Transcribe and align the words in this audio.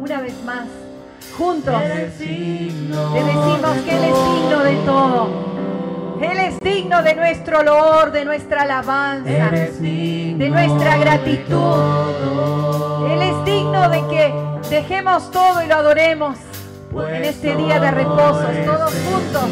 Una 0.00 0.22
vez 0.22 0.42
más, 0.44 0.64
juntos, 1.36 1.74
le 1.78 2.06
decimos 2.06 3.76
de 3.76 3.82
que 3.84 3.96
Él 3.96 4.04
es 4.04 4.14
digno 4.34 4.64
de 4.64 4.74
todo. 4.86 5.28
Él 6.22 6.38
es 6.38 6.58
digno 6.60 7.02
de 7.02 7.14
nuestro 7.14 7.62
loor, 7.62 8.10
de 8.10 8.24
nuestra 8.24 8.62
alabanza, 8.62 9.50
de 9.50 10.48
nuestra 10.50 10.96
gratitud. 10.96 11.52
Él 13.10 13.20
es 13.20 13.44
digno 13.44 13.90
de 13.90 14.06
que 14.08 14.34
dejemos 14.70 15.30
todo 15.30 15.62
y 15.62 15.66
lo 15.66 15.74
adoremos 15.74 16.38
en 16.96 17.24
este 17.24 17.54
día 17.56 17.78
de 17.78 17.90
reposo, 17.90 18.46
todos 18.64 18.94
juntos. 19.04 19.50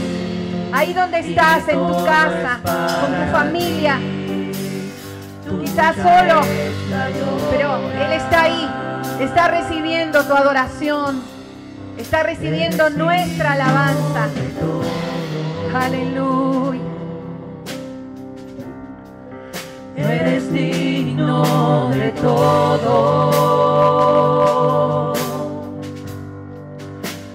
Ahí 0.72 0.94
donde 0.94 1.18
estás, 1.18 1.68
en 1.68 1.86
tu 1.86 2.04
casa, 2.06 2.60
con 2.64 3.14
tu 3.14 3.32
familia, 3.32 4.00
quizás 5.60 5.94
solo, 5.96 6.40
pero. 7.50 7.76
Él 7.98 8.12
está 8.12 8.44
ahí, 8.44 8.66
está 9.20 9.48
recibiendo 9.48 10.22
tu 10.24 10.34
adoración, 10.34 11.22
está 11.96 12.22
recibiendo 12.22 12.90
nuestra 12.90 13.52
alabanza. 13.52 14.28
Aleluya. 15.74 16.80
Eres 19.96 20.52
digno 20.52 21.90
de 21.90 22.10
todo, 22.12 23.12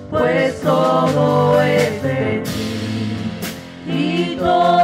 pues 0.09 0.61
todo 0.61 1.61
es 1.61 2.03
de 2.03 2.44
ti 2.45 3.17
y 3.86 4.38
todo 4.38 4.83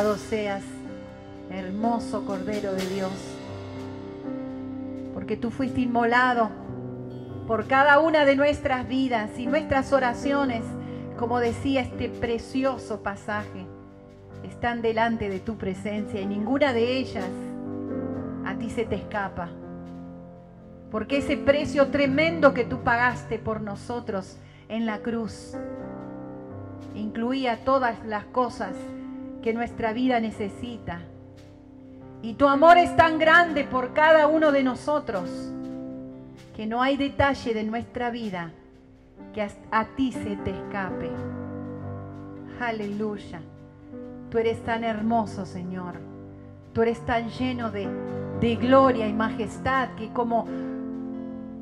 Seas, 0.00 0.62
hermoso 1.50 2.24
Cordero 2.24 2.72
de 2.72 2.86
Dios, 2.86 3.12
porque 5.12 5.36
tú 5.36 5.50
fuiste 5.50 5.82
inmolado 5.82 6.48
por 7.46 7.66
cada 7.66 7.98
una 8.00 8.24
de 8.24 8.34
nuestras 8.34 8.88
vidas 8.88 9.38
y 9.38 9.46
nuestras 9.46 9.92
oraciones, 9.92 10.64
como 11.18 11.38
decía 11.38 11.82
este 11.82 12.08
precioso 12.08 13.02
pasaje, 13.02 13.66
están 14.42 14.80
delante 14.80 15.28
de 15.28 15.38
tu 15.38 15.58
presencia 15.58 16.18
y 16.18 16.26
ninguna 16.26 16.72
de 16.72 16.96
ellas 16.96 17.28
a 18.46 18.54
ti 18.54 18.70
se 18.70 18.86
te 18.86 18.94
escapa. 18.94 19.50
Porque 20.90 21.18
ese 21.18 21.36
precio 21.36 21.88
tremendo 21.88 22.54
que 22.54 22.64
tú 22.64 22.82
pagaste 22.82 23.38
por 23.38 23.60
nosotros 23.60 24.38
en 24.70 24.86
la 24.86 25.00
cruz 25.00 25.58
incluía 26.94 27.64
todas 27.66 28.02
las 28.06 28.24
cosas 28.24 28.74
que 29.42 29.52
nuestra 29.54 29.92
vida 29.92 30.20
necesita. 30.20 31.00
Y 32.22 32.34
tu 32.34 32.48
amor 32.48 32.76
es 32.76 32.94
tan 32.96 33.18
grande 33.18 33.64
por 33.64 33.94
cada 33.94 34.26
uno 34.26 34.52
de 34.52 34.62
nosotros 34.62 35.52
que 36.54 36.66
no 36.66 36.82
hay 36.82 36.96
detalle 36.96 37.54
de 37.54 37.64
nuestra 37.64 38.10
vida 38.10 38.52
que 39.32 39.48
a, 39.70 39.84
ti 39.96 40.12
se 40.12 40.36
te 40.36 40.50
escape. 40.50 41.10
Aleluya. 42.60 43.40
Tú 44.30 44.38
eres 44.38 44.62
tan 44.64 44.84
hermoso, 44.84 45.46
Señor. 45.46 45.94
Tú 46.74 46.82
eres 46.82 47.04
tan 47.06 47.30
lleno 47.30 47.70
de, 47.70 47.88
de 48.40 48.56
gloria 48.56 49.08
y 49.08 49.12
majestad 49.12 49.94
que 49.96 50.12
como, 50.12 50.46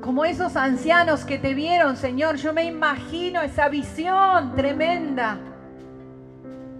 como 0.02 0.24
esos 0.24 0.56
ancianos 0.56 1.24
que 1.24 1.38
te 1.38 1.54
vieron, 1.54 1.96
Señor, 1.96 2.36
yo 2.36 2.52
me 2.52 2.64
imagino 2.64 3.40
esa 3.42 3.68
visión 3.68 4.56
tremenda 4.56 5.38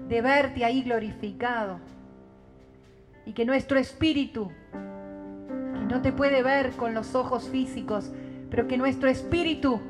de 0.09 0.23
verte 0.23 0.65
ahí 0.65 0.83
glorificado. 0.83 1.81
Y 3.27 3.33
que 3.33 3.45
nuestro 3.45 3.79
espíritu, 3.79 4.51
que 4.73 5.85
no 5.95 6.01
te 6.01 6.13
puede 6.13 6.43
ver 6.43 6.73
con 6.73 6.95
los 6.95 7.15
ojos 7.15 7.49
físicos, 7.51 8.11
pero 8.51 8.67
que 8.67 8.79
nuestro 8.79 9.09
espíritu 9.09 9.81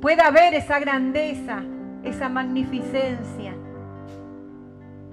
pueda 0.00 0.30
ver 0.30 0.54
esa 0.54 0.78
grandeza, 0.78 1.62
esa 2.04 2.28
magnificencia. 2.28 3.54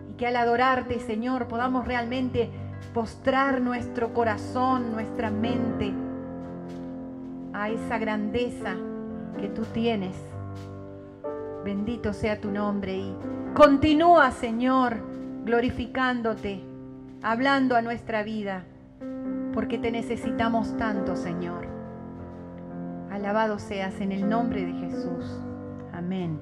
Y 0.09 0.17
que 0.17 0.28
al 0.28 0.35
adorarte, 0.35 1.00
Señor, 1.00 1.47
podamos 1.47 1.88
realmente 1.88 2.50
postrar 2.94 3.61
nuestro 3.61 4.13
corazón, 4.13 4.91
nuestra 4.91 5.31
mente 5.31 5.94
a 7.53 7.69
esa 7.69 7.97
grandeza 7.97 8.75
que 9.39 9.47
tú 9.47 9.63
tienes. 9.73 10.16
Bendito 11.64 12.14
sea 12.14 12.40
tu 12.40 12.52
nombre 12.52 12.97
y 12.97 13.16
continúa, 13.53 14.31
Señor, 14.31 14.97
glorificándote, 15.44 16.64
hablando 17.22 17.75
a 17.75 17.81
nuestra 17.81 18.24
vida, 18.24 18.64
porque 19.53 19.78
te 19.78 19.92
necesitamos 19.92 20.78
tanto, 20.78 21.18
Señor. 21.18 21.68
Alabado 23.12 23.59
seas 23.59 24.00
en 24.00 24.14
el 24.14 24.30
nombre 24.30 24.66
de 24.66 24.74
Jesús. 24.74 25.25
Amén. 25.92 26.40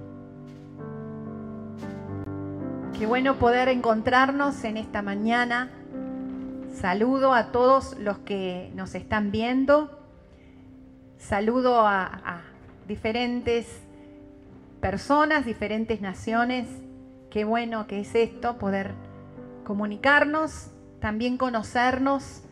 Qué 2.97 3.07
bueno 3.07 3.35
poder 3.35 3.69
encontrarnos 3.69 4.63
en 4.65 4.77
esta 4.77 5.01
mañana. 5.01 5.71
Saludo 6.73 7.33
a 7.33 7.51
todos 7.51 7.97
los 7.97 8.19
que 8.19 8.71
nos 8.75 8.93
están 8.93 9.31
viendo. 9.31 9.99
Saludo 11.17 11.79
a, 11.87 12.03
a 12.05 12.41
diferentes 12.87 13.86
personas, 14.81 15.45
diferentes 15.45 16.01
naciones. 16.01 16.67
Qué 17.29 17.43
bueno 17.45 17.87
que 17.87 17.99
es 17.99 18.15
esto, 18.15 18.57
poder 18.57 18.93
comunicarnos, 19.63 20.71
también 20.99 21.37
conocernos 21.37 22.43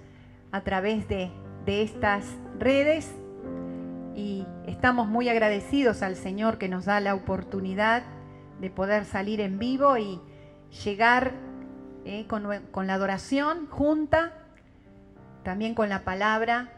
a 0.51 0.61
través 0.61 1.07
de, 1.07 1.31
de 1.65 1.81
estas 1.81 2.25
redes. 2.59 3.15
Y 4.15 4.45
estamos 4.65 5.07
muy 5.07 5.29
agradecidos 5.29 6.01
al 6.01 6.15
Señor 6.15 6.57
que 6.57 6.69
nos 6.69 6.85
da 6.85 6.99
la 6.99 7.15
oportunidad 7.15 8.03
de 8.59 8.69
poder 8.69 9.05
salir 9.05 9.41
en 9.41 9.59
vivo 9.59 9.97
y 9.97 10.21
llegar 10.83 11.33
eh, 12.05 12.25
con, 12.27 12.47
con, 12.71 12.87
la 12.87 12.93
adoración 12.93 13.67
junta, 13.67 14.33
también 15.43 15.75
con 15.75 15.89
la 15.89 16.03
palabra, 16.03 16.71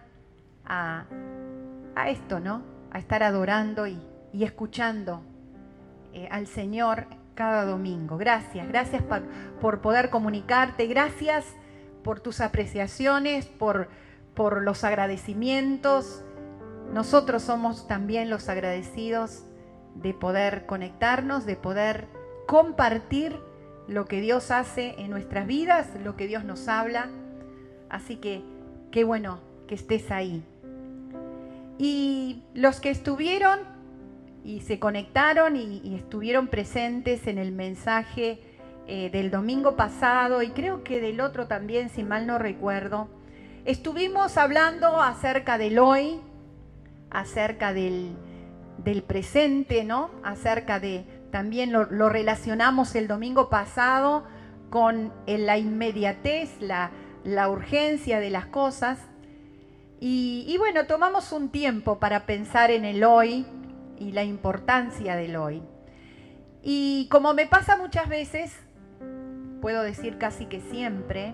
a, 0.65 1.05
a 1.95 2.09
esto, 2.09 2.39
¿no? 2.39 2.63
A 2.91 2.99
estar 2.99 3.23
adorando 3.23 3.87
y, 3.87 3.99
y 4.33 4.43
escuchando 4.43 5.21
eh, 6.17 6.27
al 6.31 6.47
Señor 6.47 7.05
cada 7.35 7.63
domingo. 7.63 8.17
Gracias, 8.17 8.67
gracias 8.67 9.03
por, 9.61 9.81
poder 9.81 10.09
comunicarte, 10.09 10.87
gracias 10.87 11.45
por 12.03 12.19
tus 12.19 12.41
apreciaciones, 12.41 13.45
por, 13.45 13.87
por 14.33 14.63
los 14.63 14.83
agradecimientos. 14.83 16.23
Nosotros 16.91 17.43
somos 17.43 17.87
también 17.87 18.31
los 18.31 18.49
agradecidos 18.49 19.43
de 19.93 20.15
poder 20.15 20.65
conectarnos, 20.65 21.45
de 21.45 21.55
poder 21.55 22.07
compartir 22.47 23.39
lo 23.87 24.05
que 24.05 24.19
Dios 24.19 24.49
hace 24.49 24.95
en 24.97 25.11
nuestras 25.11 25.45
vidas, 25.45 25.87
lo 26.03 26.15
que 26.15 26.25
Dios 26.25 26.43
nos 26.45 26.67
habla. 26.67 27.09
Así 27.89 28.15
que 28.15 28.43
qué 28.91 29.03
bueno 29.03 29.39
que 29.67 29.75
estés 29.75 30.09
ahí. 30.09 30.43
Y 31.77 32.41
los 32.55 32.79
que 32.79 32.89
estuvieron 32.89 33.76
y 34.43 34.61
se 34.61 34.79
conectaron 34.79 35.55
y, 35.55 35.95
estuvieron 35.95 36.47
presentes 36.47 37.27
en 37.27 37.37
el 37.37 37.51
mensaje 37.51 38.39
eh, 38.87 39.09
del 39.11 39.31
domingo 39.31 39.75
pasado 39.75 40.41
y 40.41 40.51
creo 40.51 40.83
que 40.83 41.01
del 41.01 41.19
otro 41.19 41.47
también, 41.47 41.89
si 41.89 42.03
mal 42.03 42.25
no 42.27 42.37
recuerdo, 42.37 43.09
estuvimos 43.65 44.37
hablando 44.37 45.01
acerca 45.01 45.57
del 45.57 45.79
hoy, 45.79 46.21
acerca 47.09 47.73
del, 47.73 48.15
del 48.77 49.03
presente, 49.03 49.83
¿no? 49.83 50.09
Acerca 50.23 50.79
de, 50.79 51.05
también 51.31 51.71
lo, 51.71 51.85
relacionamos 52.09 52.95
el 52.95 53.07
domingo 53.07 53.49
pasado 53.49 54.25
con 54.69 55.13
la 55.27 55.57
inmediatez, 55.57 56.61
la, 56.61 56.91
la 57.23 57.49
urgencia 57.49 58.19
de 58.19 58.29
las 58.29 58.45
cosas. 58.45 58.99
Y, 59.99 60.55
bueno, 60.59 60.85
tomamos 60.85 61.31
un 61.31 61.49
tiempo 61.49 61.99
para 61.99 62.25
pensar 62.25 62.71
en 62.71 62.85
el 62.85 63.03
hoy 63.03 63.45
y 63.99 64.11
la 64.11 64.23
importancia 64.23 65.15
del 65.15 65.35
hoy. 65.35 65.61
Y 66.63 67.07
como 67.09 67.33
me 67.33 67.47
pasa 67.47 67.77
muchas 67.77 68.09
veces, 68.09 68.55
puedo 69.61 69.83
decir 69.83 70.17
casi 70.17 70.45
que 70.45 70.59
siempre, 70.59 71.33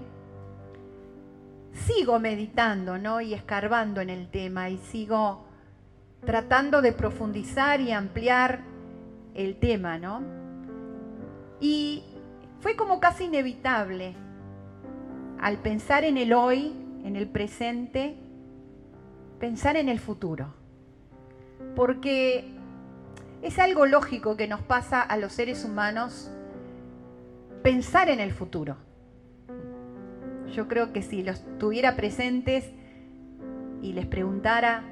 sigo 1.74 2.20
meditando, 2.20 2.98
¿no? 2.98 3.22
Y 3.22 3.34
escarbando 3.34 4.02
en 4.02 4.10
el 4.10 4.30
tema 4.30 4.70
y 4.70 4.78
sigo 4.78 5.46
tratando 6.26 6.82
de 6.82 6.94
profundizar 6.94 7.82
y 7.82 7.92
ampliar 7.92 8.62
el 9.34 9.58
tema, 9.58 9.98
¿no? 9.98 10.22
Y 11.60 12.04
fue 12.60 12.76
como 12.76 13.00
casi 13.00 13.26
inevitable 13.26 14.16
al 15.42 15.58
pensar 15.58 16.06
en 16.06 16.18
el 16.18 16.34
hoy, 16.34 16.74
en 17.04 17.16
el 17.16 17.28
presente, 17.28 18.16
pensar 19.40 19.76
en 19.76 19.90
el 19.90 20.00
futuro. 20.00 20.63
Porque 21.76 22.52
es 23.42 23.60
algo 23.60 23.86
lógico 23.86 24.38
que 24.38 24.48
nos 24.48 24.62
pasa 24.62 25.02
a 25.02 25.18
los 25.18 25.34
seres 25.34 25.66
humanos 25.66 26.32
pensar 27.62 28.10
en 28.10 28.20
el 28.20 28.32
futuro. 28.32 28.78
Yo 30.54 30.68
creo 30.68 30.94
que 30.94 31.02
si 31.02 31.24
los 31.24 31.44
tuviera 31.58 31.96
presentes 31.96 32.72
y 33.82 33.94
les 33.94 34.06
preguntara 34.06 34.84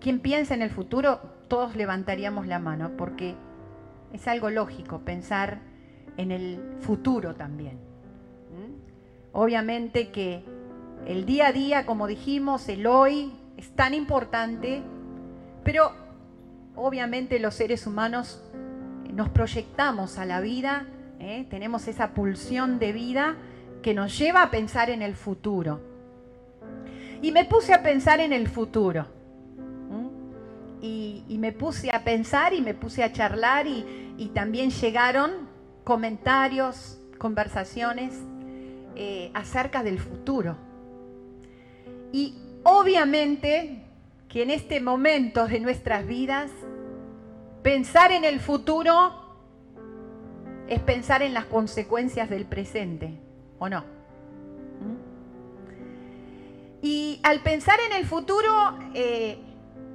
quién 0.00 0.20
piensa 0.20 0.54
en 0.54 0.62
el 0.62 0.70
futuro, 0.70 1.20
todos 1.48 1.76
levantaríamos 1.76 2.46
la 2.46 2.58
mano, 2.58 2.92
porque 2.96 3.34
es 4.12 4.26
algo 4.28 4.50
lógico 4.50 5.00
pensar 5.00 5.60
en 6.16 6.30
el 6.30 6.60
futuro 6.80 7.34
también. 7.34 7.78
Obviamente 9.32 10.10
que 10.10 10.42
el 11.06 11.26
día 11.26 11.48
a 11.48 11.52
día, 11.52 11.86
como 11.86 12.06
dijimos, 12.06 12.68
el 12.68 12.86
hoy 12.86 13.32
es 13.56 13.70
tan 13.72 13.94
importante, 13.94 14.82
pero 15.62 15.92
obviamente 16.80 17.38
los 17.38 17.54
seres 17.54 17.86
humanos 17.86 18.42
nos 19.12 19.28
proyectamos 19.28 20.18
a 20.18 20.24
la 20.24 20.40
vida, 20.40 20.86
¿eh? 21.18 21.46
tenemos 21.50 21.86
esa 21.88 22.14
pulsión 22.14 22.78
de 22.78 22.92
vida 22.92 23.36
que 23.82 23.92
nos 23.92 24.16
lleva 24.18 24.42
a 24.42 24.50
pensar 24.50 24.88
en 24.88 25.02
el 25.02 25.14
futuro. 25.14 25.80
Y 27.22 27.32
me 27.32 27.44
puse 27.44 27.74
a 27.74 27.82
pensar 27.82 28.20
en 28.20 28.32
el 28.32 28.48
futuro. 28.48 29.06
Y, 30.82 31.36
me 31.38 31.52
puse 31.52 31.90
a 31.90 32.04
pensar 32.04 32.54
y 32.54 32.60
me 32.60 32.74
puse 32.74 33.02
a 33.02 33.12
charlar 33.12 33.66
y, 33.66 34.30
también 34.34 34.70
llegaron 34.70 35.48
comentarios, 35.84 36.98
conversaciones 37.18 38.14
eh, 38.96 39.30
acerca 39.34 39.82
del 39.82 39.98
futuro. 39.98 40.56
Y 42.12 42.34
obviamente 42.62 43.89
que 44.30 44.44
en 44.44 44.50
este 44.50 44.80
momento 44.80 45.48
de 45.48 45.58
nuestras 45.58 46.06
vidas, 46.06 46.52
pensar 47.62 48.12
en 48.12 48.24
el 48.24 48.38
futuro 48.38 49.12
es 50.68 50.80
pensar 50.80 51.22
en 51.22 51.34
las 51.34 51.46
consecuencias 51.46 52.30
del 52.30 52.46
presente, 52.46 53.18
¿o 53.58 53.68
no? 53.68 53.80
¿Mm? 53.80 54.96
Y 56.80 57.20
al 57.24 57.40
pensar 57.40 57.76
en 57.90 57.96
el 57.96 58.06
futuro, 58.06 58.78
eh, 58.94 59.36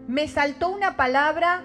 me 0.08 0.28
saltó 0.28 0.68
una 0.70 0.98
palabra 0.98 1.64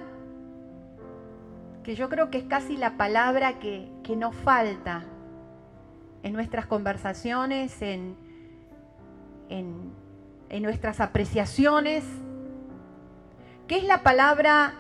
que 1.83 1.97
yo 1.97 2.09
creo 2.09 2.31
que 2.31 2.39
es 2.39 2.45
casi 2.45 2.77
la 2.77 2.97
palabra 2.97 3.59
que, 3.59 3.91
que 4.05 4.15
nos 4.15 4.35
falta 4.37 5.05
en 6.23 6.33
nuestras 6.33 6.67
conversaciones, 6.67 7.83
en, 7.83 8.15
en, 9.49 9.93
en 10.51 10.63
nuestras 10.63 11.01
apreciaciones, 11.01 12.05
que 13.71 13.77
es 13.77 13.85
la 13.85 14.03
palabra 14.03 14.75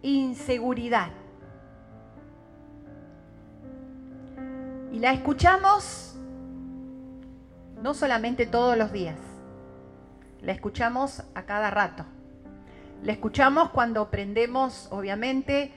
inseguridad. 0.00 1.10
Y 4.90 4.98
la 4.98 5.12
escuchamos 5.12 6.16
no 7.82 7.92
solamente 7.92 8.46
todos 8.46 8.78
los 8.78 8.92
días, 8.92 9.18
la 10.40 10.52
escuchamos 10.52 11.22
a 11.34 11.42
cada 11.42 11.70
rato. 11.70 12.06
La 13.02 13.12
escuchamos 13.12 13.72
cuando 13.72 14.10
prendemos, 14.10 14.88
obviamente, 14.90 15.74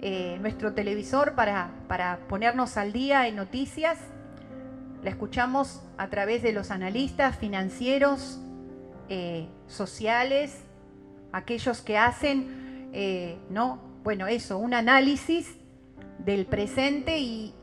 eh, 0.00 0.36
nuestro 0.40 0.72
televisor 0.72 1.36
para, 1.36 1.70
para 1.86 2.26
ponernos 2.26 2.76
al 2.76 2.92
día 2.92 3.28
en 3.28 3.36
noticias. 3.36 3.98
La 5.04 5.10
escuchamos 5.10 5.80
a 5.96 6.08
través 6.08 6.42
de 6.42 6.52
los 6.52 6.72
analistas 6.72 7.36
financieros, 7.36 8.40
eh, 9.08 9.46
sociales, 9.68 10.64
aquellos 11.32 11.80
que 11.80 11.98
hacen, 11.98 12.90
eh, 12.92 13.38
¿no? 13.50 13.80
Bueno, 14.02 14.26
eso, 14.26 14.58
un 14.58 14.74
análisis 14.74 15.56
del 16.18 16.46
presente 16.46 17.18
y, 17.18 17.54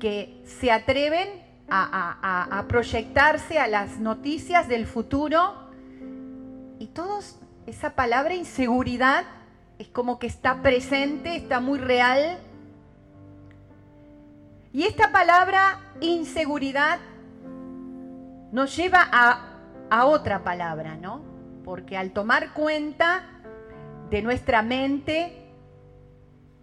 que 0.00 0.42
se 0.44 0.72
atreven 0.72 1.28
a, 1.68 2.64
proyectarse 2.68 3.58
a 3.58 3.66
las 3.66 3.98
noticias 3.98 4.66
del 4.68 4.86
futuro. 4.86 5.68
Y 6.78 6.86
todos, 6.86 7.38
esa 7.66 7.94
palabra 7.94 8.34
inseguridad 8.34 9.24
es 9.78 9.88
como 9.88 10.18
que 10.18 10.26
está 10.26 10.62
presente, 10.62 11.36
está 11.36 11.60
muy 11.60 11.78
real. 11.78 12.38
Y 14.72 14.84
esta 14.84 15.12
palabra 15.12 15.80
inseguridad 16.00 16.98
nos 18.52 18.74
lleva 18.76 19.06
a 19.12 19.54
a 19.90 20.06
otra 20.06 20.42
palabra, 20.42 20.96
¿no? 20.96 21.20
Porque 21.64 21.96
al 21.96 22.12
tomar 22.12 22.52
cuenta 22.52 23.24
de 24.10 24.22
nuestra 24.22 24.62
mente, 24.62 25.44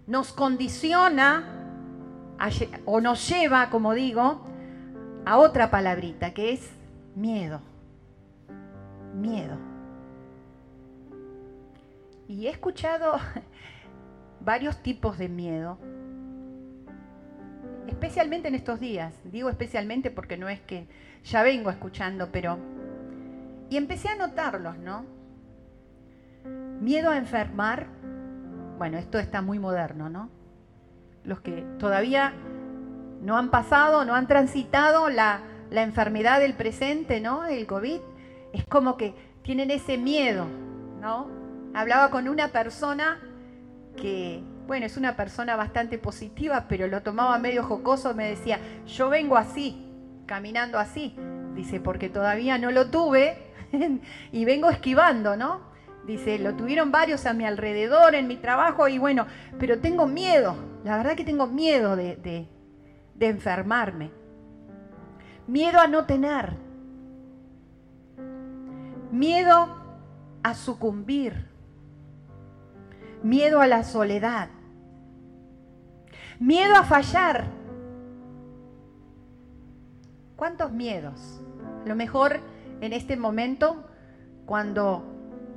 nos 0.07 0.33
condiciona 0.33 1.57
o 2.85 3.01
nos 3.01 3.27
lleva, 3.29 3.69
como 3.69 3.93
digo, 3.93 4.41
a 5.25 5.37
otra 5.37 5.69
palabrita 5.69 6.33
que 6.33 6.53
es 6.53 6.69
miedo. 7.15 7.61
Miedo. 9.15 9.57
Y 12.27 12.47
he 12.47 12.49
escuchado 12.49 13.15
varios 14.39 14.81
tipos 14.81 15.17
de 15.17 15.29
miedo, 15.29 15.77
especialmente 17.87 18.47
en 18.47 18.55
estos 18.55 18.79
días. 18.79 19.13
Digo 19.25 19.49
especialmente 19.49 20.11
porque 20.11 20.37
no 20.37 20.49
es 20.49 20.61
que 20.61 20.87
ya 21.23 21.43
vengo 21.43 21.69
escuchando, 21.69 22.29
pero 22.31 22.57
y 23.71 23.77
empecé 23.77 24.09
a 24.09 24.15
notarlos, 24.17 24.77
¿no? 24.77 25.05
Miedo 26.81 27.09
a 27.09 27.17
enfermar. 27.17 27.87
Bueno, 28.77 28.97
esto 28.97 29.17
está 29.17 29.41
muy 29.41 29.59
moderno, 29.59 30.09
¿no? 30.09 30.29
Los 31.23 31.39
que 31.39 31.65
todavía 31.79 32.33
no 33.21 33.37
han 33.37 33.49
pasado, 33.49 34.03
no 34.03 34.13
han 34.13 34.27
transitado 34.27 35.09
la, 35.09 35.39
la 35.69 35.83
enfermedad 35.83 36.41
del 36.41 36.53
presente, 36.53 37.21
¿no? 37.21 37.45
El 37.45 37.65
COVID. 37.65 38.01
Es 38.51 38.65
como 38.65 38.97
que 38.97 39.15
tienen 39.41 39.71
ese 39.71 39.97
miedo, 39.97 40.47
¿no? 40.99 41.29
Hablaba 41.73 42.11
con 42.11 42.27
una 42.27 42.49
persona 42.49 43.21
que, 43.95 44.43
bueno, 44.67 44.85
es 44.85 44.97
una 44.97 45.15
persona 45.15 45.55
bastante 45.55 45.97
positiva, 45.97 46.65
pero 46.67 46.87
lo 46.87 47.03
tomaba 47.03 47.39
medio 47.39 47.63
jocoso, 47.63 48.13
me 48.15 48.27
decía, 48.27 48.59
yo 48.85 49.09
vengo 49.09 49.37
así, 49.37 49.87
caminando 50.25 50.77
así. 50.77 51.15
Dice, 51.55 51.79
porque 51.79 52.09
todavía 52.09 52.57
no 52.57 52.71
lo 52.71 52.89
tuve, 52.89 53.50
y 54.31 54.45
vengo 54.45 54.69
esquivando, 54.69 55.35
¿no? 55.35 55.71
Dice, 56.05 56.39
lo 56.39 56.55
tuvieron 56.55 56.91
varios 56.91 57.25
a 57.25 57.33
mi 57.33 57.45
alrededor 57.45 58.15
en 58.15 58.27
mi 58.27 58.37
trabajo 58.37 58.87
y 58.87 58.97
bueno, 58.97 59.27
pero 59.59 59.79
tengo 59.79 60.07
miedo, 60.07 60.55
la 60.83 60.97
verdad 60.97 61.15
que 61.15 61.23
tengo 61.23 61.45
miedo 61.45 61.95
de, 61.95 62.47
enfermarme. 63.19 64.09
Miedo 65.45 65.79
a 65.79 65.87
no 65.87 66.05
tener. 66.05 66.55
Miedo 69.11 69.67
a 70.41 70.55
sucumbir. 70.55 71.47
Miedo 73.21 73.61
a 73.61 73.67
la 73.67 73.83
soledad. 73.83 74.49
Miedo 76.39 76.75
a 76.75 76.83
fallar. 76.83 77.45
¿Cuántos 80.35 80.71
miedos? 80.71 81.43
Lo 81.85 81.95
mejor 81.95 82.39
en 82.81 82.93
este 82.93 83.15
momento, 83.15 83.85
cuando 84.45 85.05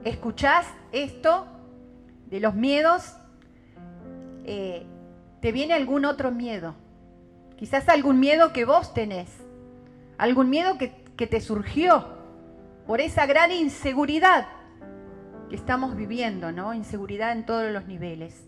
escuchás 0.04 0.66
esto 0.92 1.46
de 2.26 2.38
los 2.38 2.54
miedos, 2.54 3.16
eh, 4.44 4.86
te 5.40 5.50
viene 5.50 5.74
algún 5.74 6.04
otro 6.04 6.30
miedo. 6.30 6.74
Quizás 7.56 7.88
algún 7.88 8.20
miedo 8.20 8.52
que 8.52 8.64
vos 8.64 8.92
tenés, 8.92 9.30
algún 10.18 10.50
miedo 10.50 10.76
que, 10.76 11.04
que 11.16 11.26
te 11.26 11.40
surgió 11.40 12.06
por 12.86 13.00
esa 13.00 13.24
gran 13.26 13.50
inseguridad 13.52 14.46
que 15.48 15.56
estamos 15.56 15.96
viviendo, 15.96 16.52
¿no? 16.52 16.74
Inseguridad 16.74 17.32
en 17.32 17.46
todos 17.46 17.70
los 17.72 17.86
niveles. 17.86 18.44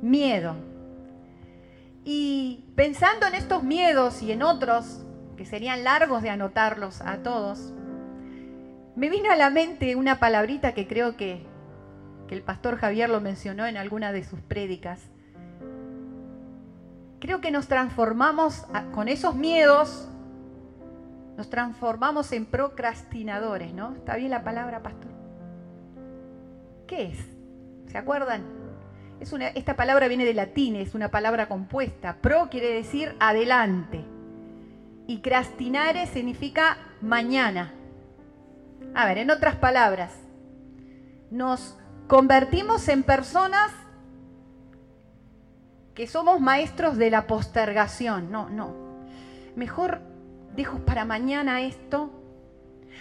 Miedo. 0.00 0.56
Y 2.04 2.64
pensando 2.76 3.26
en 3.26 3.34
estos 3.34 3.62
miedos 3.62 4.22
y 4.22 4.32
en 4.32 4.42
otros, 4.42 5.04
que 5.36 5.44
serían 5.44 5.84
largos 5.84 6.22
de 6.22 6.30
anotarlos 6.30 7.02
a 7.02 7.18
todos, 7.18 7.74
me 8.96 9.08
vino 9.08 9.30
a 9.30 9.36
la 9.36 9.50
mente 9.50 9.96
una 9.96 10.18
palabrita 10.18 10.72
que 10.74 10.86
creo 10.86 11.16
que, 11.16 11.48
el 12.30 12.42
pastor 12.42 12.76
Javier 12.76 13.10
lo 13.10 13.20
mencionó 13.20 13.66
en 13.66 13.76
alguna 13.76 14.12
de 14.12 14.22
sus 14.22 14.40
prédicas. 14.40 15.00
Creo 17.18 17.40
que 17.40 17.50
nos 17.50 17.66
transformamos 17.66 18.66
con 18.92 19.08
esos 19.08 19.34
miedos, 19.34 20.08
nos 21.36 21.50
transformamos 21.50 22.30
en 22.30 22.46
procrastinadores, 22.46 23.74
¿no? 23.74 23.96
¿Está 23.96 24.14
bien 24.14 24.30
la 24.30 24.44
palabra, 24.44 24.80
pastor? 24.80 25.10
¿Qué 26.86 27.06
es? 27.06 27.18
¿Se 27.90 27.98
acuerdan? 27.98 28.44
Esta 29.56 29.74
palabra 29.74 30.06
viene 30.06 30.24
de 30.24 30.34
latín, 30.34 30.76
es 30.76 30.94
una 30.94 31.10
palabra 31.10 31.48
compuesta. 31.48 32.18
Pro 32.22 32.48
quiere 32.48 32.72
decir 32.72 33.16
adelante. 33.18 34.04
Y 35.08 35.18
crastinare 35.18 36.06
significa 36.06 36.78
mañana. 37.00 37.74
A 38.94 39.06
ver, 39.06 39.18
en 39.18 39.30
otras 39.30 39.56
palabras, 39.56 40.12
nos 41.30 41.76
convertimos 42.08 42.88
en 42.88 43.02
personas 43.02 43.70
que 45.94 46.06
somos 46.06 46.40
maestros 46.40 46.96
de 46.96 47.10
la 47.10 47.26
postergación. 47.26 48.30
No, 48.30 48.48
no. 48.48 48.74
mejor 49.54 50.00
dejo 50.56 50.78
para 50.80 51.04
mañana 51.04 51.62
esto, 51.62 52.10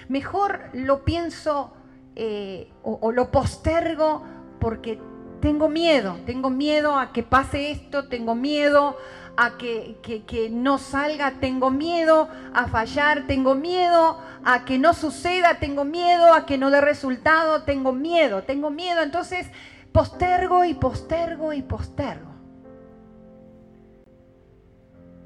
mejor 0.08 0.70
lo 0.74 1.04
pienso 1.04 1.74
eh, 2.16 2.72
o, 2.84 3.12
lo 3.12 3.32
postergo 3.32 4.24
porque 4.60 5.00
tengo 5.42 5.70
miedo, 5.70 6.18
tengo 6.26 6.50
miedo 6.50 6.96
a 6.96 7.12
que 7.14 7.24
pase 7.24 7.72
esto, 7.72 8.08
tengo 8.08 8.36
miedo 8.36 8.98
a 9.38 9.58
que, 9.58 9.98
que, 10.02 10.50
no 10.50 10.78
salga, 10.78 11.40
tengo 11.40 11.70
miedo 11.70 12.30
a 12.54 12.68
fallar, 12.68 13.28
tengo 13.28 13.56
miedo 13.56 14.20
a 14.44 14.66
que 14.66 14.78
no 14.78 14.94
suceda, 14.94 15.60
tengo 15.60 15.86
miedo 15.86 16.34
a 16.34 16.46
que 16.46 16.58
no 16.58 16.70
dé 16.72 16.82
resultado, 16.82 17.64
tengo 17.64 17.92
miedo, 17.94 18.44
tengo 18.44 18.70
miedo. 18.70 19.02
Entonces 19.02 19.48
postergo 19.92 20.66
y 20.66 20.74
postergo 20.74 21.54
y 21.54 21.62
postergo. 21.62 22.30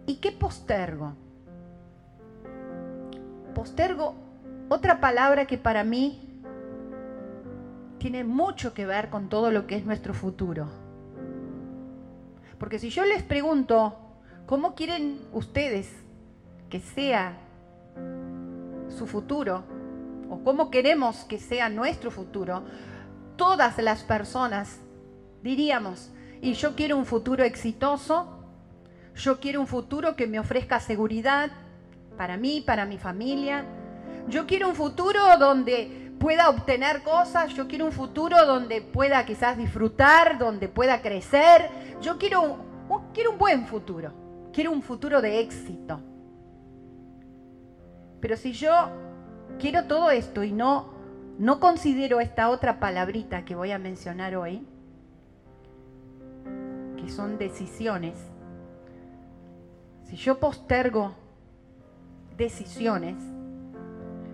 ¿Y 0.05 0.15
qué 0.15 0.31
postergo? 0.31 1.15
Postergo 3.55 4.15
otra 4.69 5.00
palabra 5.00 5.45
que 5.45 5.57
para 5.57 5.83
mí 5.83 6.41
tiene 8.00 8.24
mucho 8.24 8.74
que 8.74 8.86
ver 8.86 9.10
con 9.10 9.29
todo 9.29 9.50
lo 9.51 9.65
que 9.65 9.77
es 9.77 9.86
nuestro 9.86 10.13
futuro. 10.13 10.83
Porque 12.63 12.79
si 12.79 12.89
yo 12.89 13.03
les 13.03 13.24
pregunto, 13.24 14.00
¿cómo 14.46 14.74
quieren 14.74 15.20
ustedes 15.34 15.91
que 16.70 16.79
sea 16.79 17.38
su 18.88 19.05
futuro? 19.05 19.65
¿O 20.29 20.46
cómo 20.46 20.72
queremos 20.72 21.25
que 21.25 21.39
sea 21.39 21.67
nuestro 21.67 22.10
futuro? 22.10 22.63
Todas 23.36 23.77
las 23.79 24.03
personas 24.03 24.79
diríamos, 25.41 26.13
y 26.41 26.53
yo 26.53 26.74
quiero 26.74 26.96
un 26.96 27.05
futuro 27.05 27.43
exitoso, 27.43 28.46
yo 29.13 29.41
quiero 29.41 29.60
un 29.60 29.67
futuro 29.67 30.15
que 30.15 30.25
me 30.25 30.39
ofrezca 30.39 30.79
seguridad 30.79 31.51
para 32.15 32.38
mí, 32.38 32.63
para 32.65 32.86
mi 32.86 32.98
familia. 32.98 33.65
Yo 34.29 34.48
quiero 34.48 34.70
un 34.70 34.75
futuro 34.75 35.20
donde 35.38 36.02
pueda 36.24 36.50
obtener 36.50 37.03
cosas, 37.03 37.53
yo 37.53 37.68
quiero 37.68 37.84
un 37.84 37.92
futuro 37.92 38.46
donde 38.46 38.82
pueda 38.82 39.25
quizás 39.25 39.58
disfrutar, 39.58 40.38
donde 40.38 40.70
pueda 40.70 41.01
crecer. 41.01 41.70
Yo 42.01 42.18
quiero 42.18 42.42
un, 42.42 43.12
quiero 43.13 43.32
un 43.32 43.38
buen 43.38 43.68
futuro, 43.68 44.13
quiero 44.53 44.72
un 44.72 44.82
futuro 44.82 45.22
de 45.22 45.42
éxito. 45.42 46.00
Pero 48.22 48.38
si 48.38 48.53
yo 48.53 48.72
quiero 49.60 49.84
todo 49.84 50.12
esto 50.12 50.46
y 50.46 50.53
no, 50.53 50.94
no 51.39 51.60
considero 51.60 52.22
esta 52.22 52.50
otra 52.50 52.80
palabrita 52.80 53.44
que 53.44 53.53
voy 53.53 53.72
a 53.72 53.77
mencionar 53.77 54.38
hoy, 54.38 54.65
que 56.96 57.10
son 57.10 57.38
decisiones, 57.38 58.18
si 60.06 60.15
yo 60.15 60.39
postergo 60.39 61.15
decisiones, 62.38 63.18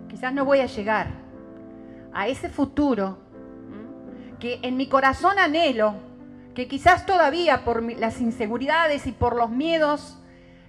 quizás 0.08 0.32
no 0.32 0.44
voy 0.44 0.60
a 0.60 0.66
llegar 0.66 1.19
a 2.12 2.28
ese 2.28 2.48
futuro 2.48 3.18
que 4.38 4.58
en 4.62 4.76
mi 4.76 4.88
corazón 4.88 5.38
anhelo, 5.38 5.94
que 6.54 6.66
quizás 6.66 7.06
todavía 7.06 7.64
por 7.64 7.82
las 7.82 8.20
inseguridades 8.20 9.06
y 9.06 9.12
por 9.12 9.36
los 9.36 9.50
miedos 9.50 10.18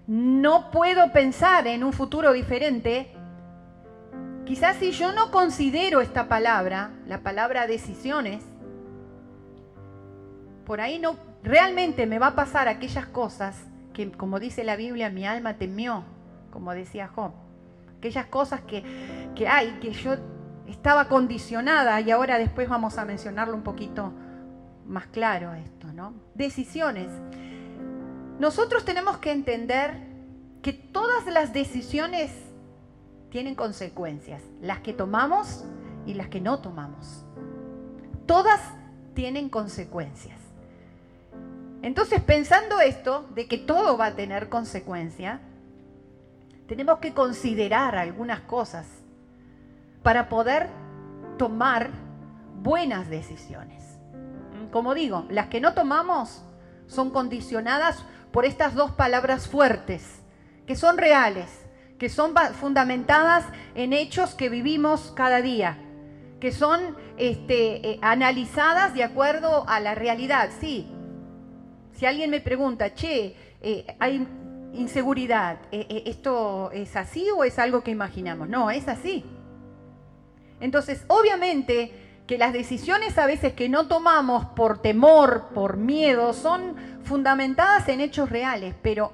no 0.08 0.72
puedo 0.72 1.12
pensar 1.12 1.68
en 1.68 1.84
un 1.84 1.94
futuro 1.94 2.34
diferente, 2.34 3.12
quizás 4.46 4.78
si 4.78 4.92
yo 4.92 5.14
no 5.14 5.32
considero 5.32 6.02
esta 6.02 6.28
palabra, 6.28 6.92
la 7.08 7.22
palabra 7.22 7.66
decisiones, 7.66 8.44
por 10.66 10.82
ahí 10.82 11.00
no 11.00 11.16
realmente 11.44 12.06
me 12.06 12.20
va 12.20 12.28
a 12.28 12.36
pasar 12.36 12.68
aquellas 12.68 13.08
cosas 13.08 13.66
que 13.94 14.12
como 14.12 14.40
dice 14.40 14.64
la 14.64 14.76
Biblia, 14.76 15.10
mi 15.10 15.26
alma 15.26 15.56
temió, 15.56 16.04
como 16.52 16.74
decía 16.74 17.08
Job. 17.08 17.32
Aquellas 17.98 18.26
cosas 18.28 18.62
que, 18.62 18.84
que 19.36 19.48
hay, 19.48 19.72
que 19.82 19.92
yo 19.92 20.16
estaba 20.72 21.08
condicionada 21.08 22.00
y 22.02 22.12
ahora 22.12 22.38
después 22.38 22.68
vamos 22.68 22.98
a 22.98 23.06
mencionarlo 23.06 23.56
un 23.56 23.64
poquito 23.64 24.14
más 24.86 25.08
claro 25.08 25.54
esto, 25.54 25.88
¿no? 25.94 26.14
Decisiones. 26.34 27.10
Nosotros 28.40 28.84
tenemos 28.86 29.18
que 29.18 29.32
entender 29.32 29.94
que 30.62 30.74
todas 30.74 31.26
las 31.28 31.54
decisiones 31.54 32.32
tienen 33.30 33.56
consecuencias, 33.56 34.42
las 34.62 34.80
que 34.80 34.94
tomamos 34.94 35.64
y 36.06 36.14
las 36.14 36.28
que 36.28 36.42
no 36.42 36.60
tomamos. 36.60 37.26
Todas 38.26 38.60
tienen 39.14 39.50
consecuencias. 39.50 40.40
Entonces, 41.82 42.22
pensando 42.22 42.80
esto, 42.80 43.28
de 43.34 43.48
que 43.48 43.58
todo 43.58 43.98
va 43.98 44.08
a 44.08 44.16
tener 44.16 44.50
consecuencia, 44.50 45.42
tenemos 46.68 47.00
que 47.00 47.14
considerar 47.14 47.96
algunas 47.96 48.42
cosas 48.42 49.01
para 50.04 50.30
poder 50.30 50.70
tomar 51.38 51.90
buenas 52.62 53.10
decisiones. 53.10 54.00
Como 54.72 54.94
digo, 54.94 55.26
las 55.30 55.48
que 55.48 55.60
no 55.60 55.74
tomamos 55.74 56.44
son 56.88 57.10
condicionadas 57.10 58.04
por 58.32 58.46
estas 58.46 58.76
dos 58.76 58.92
palabras 58.92 59.48
fuertes, 59.48 60.22
que 60.66 60.76
son 60.76 60.98
reales, 60.98 61.66
que 61.98 62.10
son 62.10 62.34
fundamentadas 62.54 63.46
en 63.76 63.94
hechos 63.94 64.34
que 64.34 64.50
vivimos 64.50 65.12
cada 65.16 65.42
día, 65.42 65.78
que 66.40 66.52
son 66.52 66.96
este, 67.18 67.92
eh, 67.92 68.00
analizadas 68.02 68.94
de 68.94 69.04
acuerdo 69.04 69.66
a 69.68 69.80
la 69.80 69.94
realidad. 69.94 70.50
Sí, 70.60 70.92
si 71.94 72.06
alguien 72.06 72.32
me 72.32 72.42
pregunta, 72.42 72.94
che, 72.94 73.36
eh, 73.62 73.86
hay 74.00 74.28
inseguridad, 74.74 75.60
eh, 75.72 76.04
¿esto 76.06 76.72
es 76.72 76.96
así 76.96 77.28
o 77.30 77.44
es 77.44 77.60
algo 77.60 77.84
que 77.84 77.92
imaginamos? 77.92 78.50
No, 78.50 78.72
es 78.72 78.88
así. 78.88 79.26
Entonces, 80.62 81.04
obviamente 81.08 81.92
que 82.28 82.38
las 82.38 82.54
decisiones 82.54 83.18
a 83.18 83.26
veces 83.26 83.54
que 83.54 83.68
no 83.68 83.88
tomamos 83.88 84.46
por 84.46 84.82
temor, 84.82 85.50
por 85.54 85.76
miedo, 85.76 86.32
son 86.32 86.76
fundamentadas 87.04 87.90
en 87.90 88.00
hechos 88.00 88.30
reales, 88.30 88.74
pero 88.82 89.12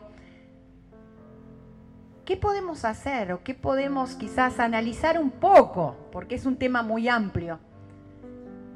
¿qué 2.26 2.38
podemos 2.38 2.86
hacer 2.86 3.32
o 3.32 3.44
qué 3.44 3.56
podemos 3.56 4.14
quizás 4.16 4.60
analizar 4.60 5.18
un 5.18 5.32
poco? 5.32 5.98
Porque 6.12 6.36
es 6.36 6.46
un 6.46 6.58
tema 6.58 6.84
muy 6.84 7.08
amplio 7.08 7.60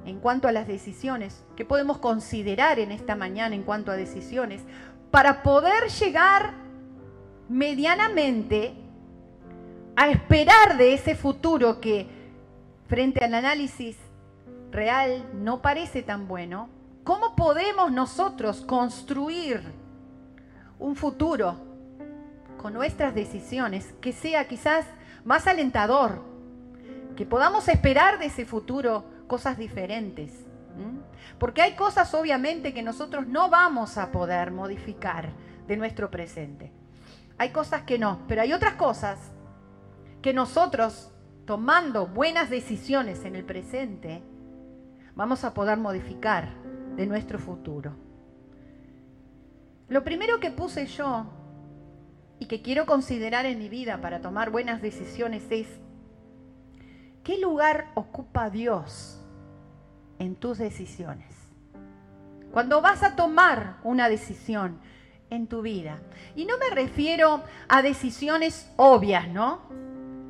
en 0.06 0.20
cuanto 0.20 0.48
a 0.48 0.52
las 0.52 0.68
decisiones, 0.68 1.44
qué 1.56 1.64
podemos 1.64 2.00
considerar 2.00 2.80
en 2.80 2.92
esta 2.92 3.16
mañana 3.16 3.54
en 3.54 3.64
cuanto 3.64 3.92
a 3.92 3.96
decisiones, 3.96 4.64
para 5.12 5.44
poder 5.44 5.90
llegar 5.90 6.54
medianamente 7.48 8.74
a 9.96 10.10
esperar 10.10 10.78
de 10.78 10.94
ese 10.94 11.16
futuro 11.16 11.80
que 11.80 12.21
frente 12.92 13.24
al 13.24 13.34
análisis 13.34 13.96
real 14.70 15.26
no 15.34 15.62
parece 15.62 16.04
tan 16.04 16.28
bueno, 16.28 16.68
¿cómo 17.06 17.38
podemos 17.38 17.90
nosotros 17.90 18.60
construir 18.66 19.64
un 20.78 20.98
futuro 20.98 21.56
con 22.58 22.74
nuestras 22.74 23.16
decisiones 23.16 23.94
que 24.02 24.12
sea 24.12 24.46
quizás 24.50 24.86
más 25.24 25.48
alentador, 25.48 26.22
que 27.16 27.26
podamos 27.26 27.70
esperar 27.70 28.20
de 28.20 28.26
ese 28.26 28.44
futuro 28.44 29.06
cosas 29.26 29.58
diferentes. 29.58 30.34
Porque 31.40 31.62
hay 31.62 31.76
cosas 31.76 32.14
obviamente 32.14 32.74
que 32.74 32.84
nosotros 32.84 33.26
no 33.26 33.50
vamos 33.50 33.98
a 33.98 34.12
poder 34.12 34.52
modificar 34.52 35.30
de 35.66 35.78
nuestro 35.78 36.12
presente. 36.12 36.74
Hay 37.38 37.52
cosas 37.52 37.84
que 37.84 37.98
no, 37.98 38.20
pero 38.28 38.42
hay 38.42 38.52
otras 38.52 38.74
cosas 38.74 39.18
que 40.22 40.34
nosotros, 40.34 41.14
tomando 41.46 42.08
buenas 42.08 42.50
decisiones 42.50 43.26
en 43.26 43.36
el 43.36 43.44
presente, 43.44 44.22
vamos 45.16 45.44
a 45.44 45.54
poder 45.54 45.78
modificar 45.78 46.54
de 46.96 47.06
nuestro 47.06 47.40
futuro. 47.40 47.96
Lo 49.88 50.04
primero 50.04 50.40
que 50.40 50.52
puse 50.52 50.86
yo 50.86 51.26
y 52.40 52.46
que 52.46 52.62
quiero 52.62 52.86
considerar 52.86 53.46
en 53.46 53.60
mi 53.60 53.70
vida 53.70 54.02
para 54.02 54.22
tomar 54.22 54.52
buenas 54.52 54.82
decisiones 54.82 55.44
es, 55.50 55.68
¿qué 57.24 57.38
lugar 57.40 57.92
ocupa 57.96 58.50
Dios 58.50 59.22
en 60.22 60.36
tus 60.36 60.60
decisiones. 60.60 61.34
Cuando 62.52 62.80
vas 62.80 63.02
a 63.02 63.16
tomar 63.16 63.78
una 63.84 64.08
decisión 64.08 64.80
en 65.32 65.48
tu 65.48 65.64
vida. 65.64 66.00
Y 66.36 66.46
no 66.46 66.60
me 66.60 66.70
refiero 66.70 67.42
a 67.68 67.82
decisiones 67.82 68.72
obvias, 68.76 69.28
¿no? 69.30 69.62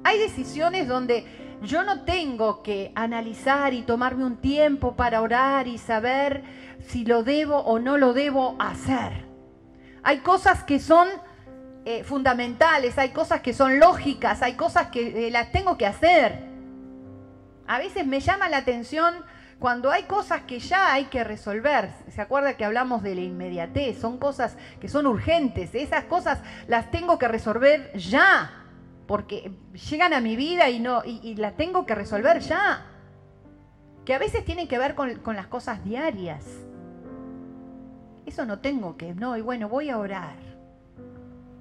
Hay 0.03 0.19
decisiones 0.19 0.87
donde 0.87 1.25
yo 1.61 1.83
no 1.83 2.03
tengo 2.03 2.63
que 2.63 2.91
analizar 2.95 3.73
y 3.73 3.83
tomarme 3.83 4.25
un 4.25 4.37
tiempo 4.37 4.95
para 4.95 5.21
orar 5.21 5.67
y 5.67 5.77
saber 5.77 6.43
si 6.87 7.05
lo 7.05 7.23
debo 7.23 7.59
o 7.59 7.79
no 7.79 7.97
lo 7.97 8.13
debo 8.13 8.55
hacer. 8.59 9.25
Hay 10.03 10.19
cosas 10.19 10.63
que 10.63 10.79
son 10.79 11.07
eh, 11.85 12.03
fundamentales, 12.03 12.97
hay 12.97 13.09
cosas 13.09 13.41
que 13.41 13.53
son 13.53 13.79
lógicas, 13.79 14.41
hay 14.41 14.53
cosas 14.53 14.87
que 14.87 15.27
eh, 15.27 15.31
las 15.31 15.51
tengo 15.51 15.77
que 15.77 15.85
hacer. 15.85 16.49
A 17.67 17.77
veces 17.77 18.05
me 18.05 18.19
llama 18.19 18.49
la 18.49 18.57
atención 18.57 19.13
Cuando 19.59 19.91
hay 19.91 20.03
cosas 20.03 20.41
que 20.47 20.57
ya 20.57 20.91
hay 20.91 21.05
que 21.05 21.23
resolver, 21.23 21.91
¿se 22.09 22.19
acuerda 22.19 22.57
que 22.57 22.65
hablamos 22.65 23.03
de 23.03 23.13
la 23.13 23.21
inmediatez? 23.21 24.01
Son 24.01 24.17
cosas 24.17 24.57
que 24.79 24.87
son 24.87 25.05
urgentes, 25.05 25.75
esas 25.75 26.05
cosas 26.05 26.39
las 26.67 26.89
tengo 26.89 27.19
que 27.19 27.27
resolver 27.27 27.95
ya, 27.95 28.60
porque 29.11 29.51
llegan 29.89 30.13
a 30.13 30.21
mi 30.21 30.37
vida 30.37 30.69
y, 30.69 30.79
no, 30.79 31.03
y, 31.03 31.35
las 31.35 31.57
tengo 31.57 31.85
que 31.85 31.95
resolver 31.95 32.39
ya. 32.39 32.85
Que 34.05 34.13
a 34.13 34.17
veces 34.17 34.45
tienen 34.45 34.69
que 34.69 34.77
ver 34.77 34.95
con, 34.95 35.35
las 35.35 35.47
cosas 35.47 35.83
diarias. 35.83 36.45
Eso 38.25 38.45
no 38.45 38.59
tengo 38.59 38.95
que, 38.95 39.13
no, 39.13 39.35
y 39.35 39.41
bueno, 39.41 39.67
voy 39.67 39.89
a 39.89 39.97
orar. 39.97 40.37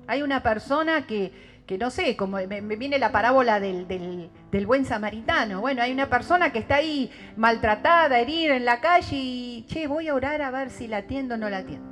Hay 0.07 0.23
una 0.23 0.45
persona 0.45 1.09
que, 1.09 1.33
que 1.66 1.76
no 1.76 1.90
sé, 1.90 2.16
como 2.16 2.37
me, 2.37 2.61
viene 2.76 3.00
la 3.00 3.11
parábola 3.11 3.59
del, 3.59 3.88
del, 3.88 4.66
buen 4.69 4.85
samaritano. 4.85 5.61
Bueno, 5.61 5.83
hay 5.83 5.90
una 5.90 6.09
persona 6.09 6.52
que 6.52 6.61
está 6.61 6.76
ahí 6.76 7.11
maltratada, 7.37 8.21
herida 8.21 8.54
en 8.54 8.64
la 8.64 8.80
calle 8.80 9.16
y, 9.16 9.66
che, 9.66 9.88
voy 9.88 10.07
a 10.07 10.14
orar 10.14 10.40
a 10.40 10.52
ver 10.52 10.71
si 10.71 10.87
la 10.87 10.99
atiendo 10.99 11.35
o 11.35 11.37
no 11.37 11.50
la 11.50 11.57
atiendo. 11.57 11.89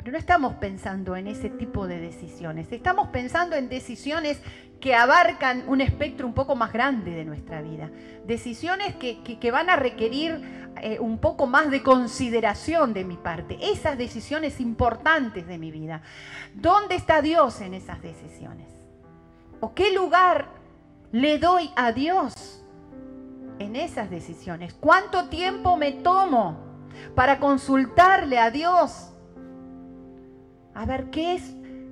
Pero 0.00 0.12
no 0.12 0.18
estamos 0.18 0.54
pensando 0.54 1.14
en 1.14 1.26
ese 1.26 1.50
tipo 1.50 1.86
de 1.86 2.00
decisiones, 2.00 2.72
estamos 2.72 3.08
pensando 3.08 3.54
en 3.54 3.68
decisiones 3.68 4.40
que 4.80 4.94
abarcan 4.94 5.64
un 5.68 5.82
espectro 5.82 6.26
un 6.26 6.32
poco 6.32 6.56
más 6.56 6.72
grande 6.72 7.10
de 7.10 7.26
nuestra 7.26 7.60
vida. 7.60 7.90
Decisiones 8.26 8.94
que, 8.96 9.50
van 9.50 9.68
a 9.68 9.76
requerir 9.76 10.70
eh, 10.80 10.98
un 10.98 11.18
poco 11.18 11.46
más 11.46 11.70
de 11.70 11.82
consideración 11.82 12.94
de 12.94 13.04
mi 13.04 13.18
parte. 13.18 13.58
Esas 13.60 13.98
decisiones 13.98 14.58
importantes 14.58 15.46
de 15.46 15.58
mi 15.58 15.70
vida. 15.70 16.00
¿Dónde 16.54 16.94
está 16.94 17.20
Dios 17.20 17.60
en 17.60 17.74
esas 17.74 18.00
decisiones? 18.00 18.68
¿O 19.60 19.74
qué 19.74 19.92
lugar 19.92 20.48
le 21.12 21.38
doy 21.38 21.70
a 21.76 21.92
Dios 21.92 22.64
en 23.58 23.76
esas 23.76 24.08
decisiones? 24.08 24.72
¿Cuánto 24.72 25.28
tiempo 25.28 25.76
me 25.76 25.92
tomo 25.92 26.58
para 27.14 27.38
consultarle 27.38 28.38
a 28.38 28.50
Dios? 28.50 29.09
A 30.80 30.86
ver 30.86 31.10
qué 31.10 31.34
es 31.34 31.42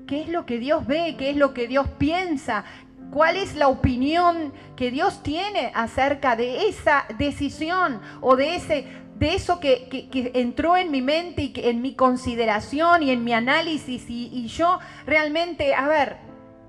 qué 0.07 0.23
es 0.23 0.31
lo 0.31 0.47
que 0.47 0.59
Dios 0.59 0.87
ve, 0.87 1.17
qué 1.19 1.29
es 1.29 1.37
lo 1.37 1.53
que 1.53 1.69
Dios 1.69 1.87
piensa, 1.99 2.65
cuál 3.11 3.37
es 3.37 3.55
la 3.55 3.69
opinión 3.69 4.55
que 4.77 4.91
Dios 4.91 5.23
tiene 5.23 5.71
acerca 5.75 6.37
de 6.37 6.69
esa 6.69 7.05
decisión 7.19 8.01
o 8.23 8.35
de 8.35 8.57
ese 8.57 8.87
de 9.19 9.35
eso 9.35 9.61
que, 9.61 10.09
entró 10.33 10.79
en 10.79 10.91
mi 10.91 11.03
mente 11.03 11.43
y 11.43 11.53
en 11.57 11.83
mi 11.83 11.97
consideración 11.97 13.03
y 13.03 13.11
en 13.11 13.25
mi 13.25 13.35
análisis 13.35 14.07
y, 14.09 14.47
yo 14.47 14.79
realmente, 15.05 15.75
a 15.75 15.87
ver, 15.87 16.17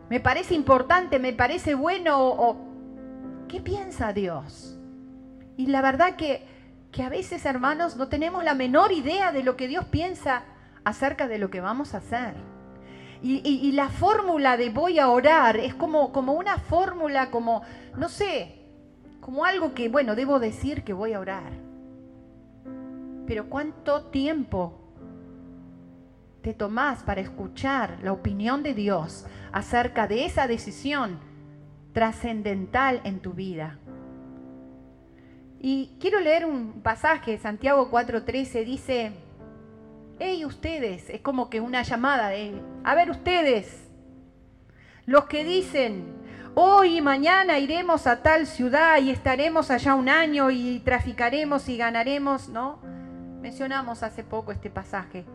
me 0.09 0.19
parece 0.19 0.55
importante, 0.55 1.19
me 1.19 1.31
parece 1.31 1.73
bueno 1.73 2.17
o, 2.19 2.57
¿qué 3.47 3.61
piensa 3.61 4.11
Dios? 4.11 4.77
Y 5.55 5.67
la 5.67 5.81
verdad 5.81 6.17
que, 6.17 6.43
que 6.91 7.03
a 7.03 7.09
veces, 7.09 7.45
hermanos, 7.45 7.95
no 7.95 8.09
tenemos 8.09 8.43
la 8.43 8.55
menor 8.55 8.91
idea 8.91 9.31
de 9.31 9.43
lo 9.43 9.55
que 9.55 9.69
Dios 9.69 9.85
piensa 9.85 10.43
acerca 10.89 11.27
de 11.27 11.37
lo 11.37 11.49
que 11.49 11.61
vamos 11.61 11.93
a 11.93 11.97
hacer. 11.97 12.35
Y, 13.21 13.73
la 13.73 13.89
fórmula 13.89 14.55
de 14.55 14.69
voy 14.69 14.97
a 14.97 15.09
orar 15.09 15.57
es 15.57 15.75
como, 15.75 16.13
como 16.13 16.33
una 16.33 16.57
fórmula, 16.57 17.29
como, 17.31 17.63
no 17.97 18.07
sé, 18.07 18.59
como 19.19 19.43
algo 19.43 19.73
que, 19.73 19.89
bueno, 19.89 20.15
debo 20.15 20.39
decir 20.39 20.83
que 20.83 20.93
voy 20.93 21.13
a 21.13 21.19
orar. 21.19 21.51
Pero 23.27 23.49
¿cuánto 23.49 24.05
tiempo 24.05 24.79
te 26.41 26.53
tomás 26.53 27.03
para 27.03 27.19
escuchar 27.19 27.99
la 28.01 28.13
opinión 28.13 28.63
de 28.63 28.73
Dios 28.73 29.25
acerca 29.51 30.07
de 30.07 30.25
esa 30.25 30.47
decisión 30.47 31.19
trascendental 31.91 33.01
en 33.03 33.19
tu 33.19 33.33
vida? 33.33 33.79
Y 35.59 35.97
quiero 35.99 36.21
leer 36.21 36.45
un 36.45 36.81
pasaje, 36.81 37.37
Santiago 37.37 37.91
4:13 37.91 38.63
dice, 38.63 39.11
hey 40.19 40.43
ustedes, 40.43 41.09
es 41.09 41.21
como 41.21 41.49
que 41.49 41.61
una 41.61 41.81
llamada 41.81 42.27
de, 42.29 42.61
a 42.83 42.93
ver 42.93 43.09
ustedes, 43.09 43.89
los 45.05 45.25
que 45.25 45.45
dicen, 45.45 46.13
hoy 46.55 46.97
y 46.97 47.01
mañana 47.01 47.57
iremos 47.57 48.05
a 48.05 48.21
tal 48.21 48.45
ciudad 48.45 48.99
y 49.01 49.09
estaremos 49.11 49.71
allá 49.71 49.95
un 49.95 50.09
año 50.09 50.51
y 50.51 50.79
traficaremos 50.79 51.69
y 51.69 51.77
ganaremos, 51.77 52.49
¿no? 52.49 52.79
Mencionamos 53.41 54.03
hace 54.03 54.23
poco 54.23 54.51
este 54.51 54.69
pasaje. 54.69 55.25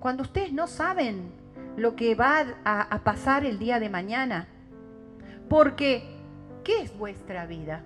Cuando 0.00 0.22
ustedes 0.22 0.52
no 0.52 0.66
saben 0.66 1.30
lo 1.76 1.94
que 1.94 2.14
va 2.14 2.46
a, 2.64 2.80
a 2.82 3.04
pasar 3.04 3.44
el 3.44 3.58
día 3.58 3.78
de 3.78 3.90
mañana, 3.90 4.48
porque 5.50 6.02
¿qué 6.64 6.80
es 6.80 6.96
vuestra 6.96 7.44
vida? 7.44 7.84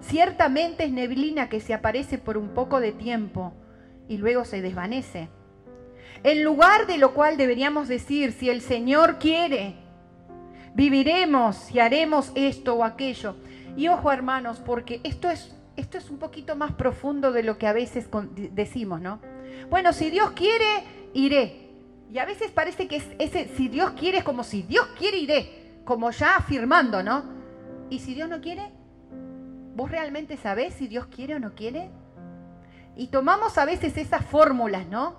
Ciertamente 0.00 0.84
es 0.84 0.92
neblina 0.92 1.50
que 1.50 1.60
se 1.60 1.74
aparece 1.74 2.16
por 2.16 2.38
un 2.38 2.48
poco 2.48 2.80
de 2.80 2.92
tiempo 2.92 3.52
y 4.08 4.18
luego 4.18 4.44
se 4.44 4.62
desvanece. 4.62 5.28
En 6.22 6.42
lugar 6.42 6.86
de 6.86 6.98
lo 6.98 7.14
cual 7.14 7.36
deberíamos 7.36 7.88
decir, 7.88 8.32
si 8.32 8.50
el 8.50 8.60
Señor 8.60 9.18
quiere, 9.18 9.76
viviremos 10.74 11.70
y 11.70 11.80
haremos 11.80 12.32
esto 12.34 12.74
o 12.76 12.84
aquello. 12.84 13.36
Y 13.76 13.88
ojo 13.88 14.10
hermanos, 14.10 14.60
porque 14.64 15.00
esto 15.04 15.30
es, 15.30 15.54
esto 15.76 15.98
es 15.98 16.10
un 16.10 16.18
poquito 16.18 16.56
más 16.56 16.72
profundo 16.72 17.32
de 17.32 17.42
lo 17.42 17.58
que 17.58 17.66
a 17.66 17.72
veces 17.72 18.08
decimos, 18.52 19.00
¿no? 19.00 19.20
Bueno, 19.70 19.92
si 19.92 20.10
Dios 20.10 20.30
quiere, 20.32 20.84
iré. 21.12 21.70
Y 22.12 22.18
a 22.18 22.24
veces 22.24 22.50
parece 22.50 22.88
que 22.88 22.96
es 22.96 23.06
ese, 23.18 23.48
si 23.56 23.68
Dios 23.68 23.90
quiere, 23.92 24.18
es 24.18 24.24
como 24.24 24.44
si 24.44 24.62
Dios 24.62 24.86
quiere, 24.98 25.18
iré. 25.18 25.80
Como 25.84 26.10
ya 26.10 26.36
afirmando, 26.36 27.02
¿no? 27.02 27.24
Y 27.90 28.00
si 28.00 28.14
Dios 28.14 28.28
no 28.28 28.40
quiere, 28.40 28.70
¿vos 29.74 29.90
realmente 29.90 30.36
sabés 30.36 30.74
si 30.74 30.88
Dios 30.88 31.06
quiere 31.06 31.36
o 31.36 31.38
no 31.38 31.54
quiere? 31.54 31.90
Y 32.96 33.08
tomamos 33.08 33.58
a 33.58 33.64
veces 33.66 33.96
esas 33.98 34.24
fórmulas, 34.24 34.86
¿no? 34.86 35.16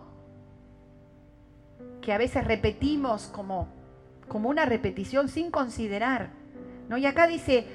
Que 2.01 2.11
a 2.11 2.17
veces 2.17 2.43
repetimos 2.43 3.27
como, 3.27 3.67
como 4.27 4.49
una 4.49 4.65
repetición 4.65 5.29
sin 5.29 5.51
considerar. 5.51 6.31
¿no? 6.89 6.97
Y 6.97 7.05
acá 7.05 7.27
dice, 7.27 7.67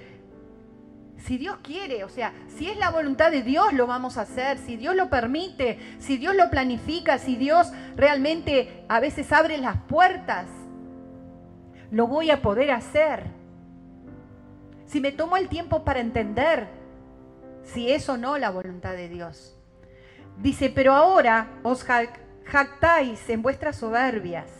si 1.18 1.38
Dios 1.38 1.58
quiere, 1.62 2.02
o 2.02 2.08
sea, 2.08 2.32
si 2.48 2.68
es 2.68 2.76
la 2.76 2.90
voluntad 2.90 3.30
de 3.30 3.42
Dios, 3.42 3.72
lo 3.72 3.86
vamos 3.86 4.18
a 4.18 4.22
hacer, 4.22 4.58
si 4.58 4.76
Dios 4.76 4.96
lo 4.96 5.08
permite, 5.08 5.78
si 5.98 6.16
Dios 6.16 6.34
lo 6.34 6.50
planifica, 6.50 7.18
si 7.18 7.36
Dios 7.36 7.72
realmente 7.96 8.84
a 8.88 8.98
veces 8.98 9.30
abre 9.32 9.58
las 9.58 9.76
puertas, 9.82 10.46
lo 11.92 12.08
voy 12.08 12.30
a 12.30 12.42
poder 12.42 12.72
hacer. 12.72 13.26
Si 14.86 15.00
me 15.00 15.12
tomo 15.12 15.36
el 15.36 15.48
tiempo 15.48 15.84
para 15.84 16.00
entender 16.00 16.68
si 17.62 17.92
es 17.92 18.08
o 18.08 18.16
no 18.16 18.36
la 18.38 18.50
voluntad 18.50 18.94
de 18.94 19.08
Dios. 19.08 19.56
Dice, 20.38 20.70
pero 20.74 20.94
ahora 20.94 21.48
os 21.62 21.84
jactáis 21.84 23.28
en 23.28 23.42
vuestras 23.42 23.76
soberbias. 23.76 24.50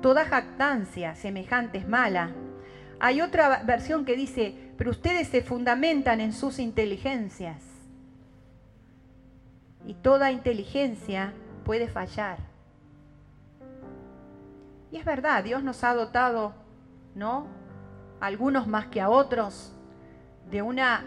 Toda 0.00 0.24
jactancia 0.24 1.14
semejante 1.14 1.78
es 1.78 1.88
mala. 1.88 2.30
Hay 3.00 3.20
otra 3.20 3.62
versión 3.64 4.04
que 4.04 4.16
dice, 4.16 4.72
pero 4.76 4.90
ustedes 4.90 5.28
se 5.28 5.42
fundamentan 5.42 6.20
en 6.20 6.32
sus 6.32 6.58
inteligencias. 6.58 7.62
Y 9.86 9.94
toda 9.94 10.30
inteligencia 10.30 11.32
puede 11.64 11.88
fallar. 11.88 12.38
Y 14.90 14.98
es 14.98 15.04
verdad, 15.04 15.44
Dios 15.44 15.62
nos 15.62 15.84
ha 15.84 15.94
dotado, 15.94 16.54
¿no? 17.14 17.58
algunos 18.20 18.66
más 18.66 18.86
que 18.86 19.00
a 19.00 19.10
otros, 19.10 19.72
de 20.50 20.62
una 20.62 21.04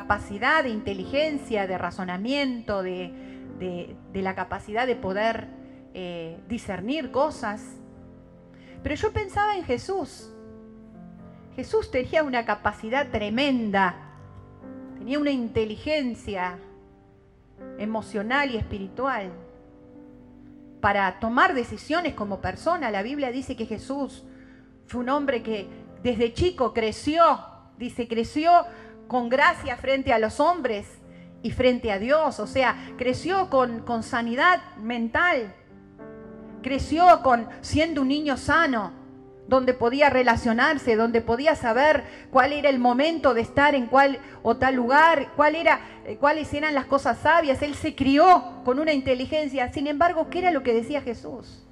capacidad 0.00 0.62
de 0.62 0.68
inteligencia, 0.68 1.66
de 1.66 1.78
razonamiento, 1.78 2.82
de, 2.82 3.96
la 4.12 4.34
capacidad 4.34 4.86
de 4.86 4.94
poder 4.94 5.48
eh, 5.94 6.38
discernir 6.48 7.10
cosas. 7.10 7.62
Pero 8.82 8.94
yo 8.94 9.10
pensaba 9.14 9.56
en 9.56 9.64
Jesús. 9.64 10.30
Jesús 11.54 11.90
tenía 11.90 12.22
una 12.24 12.44
capacidad 12.44 13.10
tremenda, 13.10 13.94
tenía 14.98 15.18
una 15.18 15.30
inteligencia 15.30 16.58
emocional 17.78 18.50
y 18.50 18.58
espiritual 18.58 19.32
para 20.82 21.18
tomar 21.20 21.54
decisiones 21.54 22.12
como 22.12 22.42
persona. 22.42 22.90
La 22.90 23.02
Biblia 23.02 23.32
dice 23.32 23.56
que 23.56 23.64
Jesús 23.64 24.24
fue 24.86 25.00
un 25.00 25.08
hombre 25.08 25.42
que 25.42 25.66
desde 26.02 26.34
chico 26.34 26.74
creció, 26.74 27.24
dice, 27.78 28.06
creció 28.06 28.50
con 29.08 29.28
gracia 29.28 29.76
frente 29.76 30.12
a 30.12 30.18
los 30.18 30.40
hombres 30.40 30.86
y 31.42 31.50
frente 31.50 31.92
a 31.92 31.98
Dios. 31.98 32.40
O 32.40 32.46
sea, 32.46 32.76
creció 32.96 33.50
con, 33.50 33.80
con 33.80 34.02
sanidad 34.02 34.60
mental. 34.76 35.54
Creció 36.62 37.22
con 37.22 37.48
siendo 37.60 38.02
un 38.02 38.08
niño 38.08 38.36
sano, 38.36 38.92
donde 39.48 39.74
podía 39.74 40.10
relacionarse, 40.10 40.96
donde 40.96 41.20
podía 41.20 41.54
saber 41.54 42.04
cuál 42.30 42.52
era 42.52 42.68
el 42.68 42.78
momento 42.78 43.34
de 43.34 43.42
estar 43.42 43.74
en 43.74 43.86
cuál 43.86 44.18
o 44.42 44.56
tal 44.56 44.74
lugar, 44.74 45.32
cuál 45.36 45.54
era, 45.54 45.80
eh, 46.04 46.16
cuáles 46.16 46.52
eran 46.52 46.74
las 46.74 46.86
cosas 46.86 47.18
sabias. 47.18 47.62
Él 47.62 47.74
se 47.74 47.94
crió 47.94 48.62
con 48.64 48.78
una 48.78 48.92
inteligencia. 48.92 49.72
Sin 49.72 49.86
embargo, 49.86 50.28
¿qué 50.30 50.40
era 50.40 50.50
lo 50.50 50.62
que 50.62 50.74
decía 50.74 51.00
Jesús? 51.00 51.64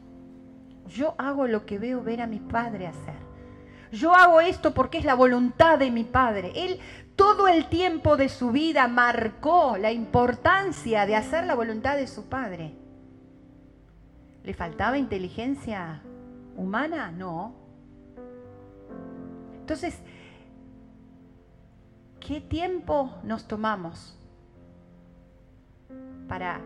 Yo 0.87 1.14
hago 1.18 1.47
lo 1.47 1.66
que 1.66 1.79
veo 1.79 2.03
ver 2.03 2.20
a 2.20 2.27
mi 2.27 2.38
padre 2.38 2.87
hacer. 2.87 3.25
yo 3.90 4.14
hago 4.14 4.40
esto 4.40 4.75
porque 4.75 4.99
es 4.99 5.05
la 5.05 5.14
voluntad 5.14 5.79
de 5.79 5.90
mi 5.90 6.03
Padre. 6.05 6.53
Él 6.57 6.81
todo 7.16 7.48
el 7.48 7.68
tiempo 7.68 8.16
de 8.16 8.29
su 8.29 8.50
vida 8.50 8.88
marcó 8.88 9.77
la 9.77 9.92
importancia 9.92 11.07
de 11.07 11.16
hacer 11.16 11.44
la 11.44 11.55
voluntad 11.55 11.96
de 11.96 12.07
su 12.07 12.29
Padre. 12.29 12.74
¿Le 14.42 14.53
faltaba 14.53 14.98
inteligencia 14.98 16.03
humana? 16.57 17.11
No. 17.12 17.55
Entonces, 19.61 19.98
¿qué 22.20 22.40
tiempo 22.40 23.14
nos 23.22 23.48
tomamos 23.48 24.18
para 26.29 26.61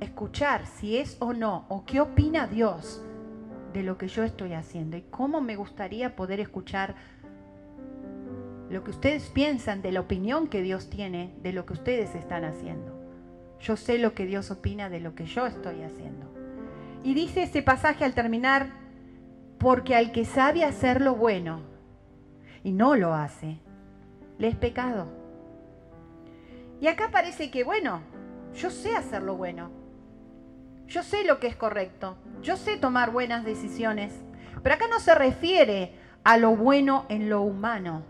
escuchar 0.00 0.66
si 0.66 0.98
es 0.98 1.16
o 1.20 1.32
no, 1.32 1.64
o 1.68 1.84
qué 1.86 2.00
opina 2.00 2.46
Dios 2.46 3.02
de 3.72 3.82
lo 3.82 3.96
que 3.96 4.08
yo 4.08 4.24
estoy 4.24 4.52
haciendo? 4.52 4.96
Y 4.96 5.02
cómo 5.02 5.40
me 5.40 5.56
gustaría 5.56 6.14
poder 6.16 6.40
escuchar 6.40 6.94
lo 8.70 8.84
que 8.84 8.90
ustedes 8.90 9.28
piensan 9.30 9.82
de 9.82 9.92
la 9.92 10.00
opinión 10.00 10.48
que 10.48 10.62
Dios 10.62 10.90
tiene 10.90 11.34
de 11.42 11.52
lo 11.52 11.64
que 11.64 11.72
ustedes 11.72 12.14
están 12.14 12.44
haciendo. 12.44 12.98
Yo 13.60 13.76
sé 13.76 13.98
lo 13.98 14.14
que 14.14 14.26
Dios 14.26 14.50
opina 14.50 14.88
de 14.88 15.00
lo 15.00 15.14
que 15.14 15.24
yo 15.24 15.46
estoy 15.46 15.82
haciendo. 15.82 16.32
Y 17.02 17.14
dice 17.14 17.44
ese 17.44 17.62
pasaje 17.62 18.04
al 18.04 18.14
terminar, 18.14 18.70
porque 19.58 19.94
al 19.94 20.12
que 20.12 20.24
sabe 20.24 20.64
hacer 20.64 21.00
lo 21.00 21.14
bueno 21.14 21.60
y 22.62 22.72
no 22.72 22.94
lo 22.94 23.14
hace, 23.14 23.58
le 24.38 24.48
es 24.48 24.56
pecado. 24.56 25.08
Y 26.80 26.86
acá 26.86 27.08
parece 27.10 27.50
que, 27.50 27.64
bueno, 27.64 28.02
yo 28.54 28.70
sé 28.70 28.94
hacer 28.94 29.22
lo 29.22 29.36
bueno. 29.36 29.70
Yo 30.86 31.02
sé 31.02 31.24
lo 31.24 31.40
que 31.40 31.48
es 31.48 31.56
correcto. 31.56 32.16
Yo 32.42 32.56
sé 32.56 32.76
tomar 32.76 33.10
buenas 33.10 33.44
decisiones. 33.44 34.12
Pero 34.62 34.74
acá 34.74 34.86
no 34.88 35.00
se 35.00 35.14
refiere 35.14 35.94
a 36.24 36.36
lo 36.36 36.54
bueno 36.54 37.04
en 37.08 37.28
lo 37.28 37.42
humano, 37.42 38.04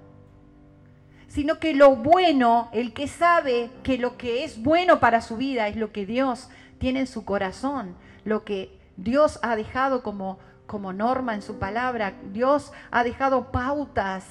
sino 1.28 1.58
que 1.60 1.74
lo 1.74 1.94
bueno, 1.94 2.70
el 2.72 2.92
que 2.92 3.06
sabe 3.06 3.70
que 3.82 3.98
lo 3.98 4.16
que 4.16 4.44
es 4.44 4.62
bueno 4.62 4.98
para 4.98 5.20
su 5.20 5.36
vida 5.36 5.68
es 5.68 5.76
lo 5.76 5.92
que 5.92 6.06
Dios 6.06 6.48
tiene 6.78 7.00
en 7.00 7.06
su 7.06 7.24
corazón, 7.24 7.94
lo 8.24 8.44
que 8.44 8.78
Dios 8.96 9.38
ha 9.42 9.54
dejado 9.54 10.02
como, 10.02 10.38
como 10.66 10.92
norma 10.92 11.34
en 11.34 11.42
su 11.42 11.58
palabra. 11.58 12.14
Dios 12.32 12.72
ha 12.90 13.04
dejado 13.04 13.52
pautas 13.52 14.26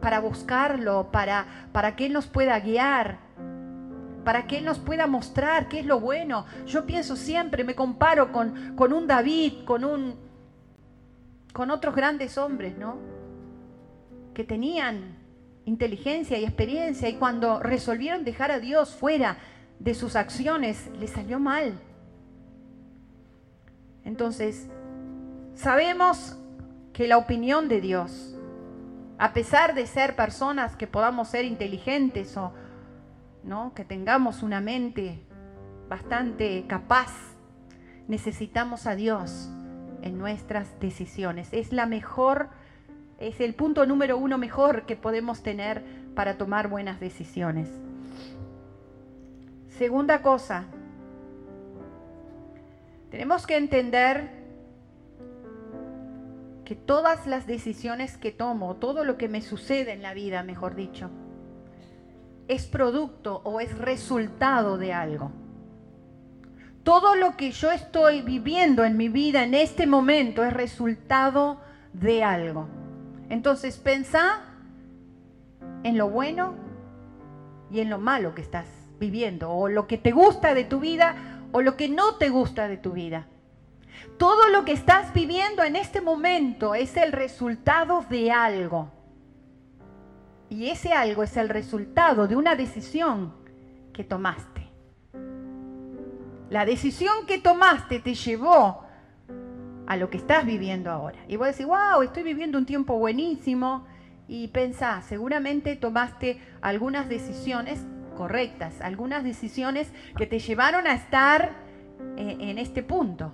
para 0.00 0.20
buscarlo, 0.20 1.10
para, 1.12 1.68
para 1.72 1.96
que 1.96 2.06
Él 2.06 2.14
nos 2.14 2.26
pueda 2.26 2.58
guiar, 2.60 3.18
para 4.24 4.46
que 4.46 4.58
Él 4.58 4.64
nos 4.64 4.78
pueda 4.78 5.06
mostrar 5.06 5.68
qué 5.68 5.80
es 5.80 5.86
lo 5.86 6.00
bueno. 6.00 6.46
Yo 6.66 6.86
pienso 6.86 7.14
siempre, 7.14 7.62
me 7.62 7.74
comparo 7.74 8.32
con, 8.32 8.74
con 8.74 8.94
un 8.94 9.06
David, 9.06 9.64
con, 9.66 9.84
un, 9.84 10.16
con 11.52 11.70
otros 11.70 11.94
grandes 11.94 12.38
hombres, 12.38 12.78
¿no? 12.78 12.96
Que 14.32 14.44
tenían 14.44 15.17
inteligencia 15.68 16.38
y 16.38 16.44
experiencia 16.44 17.08
y 17.08 17.14
cuando 17.14 17.60
resolvieron 17.60 18.24
dejar 18.24 18.50
a 18.50 18.58
Dios 18.58 18.94
fuera 18.94 19.36
de 19.78 19.94
sus 19.94 20.16
acciones, 20.16 20.90
les 20.98 21.10
salió 21.10 21.38
mal. 21.38 21.78
Entonces, 24.04 24.68
sabemos 25.54 26.36
que 26.92 27.06
la 27.06 27.18
opinión 27.18 27.68
de 27.68 27.80
Dios, 27.80 28.34
a 29.18 29.32
pesar 29.32 29.74
de 29.74 29.86
ser 29.86 30.16
personas 30.16 30.74
que 30.74 30.86
podamos 30.86 31.28
ser 31.28 31.44
inteligentes 31.44 32.36
o 32.36 32.52
¿no? 33.44 33.72
que 33.74 33.84
tengamos 33.84 34.42
una 34.42 34.60
mente 34.60 35.20
bastante 35.88 36.64
capaz, 36.66 37.12
necesitamos 38.08 38.86
a 38.86 38.94
Dios 38.94 39.50
en 40.00 40.18
nuestras 40.18 40.80
decisiones. 40.80 41.50
Es 41.52 41.72
la 41.72 41.86
mejor, 41.86 42.48
es 43.18 43.40
el 43.40 43.54
punto 43.54 43.84
número 43.84 44.16
uno 44.16 44.38
mejor 44.38 44.86
que 44.86 44.96
podemos 44.96 45.42
tener 45.42 45.82
para 46.14 46.38
tomar 46.38 46.68
buenas 46.68 47.00
decisiones. 47.00 47.68
Segunda 49.68 50.22
cosa, 50.22 50.64
tenemos 53.10 53.46
que 53.46 53.56
entender 53.56 54.38
que 56.64 56.74
todas 56.74 57.26
las 57.26 57.46
decisiones 57.46 58.18
que 58.18 58.30
tomo, 58.30 58.76
todo 58.76 59.04
lo 59.04 59.16
que 59.16 59.28
me 59.28 59.40
sucede 59.40 59.92
en 59.92 60.02
la 60.02 60.14
vida, 60.14 60.42
mejor 60.42 60.74
dicho, 60.74 61.10
es 62.46 62.66
producto 62.66 63.40
o 63.44 63.60
es 63.60 63.76
resultado 63.78 64.78
de 64.78 64.92
algo. 64.92 65.32
Todo 66.82 67.14
lo 67.14 67.36
que 67.36 67.52
yo 67.52 67.70
estoy 67.70 68.22
viviendo 68.22 68.84
en 68.84 68.96
mi 68.96 69.08
vida 69.08 69.44
en 69.44 69.54
este 69.54 69.86
momento 69.86 70.44
es 70.44 70.52
resultado 70.52 71.60
de 71.92 72.22
algo. 72.22 72.68
Entonces 73.28 73.76
pensá 73.76 74.40
en 75.82 75.98
lo 75.98 76.08
bueno 76.08 76.54
y 77.70 77.80
en 77.80 77.90
lo 77.90 77.98
malo 77.98 78.34
que 78.34 78.42
estás 78.42 78.66
viviendo, 78.98 79.50
o 79.50 79.68
lo 79.68 79.86
que 79.86 79.98
te 79.98 80.10
gusta 80.10 80.54
de 80.54 80.64
tu 80.64 80.80
vida 80.80 81.38
o 81.52 81.62
lo 81.62 81.76
que 81.76 81.88
no 81.88 82.16
te 82.16 82.28
gusta 82.28 82.68
de 82.68 82.76
tu 82.76 82.92
vida. 82.92 83.26
Todo 84.18 84.48
lo 84.48 84.64
que 84.64 84.72
estás 84.72 85.12
viviendo 85.14 85.62
en 85.62 85.76
este 85.76 86.00
momento 86.00 86.74
es 86.74 86.96
el 86.96 87.12
resultado 87.12 88.04
de 88.08 88.30
algo. 88.30 88.90
Y 90.50 90.68
ese 90.70 90.92
algo 90.92 91.22
es 91.22 91.36
el 91.36 91.48
resultado 91.48 92.26
de 92.26 92.36
una 92.36 92.54
decisión 92.54 93.34
que 93.92 94.04
tomaste. 94.04 94.68
La 96.50 96.64
decisión 96.64 97.26
que 97.26 97.38
tomaste 97.38 98.00
te 98.00 98.14
llevó 98.14 98.87
a 99.88 99.96
lo 99.96 100.10
que 100.10 100.18
estás 100.18 100.44
viviendo 100.44 100.90
ahora. 100.90 101.18
Y 101.28 101.36
vos 101.36 101.46
decís, 101.46 101.64
wow, 101.64 102.02
estoy 102.02 102.22
viviendo 102.22 102.58
un 102.58 102.66
tiempo 102.66 102.98
buenísimo. 102.98 103.86
Y 104.28 104.48
pensá, 104.48 105.00
seguramente 105.00 105.76
tomaste 105.76 106.38
algunas 106.60 107.08
decisiones 107.08 107.86
correctas, 108.14 108.82
algunas 108.82 109.24
decisiones 109.24 109.90
que 110.14 110.26
te 110.26 110.40
llevaron 110.40 110.86
a 110.86 110.92
estar 110.92 111.52
eh, 112.18 112.36
en 112.38 112.58
este 112.58 112.82
punto. 112.82 113.32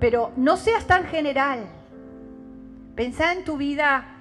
Pero 0.00 0.32
no 0.36 0.56
seas 0.56 0.84
tan 0.84 1.04
general. 1.04 1.60
Pensá 2.96 3.32
en 3.34 3.44
tu 3.44 3.56
vida 3.56 4.16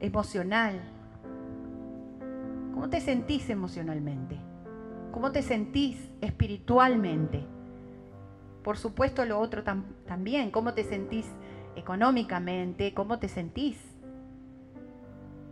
emocional. 0.00 0.80
¿Cómo 2.72 2.88
te 2.88 3.02
sentís 3.02 3.50
emocionalmente? 3.50 4.38
¿Cómo 5.12 5.30
te 5.30 5.42
sentís 5.42 6.08
espiritualmente? 6.22 7.57
Por 8.68 8.76
supuesto 8.76 9.24
lo 9.24 9.40
otro 9.40 9.64
también, 10.06 10.50
¿cómo 10.50 10.74
te 10.74 10.84
sentís 10.84 11.24
económicamente? 11.74 12.92
¿Cómo 12.92 13.18
te 13.18 13.26
sentís? 13.26 13.78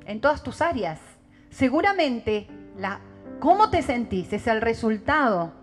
En 0.04 0.20
todas 0.20 0.42
tus 0.42 0.60
áreas. 0.60 1.00
Seguramente 1.48 2.46
la, 2.76 3.00
cómo 3.40 3.70
te 3.70 3.80
sentís 3.80 4.34
es 4.34 4.46
el 4.46 4.60
resultado 4.60 5.54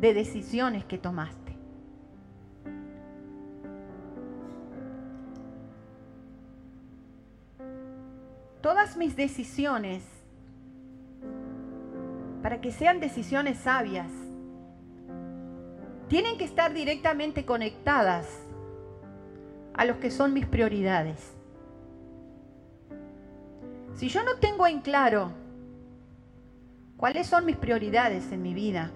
de 0.00 0.12
decisiones 0.12 0.84
que 0.84 0.98
tomaste. 0.98 1.56
Todas 8.60 8.96
mis 8.96 9.14
decisiones, 9.14 10.02
para 12.42 12.60
que 12.60 12.72
sean 12.72 12.98
decisiones 12.98 13.56
sabias, 13.56 14.10
tienen 16.10 16.36
que 16.36 16.44
estar 16.44 16.74
directamente 16.74 17.46
conectadas 17.46 18.26
a 19.74 19.84
los 19.84 19.98
que 19.98 20.10
son 20.10 20.34
mis 20.34 20.44
prioridades. 20.44 21.34
Si 23.94 24.08
yo 24.08 24.24
no 24.24 24.34
tengo 24.34 24.66
en 24.66 24.80
claro 24.80 25.30
cuáles 26.96 27.28
son 27.28 27.46
mis 27.46 27.56
prioridades 27.56 28.32
en 28.32 28.42
mi 28.42 28.54
vida, 28.54 28.90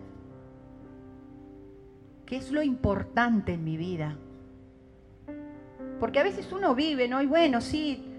qué 2.27 2.37
es 2.37 2.51
lo 2.51 2.65
importante 2.65 3.53
en 3.53 3.63
mi 3.63 3.77
vida, 3.77 4.17
porque 6.01 6.19
a 6.19 6.25
veces 6.25 6.51
uno 6.51 6.75
vive, 6.75 7.07
¿no? 7.07 7.23
Y 7.23 7.27
bueno, 7.27 7.61
sí, 7.61 8.13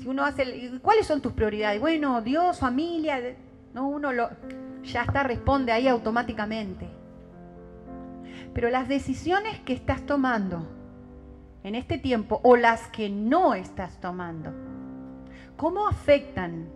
si 0.00 0.08
uno 0.08 0.24
hace, 0.24 0.80
¿cuáles 0.80 1.06
son 1.06 1.20
tus 1.20 1.34
prioridades? 1.34 1.78
Bueno, 1.78 2.22
Dios, 2.22 2.58
familia, 2.58 3.20
no, 3.74 3.86
uno 3.86 4.14
lo, 4.14 4.30
ya 4.82 5.02
está, 5.02 5.24
responde 5.24 5.72
ahí 5.72 5.88
automáticamente. 5.88 6.93
Pero 8.54 8.70
las 8.70 8.88
decisiones 8.88 9.58
que 9.60 9.72
estás 9.72 10.06
tomando 10.06 10.66
en 11.62 11.74
este 11.74 11.98
tiempo 11.98 12.40
o 12.44 12.56
las 12.56 12.86
que 12.88 13.10
no 13.10 13.54
estás 13.54 14.00
tomando, 14.00 14.52
¿Cómo 15.56 15.86
afectan 15.86 16.68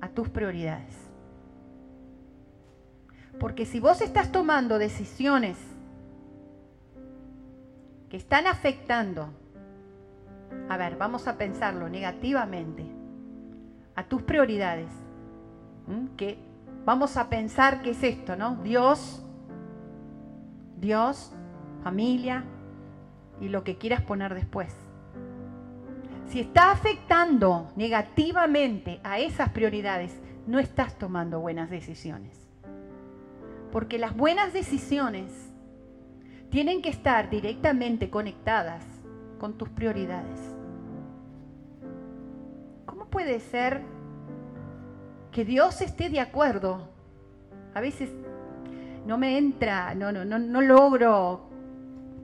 a 0.00 0.08
tus 0.08 0.28
prioridades? 0.28 0.96
Porque 3.38 3.66
si 3.66 3.80
vos 3.80 4.00
estás 4.00 4.32
tomando 4.32 4.78
decisiones 4.78 5.56
que 8.08 8.16
están 8.16 8.46
afectando, 8.46 9.28
a 10.68 10.76
ver, 10.76 10.96
vamos 10.96 11.28
a 11.28 11.36
pensarlo 11.36 11.88
negativamente, 11.88 12.84
a 13.94 14.04
tus 14.04 14.22
prioridades, 14.22 14.90
que 16.16 16.38
vamos 16.84 17.16
a 17.16 17.28
pensar 17.28 17.82
que 17.82 17.90
es 17.90 18.02
esto, 18.02 18.36
¿no? 18.36 18.56
Dios, 18.56 19.22
Dios, 20.80 21.32
familia 21.82 22.44
y 23.40 23.48
lo 23.48 23.64
que 23.64 23.76
quieras 23.76 24.02
poner 24.02 24.34
después. 24.34 24.74
si 26.28 26.38
está 26.38 26.70
afectando 26.70 27.72
negativamente 27.74 29.00
a 29.02 29.18
esas 29.18 29.48
prioridades, 29.48 30.16
no 30.46 30.60
estás 30.60 30.96
tomando 30.96 31.40
buenas 31.40 31.70
decisiones. 31.70 32.46
Porque 33.72 33.98
las 33.98 34.16
buenas 34.16 34.52
decisiones 34.52 35.52
tienen 36.50 36.82
que 36.82 36.88
estar 36.88 37.30
directamente 37.30 38.10
conectadas 38.10 38.84
con 39.40 39.58
tus 39.58 39.68
prioridades. 39.70 40.38
¿Cómo 42.86 43.06
puede 43.06 43.40
ser 43.40 43.82
que 45.32 45.44
Dios 45.44 45.80
esté 45.80 46.10
de 46.10 46.20
acuerdo? 46.20 46.88
A 47.74 47.80
veces 47.80 48.10
no 49.06 49.18
me 49.18 49.38
entra, 49.38 49.94
no, 49.94 50.12
no, 50.12 50.24
no, 50.24 50.38
no 50.38 50.60
logro 50.60 51.48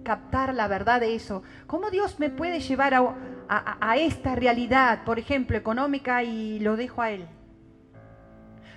captar 0.07 0.55
la 0.55 0.69
verdad 0.69 1.01
de 1.01 1.15
eso. 1.15 1.43
¿Cómo 1.67 1.91
Dios 1.91 2.21
me 2.21 2.31
puede 2.31 2.61
llevar 2.61 2.95
a, 2.95 3.15
a, 3.49 3.97
esta 3.97 4.35
realidad, 4.35 5.05
por 5.05 5.19
ejemplo, 5.19 5.57
económica, 5.57 6.23
y 6.23 6.61
lo 6.61 6.77
dejo 6.77 7.03
a 7.03 7.11
Él? 7.11 7.27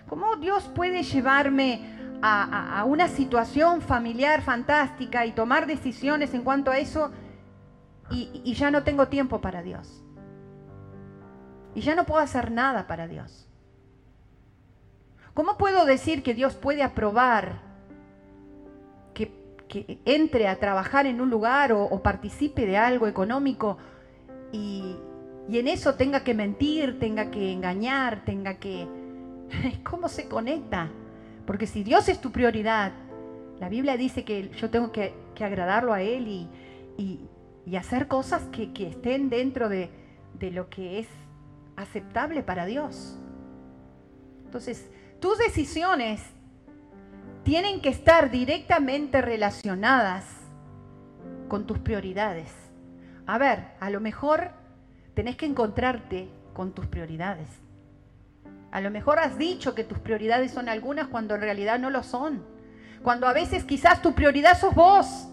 ¿Cómo 0.08 0.38
Dios 0.38 0.64
puede 0.74 1.04
llevarme 1.04 1.98
a, 2.22 2.84
una 2.86 3.08
situación 3.08 3.82
familiar 3.82 4.42
fantástica 4.42 5.26
y 5.26 5.32
tomar 5.34 5.68
decisiones 5.68 6.34
en 6.34 6.42
cuanto 6.42 6.72
a 6.72 6.80
eso 6.80 7.12
y, 8.10 8.42
y 8.44 8.54
ya 8.56 8.72
no 8.72 8.84
tengo 8.84 9.08
tiempo 9.08 9.40
para 9.40 9.62
Dios? 9.62 10.04
Y 11.76 11.82
ya 11.82 11.94
no 11.94 12.06
puedo 12.06 12.22
hacer 12.22 12.50
nada 12.50 12.88
para 12.88 13.08
Dios. 13.08 13.48
¿Cómo 15.36 15.58
puedo 15.58 15.86
decir 15.86 16.24
que 16.24 16.34
Dios 16.34 16.56
puede 16.56 16.82
aprobar 16.82 17.69
que, 19.70 19.86
que 19.86 20.00
entre 20.06 20.48
a 20.48 20.60
trabajar 20.60 21.06
en 21.06 21.22
un 21.22 21.30
lugar 21.30 21.72
o, 21.72 22.02
participe 22.04 22.66
de 22.66 22.76
algo 22.76 23.08
económico 23.08 23.78
y, 24.52 24.98
y, 25.48 25.60
en 25.60 25.68
eso 25.68 25.96
tenga 25.96 26.24
que 26.24 26.34
mentir, 26.34 27.00
tenga 27.00 27.32
que 27.32 27.54
engañar, 27.54 28.26
tenga 28.26 28.56
que... 28.56 28.88
¿Cómo 29.90 30.10
se 30.10 30.28
conecta? 30.28 30.90
Porque 31.46 31.68
si 31.68 31.84
Dios 31.84 32.10
es 32.10 32.20
tu 32.20 32.32
prioridad, 32.32 32.92
la 33.60 33.70
Biblia 33.70 33.96
dice 33.98 34.24
que 34.24 34.50
yo 34.50 34.70
tengo 34.70 34.92
que, 34.92 35.14
agradarlo 35.40 35.94
a 35.94 36.02
Él 36.02 36.28
y, 36.98 37.30
hacer 37.78 38.08
cosas 38.08 38.44
que, 38.52 38.72
estén 38.88 39.30
dentro 39.30 39.70
de, 39.70 39.90
de 40.38 40.52
lo 40.52 40.70
que 40.70 41.00
es 41.00 41.08
aceptable 41.78 42.44
para 42.44 42.66
Dios. 42.66 43.18
Entonces, 44.44 44.92
tus 45.22 45.38
decisiones 45.38 46.22
tienen 47.50 47.82
que 47.82 47.90
estar 47.90 48.30
directamente 48.30 49.24
relacionadas 49.24 50.24
con 51.48 51.66
tus 51.66 51.80
prioridades. 51.80 52.54
A 53.26 53.40
ver, 53.40 53.72
a 53.80 53.90
lo 53.90 54.00
mejor 54.00 54.52
tenés 55.16 55.36
que 55.36 55.48
encontrarte 55.48 56.30
con 56.54 56.74
tus 56.74 56.86
prioridades. 56.86 57.48
A 58.70 58.82
lo 58.82 58.92
mejor 58.92 59.18
has 59.18 59.40
dicho 59.40 59.74
que 59.74 59.84
tus 59.84 59.98
prioridades 59.98 60.52
son 60.52 60.70
algunas 60.70 61.08
cuando 61.08 61.34
en 61.34 61.42
realidad 61.42 61.80
no 61.80 61.90
lo 61.90 62.04
son. 62.04 62.46
Cuando 63.02 63.28
a 63.28 63.34
veces 63.34 63.64
quizás 63.64 64.04
tu 64.04 64.14
prioridad 64.14 64.56
sos 64.56 64.76
vos. 64.76 65.28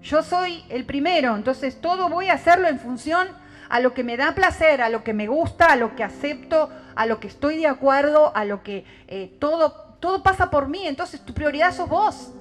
Yo 0.00 0.22
soy 0.22 0.64
el 0.70 0.86
primero, 0.86 1.36
entonces 1.36 1.78
todo 1.78 2.08
voy 2.08 2.28
a 2.28 2.34
hacerlo 2.34 2.68
en 2.68 2.80
función 2.80 3.28
a 3.68 3.80
lo 3.80 3.92
que 3.92 4.02
me 4.02 4.16
da 4.16 4.34
placer, 4.34 4.80
a 4.80 4.88
lo 4.88 5.04
que 5.04 5.12
me 5.12 5.26
gusta, 5.26 5.66
a 5.66 5.76
lo 5.76 5.94
que 5.94 6.04
acepto, 6.04 6.70
a 6.94 7.04
lo 7.04 7.20
que 7.20 7.28
estoy 7.28 7.58
de 7.58 7.66
acuerdo, 7.66 8.34
a 8.34 8.46
lo 8.46 8.62
que 8.62 8.86
eh, 9.08 9.36
todo, 9.38 9.87
todo 10.00 10.22
pasa 10.22 10.50
por 10.50 10.68
mí. 10.68 10.86
Entonces 10.86 11.24
tu 11.24 11.34
prioridad 11.34 11.74
sos 11.74 11.88
vos. 11.88 12.32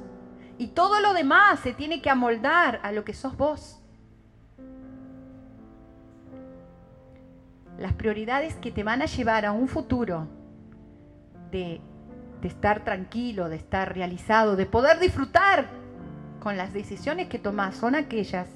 Y 0.58 0.68
todo 0.68 1.00
lo 1.00 1.14
demás 1.14 1.60
se 1.60 1.74
tiene 1.74 2.02
que 2.02 2.10
amoldar 2.10 2.80
a 2.84 2.92
lo 2.92 3.04
que 3.04 3.14
sos 3.14 3.38
vos. 3.38 3.80
las 7.78 7.94
prioridades 7.94 8.56
que 8.56 8.72
te 8.72 8.84
van 8.84 9.02
a 9.02 9.06
llevar 9.06 9.46
a 9.46 9.52
un 9.52 9.68
futuro 9.68 10.28
de, 11.52 11.80
estar 12.44 12.84
tranquilo, 12.84 13.50
de 13.50 13.58
estar 13.58 13.94
realizado, 13.94 14.56
de 14.56 14.66
poder 14.66 15.00
disfrutar 15.00 15.68
con 16.40 16.58
las 16.58 16.74
decisiones 16.74 17.28
que 17.28 17.40
tomas, 17.40 17.76
son 17.76 17.96
aquellas 17.96 18.48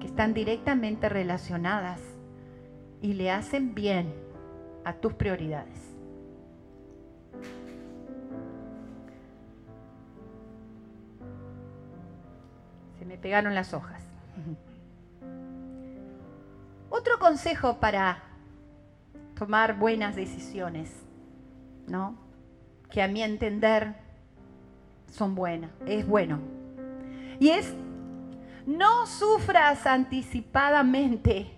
que 0.00 0.06
están 0.06 0.34
directamente 0.34 1.08
relacionadas 1.08 2.00
y 3.00 3.14
le 3.14 3.30
hacen 3.30 3.74
bien 3.74 4.12
a 4.84 4.94
tus 4.94 5.14
prioridades. 5.14 5.87
Me 13.08 13.16
pegaron 13.16 13.54
las 13.54 13.72
hojas. 13.72 14.02
Otro 16.90 17.18
consejo 17.18 17.80
para 17.80 18.22
tomar 19.34 19.78
buenas 19.78 20.14
decisiones, 20.14 20.92
¿no? 21.86 22.16
Que 22.90 23.02
a 23.02 23.08
mi 23.08 23.22
entender 23.22 23.94
son 25.10 25.34
buenas, 25.34 25.70
es 25.86 26.06
bueno. 26.06 26.38
Y 27.40 27.50
es, 27.50 27.74
no 28.66 29.06
sufras 29.06 29.86
anticipadamente 29.86 31.50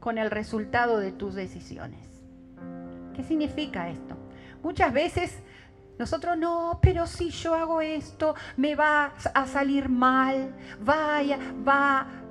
con 0.00 0.16
el 0.16 0.30
resultado 0.30 0.98
de 0.98 1.12
tus 1.12 1.34
decisiones. 1.34 2.08
¿Qué 3.14 3.22
significa 3.22 3.90
esto? 3.90 4.16
Muchas 4.62 4.92
veces 4.92 5.42
nosotros 5.98 6.36
no, 6.36 6.78
pero 6.82 7.06
si 7.06 7.30
yo 7.30 7.54
hago 7.54 7.80
esto, 7.80 8.34
me 8.56 8.74
va 8.74 9.14
a 9.32 9.46
salir 9.46 9.88
mal, 9.88 10.54
vaya, 10.80 11.38
va 11.66 12.24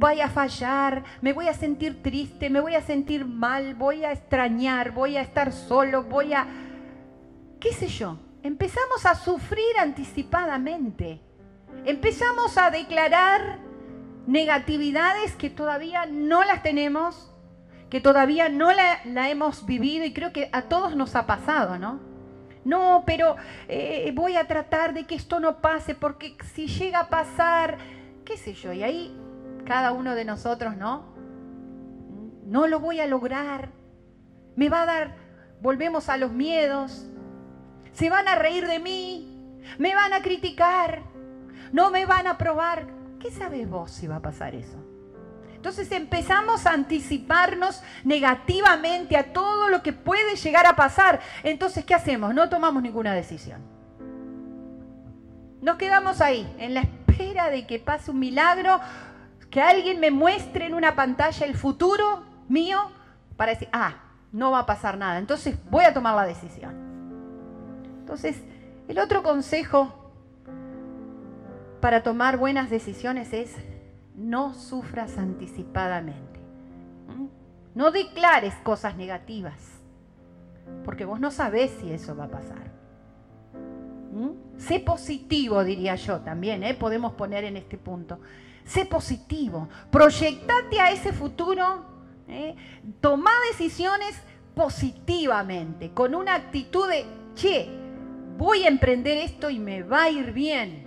voy 0.00 0.22
a 0.22 0.30
fallar, 0.30 1.04
me 1.20 1.34
voy 1.34 1.48
a 1.48 1.52
sentir 1.52 2.02
triste, 2.02 2.48
me 2.48 2.60
voy 2.60 2.74
a 2.74 2.80
sentir 2.80 3.26
mal, 3.26 3.74
voy 3.74 4.02
a 4.02 4.12
extrañar, 4.12 4.92
voy 4.92 5.18
a 5.18 5.20
estar 5.20 5.52
solo, 5.52 6.04
voy 6.04 6.32
a... 6.32 6.46
qué 7.60 7.72
sé 7.72 7.86
yo. 7.86 8.18
Empezamos 8.42 9.04
a 9.04 9.14
sufrir 9.14 9.78
anticipadamente. 9.78 11.20
Empezamos 11.84 12.56
a 12.56 12.70
declarar 12.70 13.58
negatividades 14.26 15.36
que 15.36 15.50
todavía 15.50 16.06
no 16.06 16.44
las 16.44 16.62
tenemos, 16.62 17.30
que 17.90 18.00
todavía 18.00 18.48
no 18.48 18.72
la, 18.72 19.28
hemos 19.28 19.66
vivido 19.66 20.06
y 20.06 20.14
creo 20.14 20.32
que 20.32 20.48
a 20.52 20.62
todos 20.62 20.96
nos 20.96 21.14
ha 21.14 21.26
pasado, 21.26 21.78
¿no? 21.78 22.00
No, 22.64 23.04
pero 23.06 23.36
eh, 23.68 24.10
voy 24.14 24.36
a 24.36 24.46
tratar 24.46 24.92
de 24.92 25.04
que 25.04 25.14
esto 25.14 25.40
no 25.40 25.60
pase 25.60 25.94
porque 25.94 26.36
si 26.54 26.66
llega 26.66 27.00
a 27.00 27.08
pasar, 27.08 27.78
qué 28.24 28.36
sé 28.36 28.52
yo, 28.52 28.72
y 28.72 28.82
ahí 28.82 29.16
cada 29.64 29.92
uno 29.92 30.14
de 30.14 30.24
nosotros, 30.24 30.76
¿no? 30.76 31.04
No 32.44 32.66
lo 32.66 32.80
voy 32.80 33.00
a 33.00 33.06
lograr. 33.06 33.70
Me 34.56 34.68
va 34.68 34.82
a 34.82 34.86
dar, 34.86 35.16
volvemos 35.62 36.08
a 36.08 36.16
los 36.16 36.32
miedos. 36.32 37.06
Se 37.92 38.10
van 38.10 38.28
a 38.28 38.34
reír 38.34 38.66
de 38.66 38.78
mí. 38.78 39.60
Me 39.78 39.94
van 39.94 40.12
a 40.12 40.22
criticar. 40.22 41.02
No 41.72 41.90
me 41.90 42.06
van 42.06 42.26
a 42.26 42.36
probar. 42.36 42.86
¿Qué 43.20 43.30
sabes 43.30 43.68
vos 43.68 43.90
si 43.90 44.06
va 44.06 44.16
a 44.16 44.22
pasar 44.22 44.54
eso? 44.54 44.79
Entonces 45.60 45.92
empezamos 45.92 46.64
a 46.64 46.72
anticiparnos 46.72 47.82
negativamente 48.02 49.14
a 49.18 49.34
todo 49.34 49.68
lo 49.68 49.82
que 49.82 49.92
puede 49.92 50.36
llegar 50.36 50.64
a 50.64 50.74
pasar. 50.74 51.20
Entonces, 51.42 51.84
¿qué 51.84 51.92
hacemos? 51.92 52.32
No 52.32 52.48
tomamos 52.48 52.82
ninguna 52.82 53.12
decisión. 53.12 53.60
Nos 55.60 55.76
quedamos 55.76 56.22
ahí, 56.22 56.50
en 56.58 56.72
la 56.72 56.80
espera 56.80 57.50
de 57.50 57.66
que 57.66 57.78
pase 57.78 58.10
un 58.10 58.20
milagro 58.20 58.80
que 59.50 59.60
alguien 59.60 60.00
me 60.00 60.10
muestre 60.10 60.64
en 60.64 60.72
una 60.72 60.96
pantalla 60.96 61.44
el 61.44 61.54
futuro 61.54 62.24
mío 62.48 62.78
para 63.36 63.52
decir, 63.52 63.68
ah, 63.70 63.96
no 64.32 64.52
va 64.52 64.60
a 64.60 64.66
pasar 64.66 64.96
nada, 64.96 65.18
entonces 65.18 65.58
voy 65.70 65.84
a 65.84 65.92
tomar 65.92 66.16
la 66.16 66.24
decisión. 66.24 66.74
Entonces, 67.98 68.42
el 68.88 68.98
otro 68.98 69.22
consejo 69.22 70.10
para 71.82 72.02
tomar 72.02 72.38
buenas 72.38 72.70
decisiones 72.70 73.34
es 73.34 73.54
no 74.20 74.54
sufras 74.54 75.16
anticipadamente. 75.16 76.40
¿Mm? 77.08 77.26
No 77.74 77.90
declares 77.90 78.54
cosas 78.62 78.96
negativas, 78.96 79.58
porque 80.84 81.04
vos 81.04 81.20
no 81.20 81.30
sabés 81.30 81.70
si 81.80 81.90
eso 81.90 82.14
va 82.14 82.24
a 82.24 82.30
pasar. 82.30 82.70
¿Mm? 84.12 84.58
Sé 84.58 84.80
positivo, 84.80 85.64
diría 85.64 85.94
yo 85.94 86.20
también, 86.20 86.62
¿eh? 86.62 86.74
podemos 86.74 87.14
poner 87.14 87.44
en 87.44 87.56
este 87.56 87.78
punto. 87.78 88.20
Sé 88.64 88.84
positivo, 88.84 89.68
proyectate 89.90 90.80
a 90.80 90.92
ese 90.92 91.12
futuro, 91.12 91.84
¿eh? 92.28 92.54
toma 93.00 93.30
decisiones 93.50 94.20
positivamente, 94.54 95.92
con 95.92 96.14
una 96.14 96.34
actitud 96.34 96.88
de, 96.88 97.06
che, 97.34 97.70
voy 98.36 98.64
a 98.64 98.68
emprender 98.68 99.16
esto 99.16 99.48
y 99.48 99.58
me 99.58 99.82
va 99.82 100.02
a 100.04 100.10
ir 100.10 100.32
bien. 100.32 100.86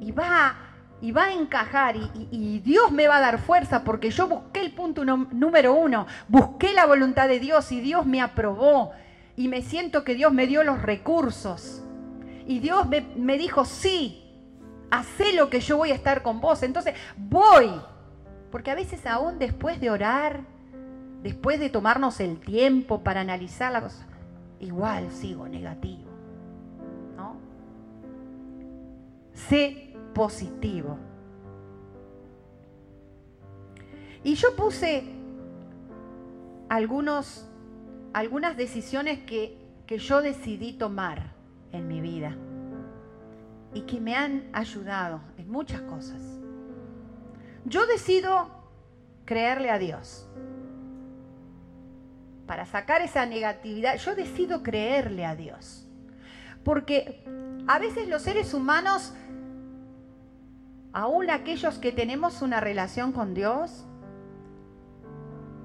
Y 0.00 0.10
va, 0.12 0.69
y 1.02 1.12
va 1.12 1.24
a 1.24 1.32
encajar 1.32 1.96
y, 1.96 2.60
Dios 2.60 2.92
me 2.92 3.08
va 3.08 3.16
a 3.16 3.20
dar 3.20 3.38
fuerza 3.38 3.84
porque 3.84 4.10
yo 4.10 4.28
busqué 4.28 4.60
el 4.60 4.72
punto 4.72 5.04
número 5.04 5.74
uno, 5.74 6.06
busqué 6.28 6.72
la 6.74 6.86
voluntad 6.86 7.28
de 7.28 7.40
Dios 7.40 7.72
y 7.72 7.80
Dios 7.80 8.04
me 8.04 8.20
aprobó 8.20 8.92
y 9.36 9.48
me 9.48 9.62
siento 9.62 10.04
que 10.04 10.14
Dios 10.14 10.32
me 10.32 10.46
dio 10.46 10.62
los 10.62 10.82
recursos. 10.82 11.82
Y 12.46 12.58
Dios 12.58 12.86
me, 12.88 13.38
dijo, 13.38 13.64
sí, 13.64 14.24
hacé 14.90 15.32
lo 15.34 15.48
que 15.48 15.60
yo 15.60 15.76
voy 15.76 15.92
a 15.92 15.94
estar 15.94 16.22
con 16.22 16.40
vos. 16.40 16.62
Entonces 16.62 16.94
voy 17.16 17.70
Porque 18.50 18.70
a 18.70 18.74
veces 18.74 19.06
aún 19.06 19.38
después 19.38 19.80
de 19.80 19.88
orar, 19.88 20.40
después 21.22 21.60
de 21.60 21.70
tomarnos 21.70 22.20
el 22.20 22.40
tiempo 22.40 23.02
para 23.02 23.20
analizar 23.20 23.72
la 23.72 23.80
cosa, 23.80 24.04
igual 24.58 25.10
sigo 25.12 25.48
negativo. 25.48 26.10
¿No? 27.16 27.36
Sé 29.32 29.89
positivo. 30.20 30.98
Y 34.22 34.34
yo 34.34 34.54
puse 34.54 35.02
algunos, 36.68 37.48
algunas 38.12 38.54
decisiones 38.54 39.20
que, 39.20 39.56
que 39.86 39.96
yo 39.96 40.20
decidí 40.20 40.74
tomar 40.74 41.32
en 41.72 41.88
mi 41.88 42.02
vida 42.02 42.36
y 43.72 43.80
que 43.86 43.98
me 43.98 44.14
han 44.14 44.50
ayudado 44.52 45.22
en 45.38 45.50
muchas 45.50 45.80
cosas. 45.80 46.20
Yo 47.64 47.86
decido 47.86 48.50
creerle 49.24 49.70
a 49.70 49.78
Dios. 49.78 50.28
Para 52.46 52.66
sacar 52.66 53.00
esa 53.00 53.24
negatividad, 53.24 53.96
yo 53.96 54.14
decido 54.14 54.62
creerle 54.62 55.24
a 55.24 55.34
Dios. 55.34 55.88
Porque 56.62 57.24
a 57.66 57.78
veces 57.78 58.06
los 58.06 58.20
seres 58.20 58.52
humanos, 58.52 59.14
aún 60.92 61.30
aquellos 61.30 61.78
que 61.78 61.92
tenemos 61.92 62.42
una 62.42 62.60
relación 62.60 63.12
con 63.12 63.34
Dios, 63.34 63.86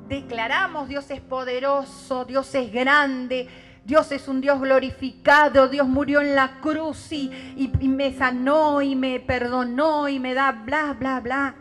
declaramos 0.07 0.87
Dios 0.87 1.09
es 1.11 1.21
poderoso, 1.21 2.25
Dios 2.25 2.53
es 2.55 2.71
grande, 2.71 3.47
Dios 3.85 4.11
es 4.11 4.27
un 4.27 4.41
Dios 4.41 4.59
glorificado, 4.59 5.67
Dios 5.67 5.87
murió 5.87 6.21
en 6.21 6.35
la 6.35 6.59
cruz 6.59 7.11
y, 7.11 7.31
y, 7.55 7.87
me 7.87 8.13
sanó 8.13 8.81
y 8.81 8.95
me 8.95 9.19
perdonó 9.19 10.09
y 10.09 10.19
me 10.19 10.33
da 10.33 10.51
bla, 10.51 10.93
bla, 10.93 11.19
bla. 11.19 11.55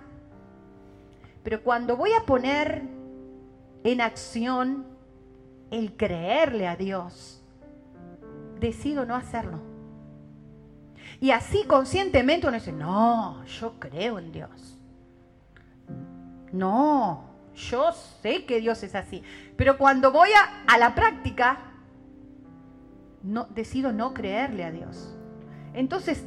Pero 1.43 1.63
cuando 1.63 1.97
voy 1.97 2.13
a 2.13 2.25
poner 2.25 2.83
en 3.85 4.01
acción 4.01 4.87
el 5.71 5.97
creerle 5.97 6.67
a 6.67 6.77
Dios, 6.77 7.43
decido 8.59 9.05
no 9.05 9.15
hacerlo. 9.15 9.74
Y 11.25 11.31
así 11.31 11.65
conscientemente 11.65 12.47
uno 12.47 12.59
dice, 12.59 12.71
no, 12.71 13.43
yo 13.47 13.81
creo 13.81 14.19
en 14.19 14.31
Dios. 14.31 14.79
No, 16.53 17.25
yo 17.57 17.93
sé 18.21 18.45
que 18.45 18.61
Dios 18.61 18.83
es 18.83 18.95
así. 18.95 19.23
Pero 19.57 19.79
cuando 19.79 20.13
voy 20.13 20.29
a, 20.67 20.77
la 20.77 20.95
práctica, 20.95 21.61
no, 23.23 23.47
decido 23.55 23.91
no 23.91 24.13
creerle 24.13 24.65
a 24.65 24.71
Dios. 24.71 25.17
Entonces 25.73 26.23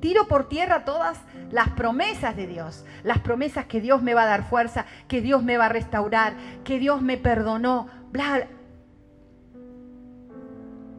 tiro 0.00 0.26
por 0.26 0.48
tierra 0.48 0.84
todas 0.84 1.20
las 1.52 1.68
promesas 1.68 2.34
de 2.34 2.48
Dios, 2.48 2.84
las 3.04 3.20
promesas 3.20 3.66
que 3.66 3.80
Dios 3.80 4.02
me 4.02 4.14
va 4.14 4.24
a 4.24 4.26
dar 4.26 4.42
fuerza, 4.42 4.84
que 5.06 5.20
Dios 5.20 5.44
me 5.44 5.58
va 5.58 5.66
a 5.66 5.68
restaurar, 5.68 6.34
que 6.64 6.80
Dios 6.80 7.02
me 7.02 7.18
perdonó, 7.18 7.86
bla. 8.10 8.48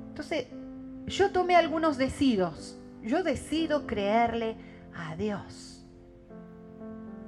Entonces, 0.07 0.47
yo 1.07 1.31
tomé 1.31 1.57
algunos 1.57 1.97
decidos. 1.97 2.77
Yo 3.05 3.23
decido 3.23 3.85
creerle 3.85 4.55
a 4.95 5.15
Dios. 5.15 5.85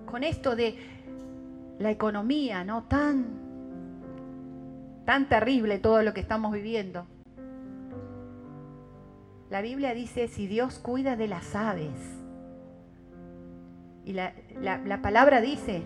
Con 0.05 0.23
esto 0.23 0.55
de 0.55 0.77
la 1.77 1.91
economía, 1.91 2.63
¿no? 2.63 2.85
Tan, 2.85 3.25
tan 5.05 5.29
terrible 5.29 5.77
todo 5.77 6.01
lo 6.01 6.13
que 6.13 6.21
estamos 6.21 6.51
viviendo. 6.51 7.05
La 9.51 9.61
Biblia 9.61 9.93
dice, 9.93 10.27
si 10.27 10.47
Dios 10.47 10.79
cuida 10.79 11.15
de 11.15 11.27
las 11.27 11.55
aves, 11.55 11.93
y 14.03 14.13
la, 14.13 14.33
la 14.61 15.01
palabra 15.01 15.41
dice 15.41 15.83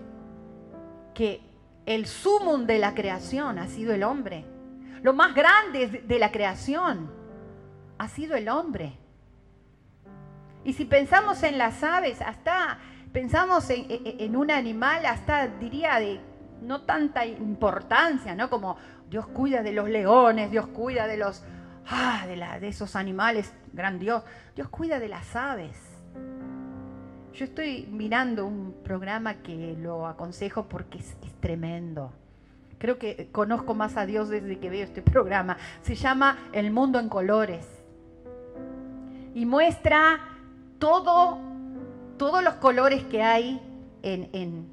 que 1.13 1.41
el 1.86 2.06
sumum 2.06 2.65
de 2.65 2.80
la 2.80 2.93
creación 2.93 3.60
ha 3.60 3.67
sido 3.67 3.93
el 3.93 4.04
hombre, 4.04 4.45
lo 5.01 5.13
más 5.13 5.34
grande 5.36 6.04
de 6.08 6.19
la 6.19 6.32
creación 6.32 7.12
ha 7.97 8.08
sido 8.08 8.36
el 8.36 8.47
hombre. 8.47 9.00
Y 10.63 10.74
si 10.74 10.86
pensamos 10.86 11.43
en 11.43 11.58
las 11.58 11.84
aves, 11.84 12.21
hasta 12.21 12.80
pensamos 13.12 13.69
en, 13.69 14.36
un 14.36 14.52
animal 14.52 15.06
hasta 15.06 15.47
diría 15.47 16.00
de 16.00 16.19
no 16.62 16.82
tanta 16.82 17.26
importancia, 17.26 18.36
¿no? 18.36 18.50
Como 18.50 18.78
Dios 19.10 19.28
cuida 19.28 19.63
de 19.63 19.74
los 19.74 19.89
leones, 19.89 20.52
Dios 20.52 20.67
cuida 20.67 21.08
de 21.08 21.17
los 21.17 21.43
ah, 21.89 22.24
de, 22.28 22.36
la, 22.36 22.60
de 22.60 22.67
esos 22.67 22.95
animales 22.95 23.54
grandiosos, 23.74 24.30
Dios 24.56 24.69
cuida 24.69 25.00
de 25.00 25.10
las 25.10 25.36
aves. 25.36 25.78
Yo 27.34 27.45
estoy 27.45 27.88
mirando 27.89 28.45
un 28.45 28.76
programa 28.84 29.36
que 29.36 29.76
lo 29.80 30.06
aconsejo 30.06 30.67
porque 30.67 31.00
es 31.00 31.15
tremendo. 31.39 32.13
Creo 32.78 32.97
que 32.97 33.30
conozco 33.32 33.74
más 33.74 33.95
a 33.95 34.06
Dios 34.06 34.30
desde 34.30 34.60
que 34.60 34.69
veo 34.69 34.84
este 34.84 35.02
programa. 35.02 35.58
Se 35.82 35.95
llama 35.95 36.38
El 36.52 36.71
Mundo 36.71 37.00
en 37.00 37.10
Colores. 37.10 37.65
Y 39.34 39.45
muestra 39.45 40.19
todo 40.82 41.52
todos 42.22 42.44
los 42.44 42.54
colores 42.58 43.04
que 43.06 43.24
hay 43.24 43.60
en, 44.04 44.70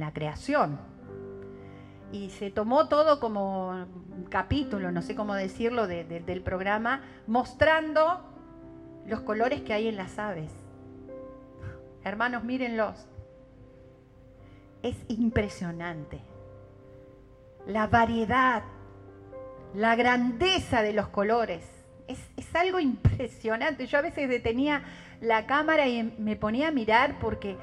la 0.00 0.14
creación. 0.14 0.80
Y 2.10 2.30
se 2.30 2.50
tomó 2.50 2.88
todo 2.88 3.20
como 3.20 3.86
capítulo, 4.30 4.90
no 4.90 5.02
sé 5.02 5.14
cómo 5.14 5.34
decirlo, 5.34 5.86
del 5.86 6.40
programa, 6.40 7.02
mostrando 7.26 8.24
los 9.06 9.20
colores 9.20 9.60
que 9.60 9.74
hay 9.74 9.88
en 9.88 9.96
las 9.96 10.18
aves. 10.18 10.50
Hermanos, 12.02 12.44
mírenlos. 12.44 13.08
Es 14.82 14.96
impresionante. 15.08 16.22
La 17.66 17.88
variedad, 17.88 18.62
la 19.74 19.96
grandeza 19.96 20.80
de 20.80 20.94
los 20.94 21.08
colores. 21.08 21.62
Es, 22.08 22.20
es, 22.38 22.54
algo 22.54 22.80
impresionante. 22.80 23.86
Yo 23.86 23.98
a 23.98 24.02
veces 24.02 24.30
detenía 24.30 24.82
la 25.20 25.46
cámara 25.46 25.86
y 25.86 26.02
me 26.18 26.36
ponía 26.36 26.68
a 26.68 26.72
mirar 26.72 27.18
porque 27.20 27.56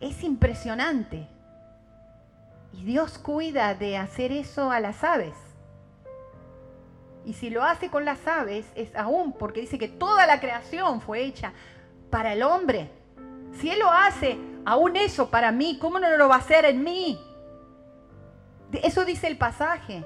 es 0.00 0.22
impresionante. 0.22 1.28
Y 2.72 2.84
Dios 2.84 3.18
cuida 3.18 3.74
de 3.74 3.96
hacer 3.96 4.32
eso 4.32 4.70
a 4.70 4.80
las 4.80 5.02
aves. 5.02 5.34
Y 7.24 7.32
si 7.32 7.50
lo 7.50 7.64
hace 7.64 7.90
con 7.90 8.04
las 8.04 8.26
aves 8.26 8.66
es 8.74 8.94
aún 8.94 9.32
porque 9.32 9.60
dice 9.60 9.78
que 9.78 9.88
toda 9.88 10.26
la 10.26 10.40
creación 10.40 11.00
fue 11.00 11.22
hecha 11.22 11.52
para 12.10 12.32
el 12.32 12.42
hombre. 12.42 12.90
Si 13.58 13.70
Él 13.70 13.80
lo 13.80 13.90
hace, 13.90 14.38
aún 14.64 14.96
eso 14.96 15.30
para 15.30 15.50
mí, 15.50 15.78
¿cómo 15.80 15.98
no 15.98 16.16
lo 16.16 16.28
va 16.28 16.36
a 16.36 16.38
hacer 16.38 16.64
en 16.66 16.84
mí? 16.84 17.18
Eso 18.72 19.04
dice 19.04 19.26
el 19.26 19.38
pasaje. 19.38 20.04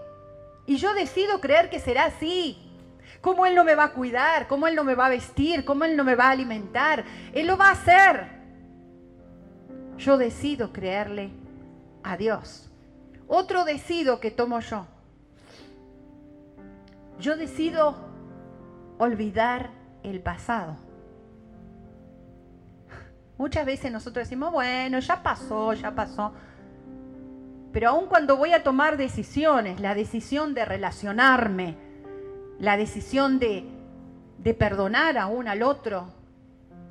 Y 0.67 0.77
yo 0.77 0.95
decido 0.95 1.41
creer 1.41 1.69
que 1.69 1.81
será 1.81 2.05
así. 2.05 2.70
¿Cómo 3.21 3.47
Él 3.47 3.55
no 3.55 3.65
me 3.65 3.75
va 3.75 3.85
a 3.85 3.93
cuidar? 3.93 4.49
¿Cómo 4.49 4.67
Él 4.67 4.75
no 4.75 4.85
me 4.85 4.95
va 4.95 5.07
a 5.07 5.11
vestir? 5.11 5.65
¿Cómo 5.65 5.85
Él 5.85 5.97
no 5.97 6.05
me 6.05 6.15
va 6.15 6.29
a 6.29 6.31
alimentar? 6.31 7.05
Él 7.33 7.47
lo 7.47 7.57
va 7.57 7.69
a 7.69 7.73
hacer. 7.73 8.27
Yo 9.99 10.17
decido 10.17 10.73
creerle 10.73 11.31
a 12.03 12.17
Dios. 12.17 12.71
Otro 13.29 13.65
decido 13.65 14.21
que 14.21 14.31
tomo 14.31 14.61
yo. 14.61 14.87
Yo 17.19 17.37
decido 17.37 17.97
olvidar 18.99 19.71
el 20.03 20.21
pasado. 20.21 20.77
Muchas 23.39 23.65
veces 23.65 23.91
nosotros 23.91 24.27
decimos, 24.27 24.53
bueno, 24.53 24.99
ya 24.99 25.23
pasó, 25.23 25.73
ya 25.73 25.95
pasó. 25.95 26.33
Pero 27.73 27.91
aun 27.91 28.07
cuando 28.07 28.37
voy 28.37 28.53
a 28.53 28.63
tomar 28.63 28.97
decisiones, 28.97 29.81
la 29.81 29.95
decisión 29.95 30.55
de 30.55 30.65
relacionarme, 30.65 31.77
la 32.61 32.77
decisión 32.77 33.39
de, 33.39 33.65
perdonar 34.59 35.19
aún 35.19 35.49
al 35.49 35.63
otro, 35.63 36.13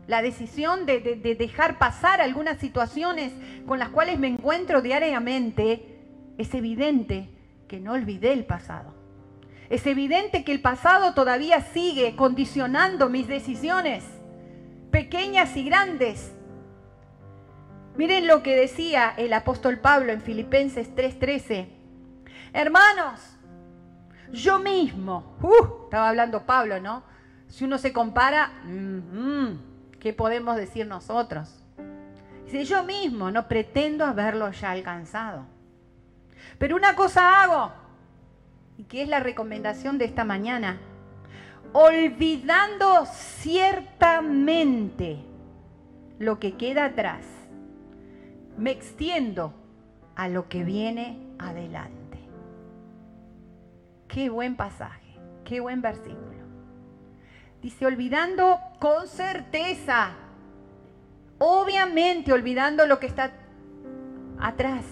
la 0.07 0.21
decisión 0.23 0.87
de, 0.87 0.99
de, 0.99 1.35
dejar 1.35 1.77
pasar 1.77 2.19
algunas 2.21 2.57
situaciones 2.57 3.31
con 3.67 3.77
las 3.77 3.89
cuales 3.89 4.19
me 4.19 4.27
encuentro 4.27 4.81
diariamente, 4.81 5.99
es 6.39 6.53
evidente 6.55 7.29
que 7.67 7.79
no 7.79 7.93
olvidé 7.93 8.33
el 8.33 8.45
pasado. 8.45 8.95
Es 9.69 9.85
evidente 9.85 10.43
que 10.43 10.51
el 10.51 10.61
pasado 10.61 11.13
todavía 11.13 11.61
sigue 11.61 12.15
condicionando 12.15 13.07
mis 13.07 13.27
decisiones, 13.27 14.03
pequeñas 14.89 15.55
y 15.55 15.65
grandes. 15.65 16.31
Miren 17.95 18.25
lo 18.25 18.41
que 18.41 18.55
decía 18.55 19.13
el 19.17 19.33
apóstol 19.33 19.77
Pablo 19.77 20.11
en 20.11 20.21
Filipenses 20.21 20.95
3:13. 20.95 21.67
Hermanos, 22.53 23.38
yo 24.31 24.59
mismo, 24.59 25.35
uh, 25.41 25.85
estaba 25.85 26.09
hablando 26.09 26.45
Pablo, 26.45 26.79
¿no? 26.79 27.03
Si 27.47 27.65
uno 27.65 27.77
se 27.77 27.93
compara, 27.93 28.51
¿qué 29.99 30.13
podemos 30.13 30.55
decir 30.55 30.85
nosotros? 30.85 31.63
Dice, 32.45 32.65
yo 32.65 32.83
mismo 32.83 33.31
no 33.31 33.47
pretendo 33.47 34.05
haberlo 34.05 34.51
ya 34.51 34.71
alcanzado. 34.71 35.45
Pero 36.57 36.75
una 36.75 36.95
cosa 36.95 37.43
hago, 37.43 37.71
y 38.77 38.83
que 38.83 39.01
es 39.01 39.09
la 39.09 39.19
recomendación 39.19 39.97
de 39.97 40.05
esta 40.05 40.25
mañana, 40.25 40.77
olvidando 41.73 43.05
ciertamente 43.05 45.19
lo 46.17 46.39
que 46.39 46.55
queda 46.55 46.85
atrás. 46.85 47.25
me 48.57 48.71
extiendo 48.71 49.53
a 50.15 50.27
lo 50.27 50.49
que 50.49 50.65
viene 50.65 51.17
adelante. 51.39 51.98
Qué 54.09 54.29
buen 54.29 54.55
pasaje, 54.55 55.15
qué 55.45 55.59
buen 55.59 55.81
versículo. 55.81 56.39
Dice, 57.61 57.85
olvidando 57.85 58.59
con 58.79 59.07
certeza, 59.07 60.13
obviamente 61.37 62.33
olvidando 62.33 62.87
lo 62.87 62.99
que 62.99 63.05
está 63.05 63.31
atrás. 64.39 64.83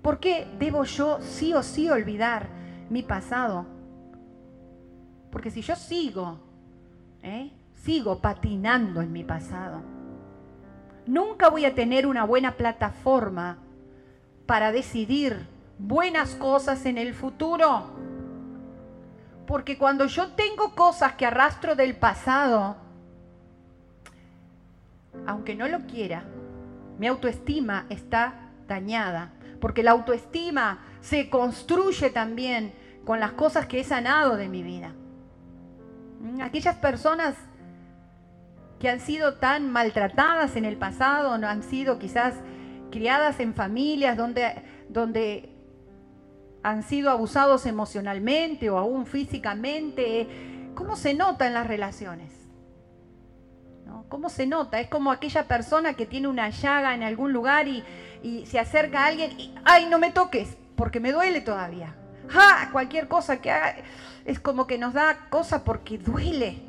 ¿Por 0.00 0.18
qué 0.18 0.48
debo 0.58 0.84
yo 0.84 1.20
sí 1.20 1.52
o 1.52 1.62
sí 1.62 1.90
olvidar 1.90 2.48
mi 2.88 3.02
pasado? 3.02 3.66
Porque 5.30 5.50
si 5.50 5.60
yo 5.60 5.76
sigo, 5.76 6.38
¿eh? 7.22 7.50
sigo 7.74 8.20
patinando 8.20 9.02
en 9.02 9.12
mi 9.12 9.24
pasado, 9.24 9.82
nunca 11.06 11.50
voy 11.50 11.66
a 11.66 11.74
tener 11.74 12.06
una 12.06 12.24
buena 12.24 12.52
plataforma 12.52 13.58
para 14.46 14.72
decidir 14.72 15.46
buenas 15.80 16.34
cosas 16.34 16.86
en 16.86 16.98
el 16.98 17.14
futuro. 17.14 17.90
Porque 19.46 19.78
cuando 19.78 20.06
yo 20.06 20.28
tengo 20.32 20.74
cosas 20.74 21.14
que 21.14 21.26
arrastro 21.26 21.74
del 21.74 21.96
pasado, 21.96 22.76
aunque 25.26 25.54
no 25.54 25.66
lo 25.66 25.80
quiera, 25.86 26.24
mi 26.98 27.06
autoestima 27.06 27.86
está 27.88 28.50
dañada. 28.68 29.32
Porque 29.60 29.82
la 29.82 29.90
autoestima 29.90 30.78
se 31.00 31.28
construye 31.28 32.10
también 32.10 32.72
con 33.04 33.18
las 33.18 33.32
cosas 33.32 33.66
que 33.66 33.80
he 33.80 33.84
sanado 33.84 34.36
de 34.36 34.48
mi 34.48 34.62
vida. 34.62 34.92
Mm, 36.20 36.42
aquellas 36.42 36.76
personas 36.76 37.34
que 38.78 38.88
han 38.88 39.00
sido 39.00 39.34
tan 39.34 39.70
maltratadas 39.70 40.56
en 40.56 40.64
el 40.64 40.76
pasado, 40.76 41.36
no 41.38 41.48
han 41.48 41.62
sido 41.62 41.98
quizás 41.98 42.34
criadas 42.90 43.40
en 43.40 43.54
familias 43.54 44.16
donde, 44.16 44.62
donde 44.88 45.59
han 46.62 46.82
sido 46.82 47.10
abusados 47.10 47.66
emocionalmente 47.66 48.70
o 48.70 48.78
aún 48.78 49.06
físicamente. 49.06 50.70
¿Cómo 50.74 50.96
se 50.96 51.14
nota 51.14 51.46
en 51.46 51.54
las 51.54 51.66
relaciones? 51.66 52.40
¿Cómo 54.10 54.28
se 54.28 54.46
nota? 54.46 54.80
Es 54.80 54.88
como 54.88 55.12
aquella 55.12 55.46
persona 55.46 55.94
que 55.94 56.04
tiene 56.04 56.26
una 56.26 56.50
llaga 56.50 56.94
en 56.94 57.04
algún 57.04 57.32
lugar 57.32 57.68
y, 57.68 57.84
se 58.44 58.58
acerca 58.58 59.04
a 59.04 59.06
alguien 59.06 59.38
y, 59.38 59.54
ay, 59.64 59.86
no 59.86 59.98
me 59.98 60.10
toques, 60.10 60.58
porque 60.76 61.00
me 61.00 61.12
duele 61.12 61.40
todavía. 61.40 61.94
¡Ja! 62.28 62.70
Cualquier 62.72 63.08
cosa 63.08 63.40
que 63.40 63.50
haga 63.50 63.76
es 64.24 64.40
como 64.40 64.66
que 64.66 64.78
nos 64.78 64.94
da 64.94 65.28
cosa 65.30 65.64
porque 65.64 65.96
duele. 65.96 66.60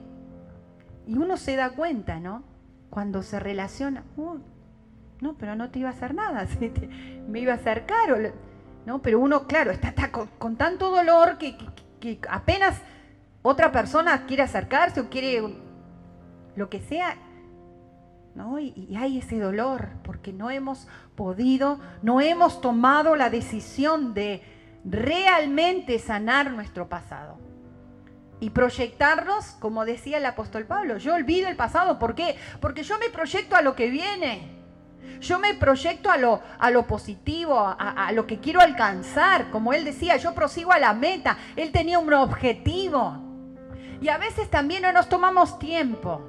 Y 1.07 1.17
uno 1.17 1.35
se 1.35 1.55
da 1.55 1.71
cuenta, 1.71 2.19
¿no? 2.19 2.43
Cuando 2.91 3.23
se 3.23 3.39
relaciona, 3.39 4.03
no, 5.19 5.35
pero 5.37 5.55
no 5.55 5.71
te 5.71 5.79
iba 5.79 5.89
a 5.89 5.93
hacer 5.93 6.13
nada, 6.13 6.47
me 7.27 7.39
iba 7.39 7.53
a 7.53 7.55
acercar, 7.55 8.33
¿no? 8.85 9.01
Pero 9.01 9.19
uno, 9.19 9.47
claro, 9.47 9.71
está, 9.71 10.11
con, 10.11 10.55
tanto 10.55 10.89
dolor 10.89 11.37
que, 11.37 11.57
apenas 12.29 12.79
otra 13.41 13.71
persona 13.71 14.25
quiere 14.25 14.43
acercarse 14.43 15.01
o 15.01 15.09
quiere 15.09 15.43
lo 16.55 16.69
que 16.69 16.79
sea, 16.81 17.17
¿no? 18.35 18.59
Y, 18.59 18.73
y, 18.75 18.95
hay 18.95 19.19
ese 19.19 19.39
dolor 19.39 19.89
porque 20.03 20.33
no 20.33 20.49
hemos 20.49 20.87
podido, 21.15 21.79
no 22.01 22.21
hemos 22.21 22.61
tomado 22.61 23.15
la 23.15 23.29
decisión 23.29 24.13
de 24.13 24.41
realmente 24.83 25.99
sanar 25.99 26.51
nuestro 26.51 26.89
pasado 26.89 27.37
y 28.41 28.49
proyectarnos, 28.49 29.51
como 29.59 29.85
decía 29.85 30.17
el 30.17 30.25
apóstol 30.25 30.65
Pablo. 30.65 30.97
Yo 30.97 31.13
olvido 31.13 31.47
el 31.47 31.55
pasado, 31.55 31.99
¿por 31.99 32.15
qué? 32.15 32.35
Porque 32.59 32.83
yo 32.83 32.97
me 32.97 33.09
proyecto 33.09 33.55
a 33.55 33.61
lo 33.61 33.75
que 33.75 33.89
viene. 33.89 34.60
Yo 35.19 35.39
me 35.39 35.53
proyecto 35.53 36.09
a 36.09 36.17
lo, 36.17 36.41
a 36.57 36.71
lo 36.71 36.87
positivo, 36.87 37.57
a, 37.57 38.11
lo 38.11 38.25
que 38.25 38.39
quiero 38.39 38.59
alcanzar. 38.59 39.51
Como 39.51 39.73
él 39.73 39.85
decía, 39.85 40.17
yo 40.17 40.33
prosigo 40.33 40.71
a 40.71 40.79
la 40.79 40.93
meta. 40.93 41.37
Él 41.55 41.71
tenía 41.71 41.99
un 41.99 42.11
objetivo. 42.13 43.17
Y 44.01 44.09
a 44.09 44.17
veces 44.17 44.49
también 44.49 44.81
no 44.81 44.91
nos 44.91 45.09
tomamos 45.09 45.59
tiempo 45.59 46.21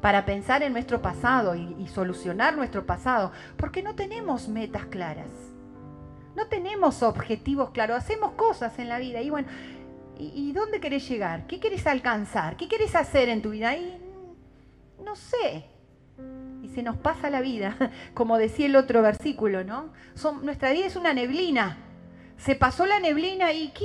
para 0.00 0.24
pensar 0.24 0.62
en 0.62 0.72
nuestro 0.72 1.00
pasado 1.02 1.54
y, 1.54 1.76
y 1.78 1.86
solucionar 1.86 2.56
nuestro 2.56 2.86
pasado, 2.86 3.32
porque 3.56 3.82
no 3.82 3.94
tenemos 3.94 4.48
metas 4.48 4.86
claras. 4.86 5.30
No 6.34 6.46
tenemos 6.46 7.02
objetivos 7.02 7.70
claros. 7.70 7.98
Hacemos 7.98 8.32
cosas 8.32 8.78
en 8.78 8.88
la 8.88 8.98
vida 8.98 9.20
y 9.20 9.30
bueno, 9.30 9.48
¿Y, 10.20 10.52
dónde 10.52 10.80
querés 10.80 11.08
llegar? 11.08 11.46
¿Qué 11.46 11.58
querés 11.58 11.86
alcanzar? 11.86 12.56
¿Qué 12.58 12.68
querés 12.68 12.94
hacer 12.94 13.30
en 13.30 13.40
tu 13.40 13.50
vida? 13.50 13.74
Y 13.74 13.98
no 15.02 15.16
sé. 15.16 15.64
Se 16.74 16.82
nos 16.82 16.96
pasa 16.96 17.30
la 17.30 17.40
vida, 17.40 17.76
como 18.14 18.38
decía 18.38 18.66
el 18.66 18.76
otro 18.76 19.02
versículo, 19.02 19.64
¿no? 19.64 19.92
Son, 20.14 20.44
nuestra 20.44 20.72
vida 20.72 20.86
es 20.86 20.96
una 20.96 21.14
neblina. 21.14 21.78
Se 22.36 22.54
pasó 22.54 22.86
la 22.86 23.00
neblina 23.00 23.52
y 23.52 23.68
¿qué, 23.68 23.84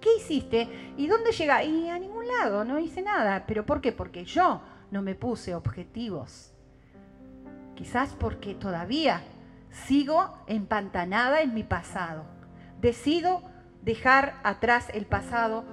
¿qué 0.00 0.08
hiciste? 0.18 0.68
¿Y 0.96 1.08
dónde 1.08 1.32
llega? 1.32 1.64
Y 1.64 1.88
a 1.88 1.98
ningún 1.98 2.28
lado, 2.28 2.64
no 2.64 2.78
hice 2.78 3.02
nada. 3.02 3.44
¿Pero 3.46 3.66
por 3.66 3.80
qué? 3.80 3.90
Porque 3.90 4.24
yo 4.24 4.62
no 4.90 5.02
me 5.02 5.14
puse 5.14 5.54
objetivos. 5.54 6.52
Quizás 7.74 8.14
porque 8.18 8.54
todavía 8.54 9.22
sigo 9.70 10.32
empantanada 10.46 11.40
en 11.40 11.54
mi 11.54 11.64
pasado. 11.64 12.24
Decido 12.80 13.42
dejar 13.82 14.34
atrás 14.44 14.88
el 14.94 15.06
pasado 15.06 15.64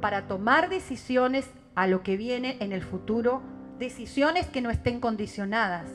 para 0.00 0.28
tomar 0.28 0.68
decisiones 0.68 1.50
a 1.74 1.86
lo 1.86 2.02
que 2.02 2.16
viene 2.16 2.56
en 2.60 2.72
el 2.72 2.82
futuro, 2.82 3.42
decisiones 3.80 4.46
que 4.46 4.60
no 4.60 4.70
estén 4.70 5.00
condicionadas 5.00 5.90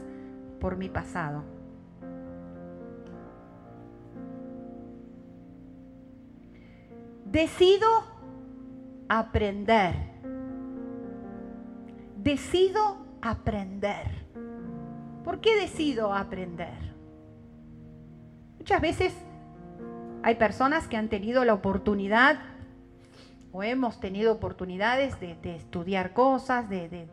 por 0.59 0.75
mi 0.75 0.89
pasado. 0.89 1.43
Decido 7.25 7.87
aprender. 9.07 9.93
Decido 12.17 12.97
aprender. 13.21 14.25
¿Por 15.23 15.39
qué 15.39 15.55
decido 15.55 16.13
aprender? 16.13 16.93
Muchas 18.57 18.81
veces 18.81 19.13
hay 20.23 20.35
personas 20.35 20.87
que 20.87 20.97
han 20.97 21.07
tenido 21.07 21.45
la 21.45 21.53
oportunidad 21.53 22.39
o 23.51 23.61
hemos 23.61 23.99
tenido 23.99 24.33
oportunidades 24.33 25.19
de, 25.19 25.55
estudiar 25.55 26.13
cosas, 26.13 26.67
de, 26.67 27.07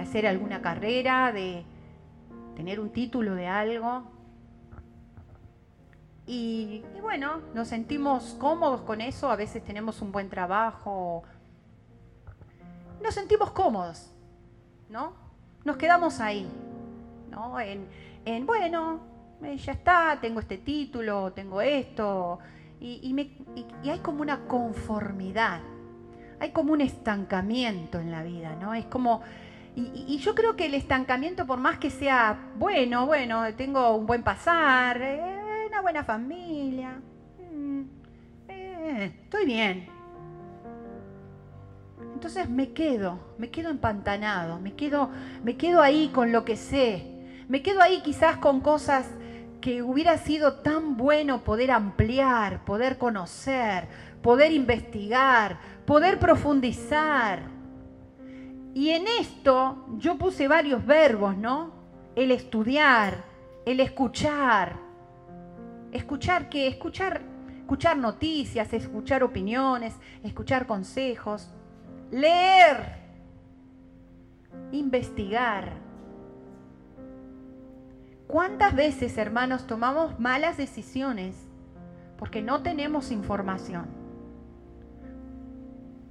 hacer 0.00 0.26
alguna 0.26 0.60
carrera, 0.60 1.32
de 1.32 1.64
tener 2.56 2.80
un 2.80 2.90
título 2.90 3.34
de 3.34 3.46
algo. 3.46 4.04
Y, 6.26 6.82
y, 6.96 7.00
bueno, 7.00 7.40
nos 7.54 7.68
sentimos 7.68 8.36
cómodos 8.40 8.80
con 8.82 9.00
eso, 9.00 9.30
a 9.30 9.36
veces 9.36 9.62
tenemos 9.62 10.00
un 10.00 10.10
buen 10.10 10.30
trabajo, 10.30 11.22
nos 13.02 13.14
sentimos 13.14 13.50
cómodos, 13.50 14.10
¿no? 14.88 15.12
Nos 15.64 15.76
quedamos 15.76 16.20
ahí, 16.20 16.48
¿no? 17.30 17.60
En, 17.60 17.86
en 18.24 18.46
bueno, 18.46 19.00
eh, 19.42 19.58
ya 19.58 19.72
está, 19.72 20.18
tengo 20.20 20.40
este 20.40 20.56
título, 20.56 21.32
tengo 21.32 21.60
esto, 21.60 22.38
y, 22.80 23.14
hay 23.84 23.98
como 24.00 24.22
una 24.22 24.46
conformidad, 24.46 25.60
hay 26.40 26.50
como 26.50 26.72
un 26.72 26.80
estancamiento 26.80 27.98
en 27.98 28.10
la 28.10 28.22
vida, 28.22 28.56
¿no? 28.56 28.74
Es 28.74 28.86
como, 28.86 29.20
y, 29.76 30.18
yo 30.18 30.34
creo 30.34 30.54
que 30.54 30.66
el 30.66 30.74
estancamiento, 30.74 31.46
por 31.46 31.58
más 31.58 31.78
que 31.78 31.90
sea 31.90 32.38
bueno, 32.56 33.06
bueno, 33.06 33.42
tengo 33.54 33.96
un 33.96 34.06
buen 34.06 34.22
pasar, 34.22 35.00
eh, 35.02 35.66
una 35.66 35.80
buena 35.80 36.04
familia, 36.04 37.00
mm, 37.50 37.82
eh, 38.48 39.12
estoy 39.22 39.46
bien. 39.46 39.88
Entonces 42.14 42.48
me 42.48 42.72
quedo, 42.72 43.18
me 43.36 43.50
quedo 43.50 43.70
empantanado, 43.70 44.60
me 44.60 44.74
quedo, 44.74 45.10
me 45.42 45.56
quedo 45.56 45.82
ahí 45.82 46.08
con 46.08 46.30
lo 46.30 46.44
que 46.44 46.56
sé, 46.56 47.06
me 47.48 47.60
quedo 47.60 47.82
ahí 47.82 48.00
quizás 48.02 48.36
con 48.36 48.60
cosas 48.60 49.10
que 49.60 49.82
hubiera 49.82 50.16
sido 50.18 50.60
tan 50.60 50.96
bueno 50.96 51.42
poder 51.42 51.70
ampliar, 51.72 52.64
poder 52.64 52.96
conocer, 52.96 53.88
poder 54.22 54.52
investigar, 54.52 55.58
poder 55.84 56.18
profundizar. 56.18 57.53
Y 58.74 58.90
en 58.90 59.06
esto 59.20 59.86
yo 59.98 60.18
puse 60.18 60.48
varios 60.48 60.84
verbos, 60.84 61.36
¿no? 61.36 61.72
El 62.16 62.30
estudiar, 62.30 63.24
el 63.64 63.80
escuchar. 63.80 64.76
Escuchar 65.92 66.48
qué? 66.48 66.66
Escuchar, 66.66 67.22
escuchar 67.60 67.96
noticias, 67.96 68.72
escuchar 68.72 69.22
opiniones, 69.22 69.94
escuchar 70.22 70.66
consejos, 70.66 71.50
leer, 72.10 72.98
investigar 74.72 75.84
¿Cuántas 78.26 78.74
veces, 78.74 79.16
hermanos, 79.18 79.66
tomamos 79.66 80.18
malas 80.18 80.56
decisiones 80.56 81.36
porque 82.18 82.42
no 82.42 82.62
tenemos 82.62 83.12
información? 83.12 83.86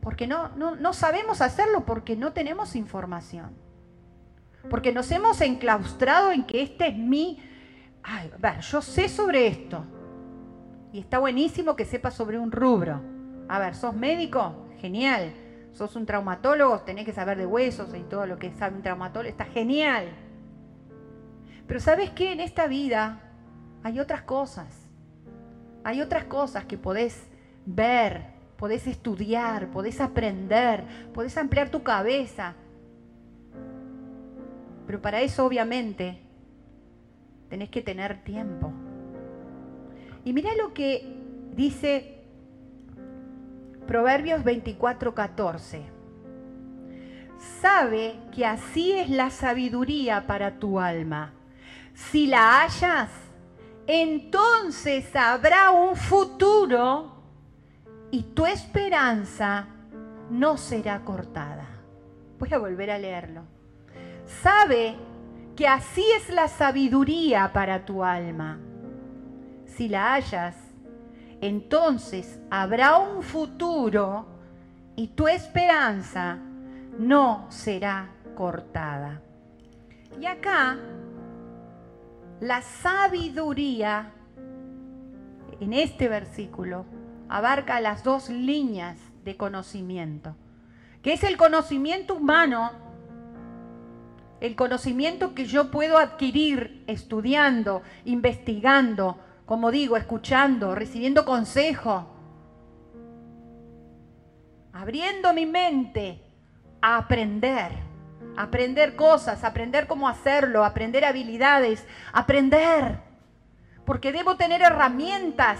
Porque 0.03 0.27
no, 0.27 0.49
no, 0.57 0.93
sabemos 0.93 1.41
hacerlo 1.41 1.85
porque 1.85 2.17
no 2.17 2.33
tenemos 2.33 2.75
información. 2.75 3.51
Porque 4.69 4.91
nos 4.91 5.09
hemos 5.11 5.39
enclaustrado 5.39 6.31
en 6.31 6.43
que 6.43 6.61
este 6.61 6.87
es 6.87 6.97
mi... 6.97 7.41
Ay, 8.03 8.29
a 8.33 8.37
ver, 8.37 8.59
yo 8.59 8.81
sé 8.81 9.07
sobre 9.07 9.47
esto. 9.47 9.85
Y 10.91 10.99
está 10.99 11.19
buenísimo 11.19 11.77
que 11.77 11.85
sepas 11.85 12.15
sobre 12.15 12.37
un 12.37 12.51
rubro. 12.51 13.01
A 13.47 13.59
ver, 13.59 13.75
¿sos 13.75 13.95
médico? 13.95 14.67
Genial. 14.79 15.33
¿Sos 15.71 15.95
un 15.95 16.05
traumatólogo? 16.05 16.81
Tenés 16.81 17.05
que 17.05 17.13
saber 17.13 17.37
de 17.37 17.45
huesos 17.45 17.95
y 17.95 18.01
todo 18.01 18.25
lo 18.25 18.37
que 18.37 18.51
sabe 18.51 18.75
un 18.75 18.83
traumatólogo. 18.83 19.29
Está 19.29 19.45
genial. 19.45 20.09
Pero 21.65 21.79
¿sabes 21.79 22.09
qué? 22.09 22.33
En 22.33 22.41
esta 22.41 22.67
vida 22.67 23.21
hay 23.83 24.01
otras 24.01 24.23
cosas. 24.23 24.67
Hay 25.85 26.01
otras 26.01 26.25
cosas 26.25 26.65
que 26.65 26.77
podés 26.77 27.29
ver, 27.65 28.32
podés 28.63 28.87
estudiar, 28.87 29.67
podés 29.71 29.99
aprender, 29.99 30.85
podés 31.13 31.37
ampliar 31.37 31.67
tu 31.69 31.83
cabeza. 31.83 32.55
Pero 34.87 35.01
para 35.01 35.19
eso 35.19 35.45
obviamente 35.45 36.17
tenés 37.49 37.67
que 37.67 37.81
tener 37.81 38.23
tiempo. 38.23 38.71
Y 40.23 40.31
mira 40.31 40.55
lo 40.55 40.73
que 40.73 41.13
dice 41.53 42.23
Proverbios 43.85 44.45
24, 44.45 45.13
14. 45.13 45.81
Sabe 47.59 48.15
que 48.33 48.45
así 48.45 48.93
es 48.93 49.09
la 49.09 49.29
sabiduría 49.29 50.25
para 50.25 50.57
tu 50.57 50.79
alma. 50.79 51.33
Si 51.93 52.27
la 52.27 52.61
hallas, 52.61 53.09
entonces 53.87 55.13
habrá 55.17 55.71
un 55.71 55.97
futuro 55.97 57.12
y 58.13 58.21
tu 58.21 58.45
esperanza 58.45 59.65
no 60.29 60.55
será 60.55 61.03
cortada. 61.03 61.65
Voy 62.37 62.53
a 62.53 62.59
volver 62.59 62.91
a 62.91 62.99
leerlo. 62.99 63.41
Sabe 64.27 64.95
que 65.55 65.67
así 65.67 66.05
es 66.15 66.29
la 66.29 66.47
sabiduría 66.47 67.51
para 67.51 67.85
tu 67.85 68.03
alma. 68.03 68.59
Si 69.65 69.89
la 69.89 70.13
hallas, 70.13 70.55
entonces 71.41 72.39
habrá 72.51 72.99
un 72.99 73.23
futuro 73.23 74.27
y 74.95 75.07
tu 75.07 75.27
esperanza 75.27 76.37
no 76.99 77.47
será 77.49 78.11
cortada. 78.35 79.23
Y 80.21 80.27
acá, 80.27 80.77
la 82.41 82.61
sabiduría, 82.61 84.11
en 85.59 85.73
este 85.73 86.07
versículo, 86.07 86.85
abarca 87.29 87.79
las 87.79 88.03
dos 88.03 88.29
líneas 88.29 88.97
de 89.23 89.37
conocimiento, 89.37 90.35
que 91.01 91.13
es 91.13 91.23
el 91.23 91.37
conocimiento 91.37 92.15
humano, 92.15 92.71
el 94.39 94.55
conocimiento 94.55 95.33
que 95.33 95.45
yo 95.45 95.71
puedo 95.71 95.97
adquirir 95.97 96.83
estudiando, 96.87 97.81
investigando, 98.03 99.17
como 99.45 99.71
digo, 99.71 99.95
escuchando, 99.95 100.75
recibiendo 100.75 101.23
consejo, 101.23 102.07
abriendo 104.73 105.33
mi 105.33 105.45
mente 105.45 106.21
a 106.81 106.97
aprender, 106.97 107.71
aprender 108.35 108.95
cosas, 108.95 109.43
aprender 109.43 109.87
cómo 109.87 110.09
hacerlo, 110.09 110.65
aprender 110.65 111.05
habilidades, 111.05 111.85
aprender, 112.11 112.99
porque 113.85 114.11
debo 114.11 114.35
tener 114.35 114.61
herramientas 114.61 115.59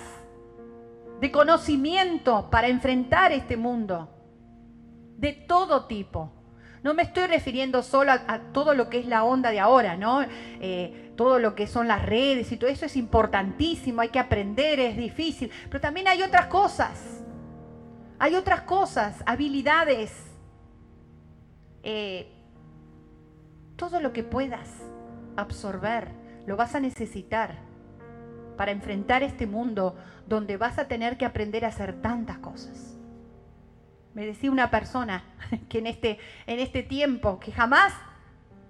de 1.19 1.31
conocimiento 1.31 2.49
para 2.49 2.67
enfrentar 2.67 3.31
este 3.31 3.57
mundo, 3.57 4.09
de 5.17 5.33
todo 5.33 5.85
tipo. 5.85 6.31
No 6.83 6.93
me 6.93 7.03
estoy 7.03 7.27
refiriendo 7.27 7.81
solo 7.81 8.11
a, 8.11 8.39
todo 8.51 8.73
lo 8.73 8.89
que 8.89 8.99
es 8.99 9.05
la 9.05 9.23
onda 9.23 9.51
de 9.51 9.59
ahora, 9.61 9.95
¿no? 9.95 10.21
Eh, 10.59 11.13
todo 11.15 11.39
lo 11.39 11.55
que 11.55 11.65
son 11.65 11.87
las 11.87 12.05
redes 12.05 12.51
y 12.51 12.57
todo 12.57 12.69
eso 12.69 12.85
es 12.85 12.97
importantísimo, 12.97 14.01
hay 14.01 14.09
que 14.09 14.19
aprender, 14.19 14.79
es 14.81 14.97
difícil, 14.97 15.49
pero 15.69 15.79
también 15.79 16.07
hay 16.09 16.21
otras 16.21 16.47
cosas. 16.47 17.23
Hay 18.19 18.35
otras 18.35 18.61
cosas, 18.61 19.23
habilidades, 19.25 20.11
eh, 21.83 22.31
todo 23.75 23.99
lo 23.99 24.13
que 24.13 24.23
puedas 24.23 24.69
absorber, 25.35 26.09
lo 26.45 26.55
vas 26.55 26.75
a 26.75 26.79
necesitar 26.79 27.59
para 28.55 28.71
enfrentar 28.71 29.23
este 29.23 29.47
mundo 29.47 29.95
donde 30.27 30.57
vas 30.57 30.79
a 30.79 30.87
tener 30.87 31.17
que 31.17 31.25
aprender 31.25 31.65
a 31.65 31.69
hacer 31.69 32.01
tantas 32.01 32.37
cosas. 32.37 32.95
Me 34.13 34.25
decía 34.25 34.51
una 34.51 34.69
persona 34.69 35.23
que 35.69 35.79
en 35.79 35.87
este, 35.87 36.19
en 36.47 36.59
este 36.59 36.83
tiempo, 36.83 37.39
que 37.39 37.51
jamás 37.51 37.93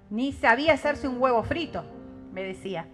ni 0.09 0.31
sabía 0.31 0.73
hacerse 0.73 1.07
un 1.07 1.21
huevo 1.21 1.43
frito, 1.43 1.83
me 2.31 2.43
decía. 2.43 2.87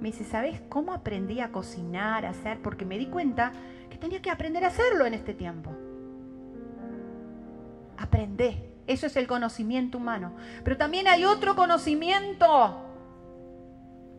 Me 0.00 0.10
dice, 0.10 0.24
¿sabes 0.24 0.60
cómo 0.68 0.92
aprendí 0.92 1.40
a 1.40 1.52
cocinar, 1.52 2.26
a 2.26 2.30
hacer? 2.30 2.60
Porque 2.60 2.84
me 2.84 2.98
di 2.98 3.06
cuenta 3.06 3.52
que 3.88 3.96
tenía 3.96 4.20
que 4.20 4.30
aprender 4.30 4.64
a 4.64 4.68
hacerlo 4.68 5.06
en 5.06 5.14
este 5.14 5.32
tiempo. 5.32 5.72
Aprendé. 7.96 8.72
Eso 8.86 9.06
es 9.06 9.16
el 9.16 9.26
conocimiento 9.26 9.98
humano. 9.98 10.34
Pero 10.62 10.76
también 10.76 11.08
hay 11.08 11.24
otro 11.24 11.56
conocimiento. 11.56 12.82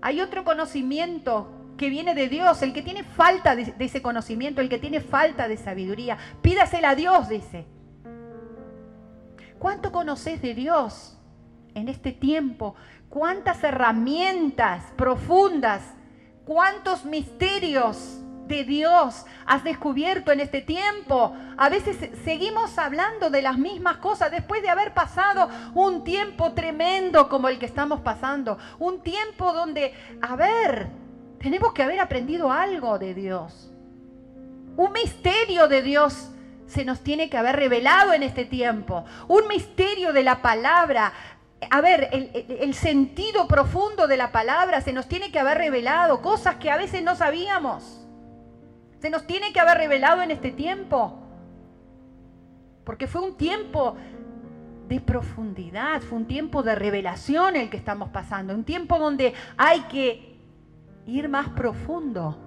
Hay 0.02 0.20
otro 0.20 0.44
conocimiento 0.44 1.57
que 1.78 1.90
viene 1.90 2.16
de 2.16 2.28
Dios, 2.28 2.62
el 2.62 2.74
que 2.74 2.82
tiene 2.82 3.04
falta 3.04 3.56
de, 3.56 3.74
ese 3.80 4.02
conocimiento, 4.02 4.62
el 4.62 4.70
que 4.70 4.80
tiene 4.80 5.00
falta 5.00 5.48
de 5.48 5.58
sabiduría, 5.58 6.18
pídasela 6.42 6.90
a 6.90 6.96
Dios, 6.96 7.30
dice. 7.30 7.66
¿Cuánto 9.60 9.92
conoces 9.92 10.42
de 10.42 10.54
Dios 10.54 11.18
en 11.74 11.88
este 11.88 12.12
tiempo? 12.12 12.76
¿Cuántas 13.10 13.64
herramientas 13.64 14.84
profundas? 14.96 15.82
¿Cuántos 16.46 17.06
misterios 17.06 18.22
de 18.48 18.64
Dios 18.64 19.26
has 19.46 19.64
descubierto 19.64 20.32
en 20.32 20.40
este 20.40 20.62
tiempo? 20.62 21.36
A 21.58 21.70
veces 21.70 21.98
seguimos 22.24 22.78
hablando 22.78 23.30
de 23.30 23.42
las 23.42 23.58
mismas 23.58 23.98
cosas 23.98 24.30
después 24.32 24.62
de 24.62 24.70
haber 24.70 24.94
pasado 24.94 25.50
un 25.74 26.04
tiempo 26.04 26.54
tremendo 26.54 27.30
como 27.30 27.50
el 27.50 27.58
que 27.58 27.66
estamos 27.66 28.02
pasando. 28.02 28.60
Un 28.78 29.02
tiempo 29.02 29.54
donde, 29.54 29.94
a 30.22 30.36
ver, 30.36 31.07
tenemos 31.40 31.74
que 31.74 31.84
haber 31.84 32.00
aprendido 32.00 32.52
algo 32.52 32.98
de 33.00 33.14
Dios. 33.14 33.72
Un 34.76 34.92
misterio 34.92 35.68
de 35.68 35.82
Dios 35.82 36.32
se 36.68 36.86
nos 36.86 37.02
tiene 37.02 37.30
que 37.30 37.38
haber 37.38 37.56
revelado 37.56 38.14
en 38.14 38.24
este 38.24 38.46
tiempo. 38.46 39.06
Un 39.28 39.48
misterio 39.48 40.14
de 40.14 40.24
la 40.24 40.42
palabra. 40.42 41.14
A 41.72 41.82
ver, 41.82 42.10
el, 42.12 42.74
sentido 42.76 43.48
profundo 43.48 44.08
de 44.08 44.18
la 44.18 44.32
palabra 44.32 44.82
se 44.82 44.94
nos 44.94 45.08
tiene 45.08 45.32
que 45.32 45.40
haber 45.40 45.58
revelado. 45.58 46.22
Cosas 46.22 46.56
que 46.56 46.70
a 46.70 46.78
veces 46.78 47.02
no 47.04 47.16
sabíamos. 47.16 48.06
Se 49.00 49.10
nos 49.10 49.26
tiene 49.26 49.54
que 49.54 49.60
haber 49.60 49.78
revelado 49.78 50.22
en 50.22 50.32
este 50.32 50.52
tiempo. 50.52 51.20
Porque 52.84 53.08
fue 53.08 53.22
un 53.22 53.38
tiempo 53.38 53.96
de 54.88 55.02
profundidad, 55.02 56.02
fue 56.02 56.20
un 56.20 56.28
tiempo 56.28 56.64
de 56.64 56.76
revelación 56.76 57.56
el 57.56 57.70
que 57.70 57.78
estamos 57.78 58.10
pasando. 58.10 58.54
Un 58.54 58.64
tiempo 58.64 59.00
donde 59.00 59.34
hay 59.58 59.82
que 59.82 60.37
ir 61.08 61.30
más 61.30 61.50
profundo. 61.50 62.38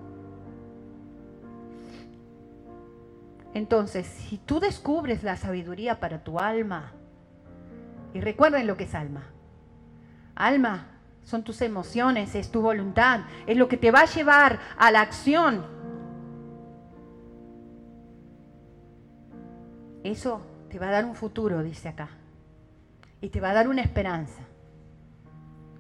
Entonces, 3.53 4.07
si 4.07 4.39
tú 4.39 4.61
descubres 4.61 5.25
la 5.25 5.37
sabiduría 5.37 5.99
para 5.99 6.23
tu 6.23 6.39
alma, 6.39 6.93
y 8.13 8.21
recuerden 8.21 8.67
lo 8.67 8.77
que 8.77 8.85
es 8.85 8.95
alma. 8.95 9.25
Alma 10.37 10.87
son 11.23 11.43
tus 11.43 11.61
emociones, 11.63 12.35
es 12.35 12.51
tu 12.51 12.61
voluntad, 12.61 13.21
es 13.47 13.57
lo 13.57 13.69
que 13.69 13.77
te 13.77 13.91
va 13.91 14.01
a 14.01 14.07
llevar 14.07 14.59
a 14.77 14.91
la 14.91 15.01
acción. 15.01 15.65
Eso 20.05 20.43
te 20.71 20.79
va 20.79 20.89
a 20.89 20.93
dar 20.93 21.05
un 21.05 21.15
futuro, 21.15 21.63
dice 21.63 21.89
acá. 21.89 22.09
Y 23.21 23.29
te 23.29 23.41
va 23.41 23.51
a 23.51 23.55
dar 23.55 23.69
una 23.69 23.83
esperanza. 23.83 24.43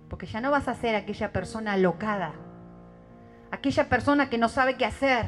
Porque 0.09 0.27
ya 0.27 0.41
no 0.41 0.51
vas 0.51 0.69
a 0.69 0.75
ser 0.75 0.95
aquella 0.95 1.33
persona 1.33 1.73
alocada 1.73 2.35
aquella 3.51 3.89
persona 3.89 4.31
que 4.31 4.39
no 4.39 4.49
sabe 4.49 4.77
qué 4.77 4.85
hacer, 4.85 5.27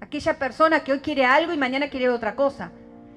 aquella 0.00 0.38
persona 0.38 0.80
que 0.80 0.92
hoy 0.92 1.00
quiere 1.00 1.24
algo 1.24 1.52
y 1.52 1.58
mañana 1.58 1.88
quiere 1.88 2.08
otra 2.08 2.36
cosa, 2.36 2.72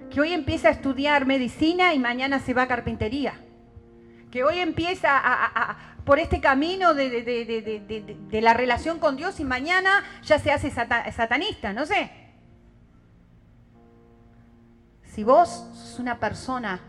que 0.09 0.21
hoy 0.21 0.34
empieza 0.34 0.69
a 0.69 0.71
estudiar 0.71 1.26
medicina 1.26 1.93
y 1.93 1.99
mañana 1.99 2.39
se 2.39 2.53
va 2.53 2.63
a 2.63 2.67
carpintería, 2.67 3.34
que 4.32 4.43
hoy 4.43 4.59
empieza 4.59 5.21
por 6.05 6.19
este 6.19 6.39
camino 6.39 6.93
de, 6.93 8.39
la 8.41 8.53
relación 8.53 8.99
con 8.99 9.15
Dios 9.17 9.39
y 9.39 9.43
mañana 9.43 10.03
ya 10.23 10.39
se 10.39 10.51
hace 10.51 10.69
satanista, 10.69 11.73
no 11.73 11.86
sé. 11.86 12.11
Si 15.03 15.23
vos 15.23 15.49
sos 15.49 15.99
una 15.99 16.19
persona 16.19 16.82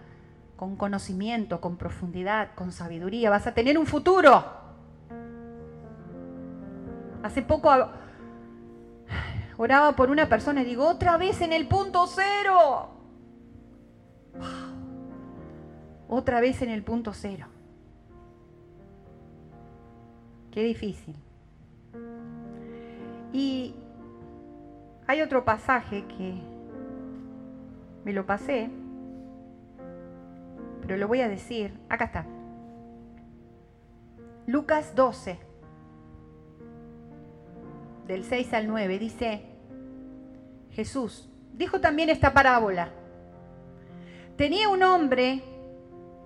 con 0.56 0.76
conocimiento, 0.76 1.60
con 1.60 1.76
profundidad, 1.76 2.54
con 2.54 2.72
sabiduría, 2.72 3.30
vas 3.30 3.46
a 3.46 3.54
tener 3.54 3.78
un 3.78 3.86
futuro. 3.86 4.65
Hace 7.26 7.42
poco 7.42 7.68
oraba 9.56 9.96
por 9.96 10.10
una 10.10 10.28
persona 10.28 10.62
y 10.62 10.64
digo, 10.64 10.86
otra 10.86 11.16
vez 11.16 11.40
en 11.40 11.52
el 11.52 11.66
punto 11.66 12.06
cero. 12.06 12.90
Otra 16.08 16.40
vez 16.40 16.62
en 16.62 16.70
el 16.70 16.84
punto 16.84 17.12
cero. 17.12 17.48
Qué 20.52 20.62
difícil. 20.62 21.16
Y 23.32 23.74
hay 25.08 25.20
otro 25.20 25.44
pasaje 25.44 26.04
que 26.06 26.40
me 28.04 28.12
lo 28.12 28.24
pasé, 28.24 28.70
pero 30.80 30.96
lo 30.96 31.08
voy 31.08 31.22
a 31.22 31.28
decir. 31.28 31.76
Acá 31.88 32.04
está. 32.04 32.26
Lucas 34.46 34.94
12, 34.94 35.40
del 38.06 38.24
6 38.24 38.52
al 38.54 38.66
9, 38.66 38.98
dice 38.98 39.42
Jesús, 40.70 41.28
dijo 41.52 41.80
también 41.80 42.10
esta 42.10 42.32
parábola. 42.32 42.90
Tenía 44.36 44.68
un 44.68 44.82
hombre 44.82 45.42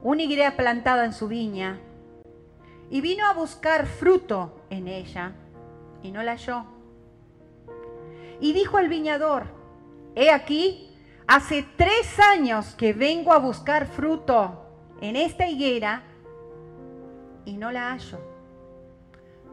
una 0.02 0.22
higuera 0.22 0.56
plantada 0.56 1.04
en 1.04 1.12
su 1.12 1.28
viña 1.28 1.78
y 2.88 3.00
vino 3.00 3.26
a 3.26 3.34
buscar 3.34 3.86
fruto 3.86 4.62
en 4.70 4.88
ella 4.88 5.32
y 6.02 6.10
no 6.10 6.22
la 6.22 6.32
halló. 6.32 6.64
Y 8.40 8.52
dijo 8.52 8.78
al 8.78 8.88
viñador, 8.88 9.44
he 10.14 10.30
aquí, 10.30 10.96
hace 11.26 11.64
tres 11.76 12.18
años 12.18 12.74
que 12.74 12.92
vengo 12.92 13.32
a 13.32 13.38
buscar 13.38 13.86
fruto 13.86 14.66
en 15.00 15.16
esta 15.16 15.46
higuera 15.46 16.02
y 17.44 17.56
no 17.56 17.70
la 17.70 17.92
hallo. 17.92 18.18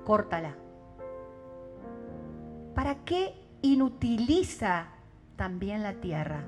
Córtala. 0.05 0.66
¿Para 2.77 2.93
qué 3.05 3.33
inutiliza 3.63 4.85
también 5.35 5.81
la 5.81 5.93
tierra? 5.93 6.43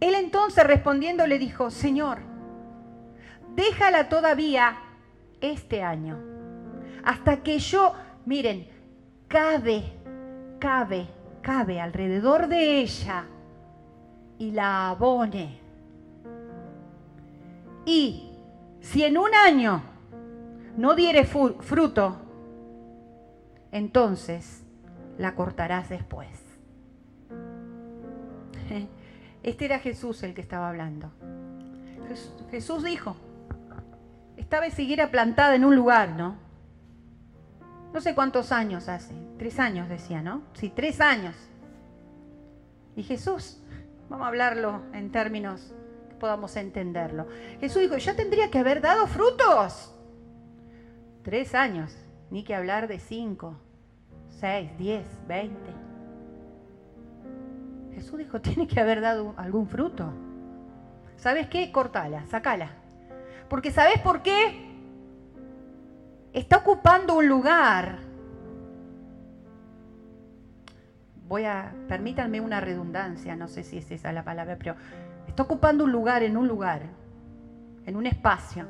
Él 0.00 0.14
entonces 0.14 0.66
respondiendo 0.66 1.26
le 1.26 1.38
dijo, 1.38 1.70
Señor, 1.70 2.20
déjala 3.54 4.08
todavía 4.08 4.78
este 5.42 5.82
año, 5.82 6.18
hasta 7.04 7.42
que 7.42 7.58
yo, 7.58 7.92
miren, 8.24 8.66
cabe, 9.28 9.92
cabe, 10.58 11.06
cabe 11.42 11.78
alrededor 11.78 12.48
de 12.48 12.80
ella 12.80 13.26
y 14.38 14.52
la 14.52 14.88
abone. 14.88 15.60
Y 17.84 18.30
si 18.80 19.04
en 19.04 19.18
un 19.18 19.34
año 19.34 19.82
no 20.78 20.94
diere 20.94 21.26
fruto, 21.26 22.25
entonces 23.76 24.64
la 25.18 25.34
cortarás 25.34 25.88
después. 25.88 26.28
Este 29.42 29.64
era 29.64 29.78
Jesús 29.78 30.24
el 30.24 30.34
que 30.34 30.40
estaba 30.40 30.68
hablando. 30.68 31.12
Jesús 32.50 32.82
dijo, 32.82 33.16
estaba 34.36 34.68
siguiera 34.70 35.10
plantada 35.12 35.54
en 35.54 35.64
un 35.64 35.76
lugar, 35.76 36.10
¿no? 36.16 36.36
No 37.92 38.00
sé 38.00 38.14
cuántos 38.14 38.50
años 38.50 38.88
hace, 38.88 39.14
tres 39.38 39.60
años 39.60 39.88
decía, 39.88 40.20
¿no? 40.20 40.42
Sí, 40.54 40.72
tres 40.74 41.00
años. 41.00 41.36
Y 42.96 43.04
Jesús, 43.04 43.62
vamos 44.08 44.24
a 44.24 44.28
hablarlo 44.28 44.82
en 44.92 45.12
términos 45.12 45.72
que 46.08 46.16
podamos 46.16 46.56
entenderlo. 46.56 47.28
Jesús 47.60 47.82
dijo, 47.82 47.98
ya 47.98 48.16
tendría 48.16 48.50
que 48.50 48.58
haber 48.58 48.80
dado 48.80 49.06
frutos. 49.06 49.94
Tres 51.22 51.54
años, 51.54 51.96
ni 52.30 52.42
que 52.42 52.54
hablar 52.54 52.88
de 52.88 52.98
cinco, 52.98 53.60
seis, 54.38 54.70
diez, 54.78 55.06
veinte. 55.26 55.70
Jesús 57.94 58.18
dijo, 58.18 58.40
tiene 58.42 58.66
que 58.66 58.80
haber 58.80 59.00
dado 59.00 59.34
algún 59.36 59.66
fruto. 59.66 60.12
¿Sabes 61.16 61.48
qué? 61.48 61.72
Cortala, 61.72 62.26
sacala. 62.26 62.70
Porque 63.48 63.70
¿sabes 63.70 63.98
por 64.00 64.22
qué? 64.22 64.66
Está 66.32 66.58
ocupando 66.58 67.16
un 67.16 67.28
lugar. 67.28 68.00
Voy 71.26 71.44
a, 71.44 71.74
permítanme 71.88 72.40
una 72.40 72.60
redundancia, 72.60 73.34
no 73.34 73.48
sé 73.48 73.64
si 73.64 73.78
es 73.78 73.90
esa 73.90 74.12
la 74.12 74.22
palabra, 74.22 74.56
pero 74.58 74.76
está 75.26 75.42
ocupando 75.42 75.84
un 75.84 75.92
lugar 75.92 76.22
en 76.22 76.36
un 76.36 76.46
lugar, 76.46 76.82
en 77.84 77.96
un 77.96 78.06
espacio. 78.06 78.68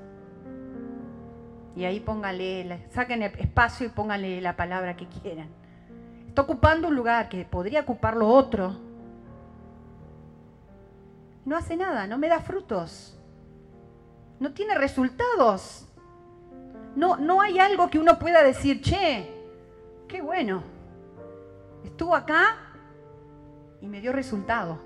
Y 1.77 1.85
ahí 1.85 2.01
pónganle, 2.01 2.89
saquen 2.91 3.23
el 3.23 3.39
espacio 3.39 3.87
y 3.87 3.91
pónganle 3.91 4.41
la 4.41 4.57
palabra 4.57 4.97
que 4.97 5.07
quieran. 5.07 5.49
Está 6.27 6.43
ocupando 6.43 6.89
un 6.89 6.97
lugar 6.97 7.29
que 7.29 7.45
podría 7.45 7.83
ocuparlo 7.83 8.27
otro 8.27 8.87
no 11.47 11.57
hace 11.57 11.77
nada, 11.77 12.09
no 12.09 12.19
me 12.19 12.29
da 12.29 12.41
frutos, 12.41 13.17
no 14.41 14.53
tiene 14.53 14.75
resultados. 14.75 15.87
No, 16.97 17.17
no 17.19 17.41
hay 17.41 17.59
algo 17.61 17.89
que 17.89 18.01
uno 18.01 18.19
pueda 18.19 18.43
decir, 18.43 18.83
che, 18.83 19.31
qué 20.09 20.21
bueno, 20.21 20.65
estuvo 21.85 22.17
acá 22.17 22.57
y 23.81 23.87
me 23.87 24.01
dio 24.01 24.13
resultado. 24.13 24.81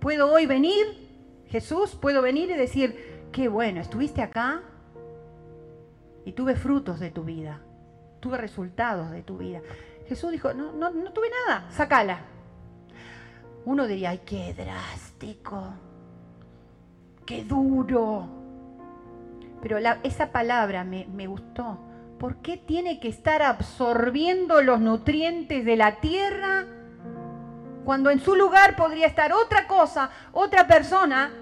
Puedo 0.00 0.32
hoy 0.32 0.46
venir, 0.46 1.42
Jesús, 1.48 1.96
puedo 1.96 2.22
venir 2.22 2.50
y 2.50 2.54
decir, 2.54 3.28
qué 3.32 3.48
bueno, 3.48 3.80
estuviste 3.80 4.22
acá 4.22 4.62
y 6.24 6.32
tuve 6.32 6.56
frutos 6.56 7.00
de 7.00 7.10
tu 7.10 7.24
vida, 7.24 7.60
tuve 8.20 8.38
resultados 8.38 9.10
de 9.10 9.22
tu 9.22 9.38
vida. 9.38 9.60
Jesús 10.06 10.30
dijo, 10.30 10.52
no, 10.54 10.72
no, 10.72 10.90
no 10.90 11.12
tuve 11.12 11.28
nada, 11.46 11.70
sacala. 11.70 12.20
Uno 13.64 13.86
diría, 13.86 14.10
ay, 14.10 14.22
qué 14.24 14.54
drástico, 14.54 15.74
qué 17.24 17.44
duro. 17.44 18.28
Pero 19.62 19.78
esa 20.02 20.30
palabra 20.30 20.84
me, 20.84 21.06
me 21.06 21.26
gustó. 21.26 21.78
¿Por 22.18 22.36
qué 22.36 22.56
tiene 22.56 23.00
que 23.00 23.08
estar 23.08 23.42
absorbiendo 23.42 24.62
los 24.62 24.80
nutrientes 24.80 25.64
de 25.64 25.76
la 25.76 26.00
tierra 26.00 26.66
cuando 27.84 28.10
en 28.10 28.20
su 28.20 28.34
lugar 28.34 28.76
podría 28.76 29.06
estar 29.06 29.32
otra 29.32 29.66
cosa, 29.66 30.10
otra 30.32 30.66
persona 30.66 31.32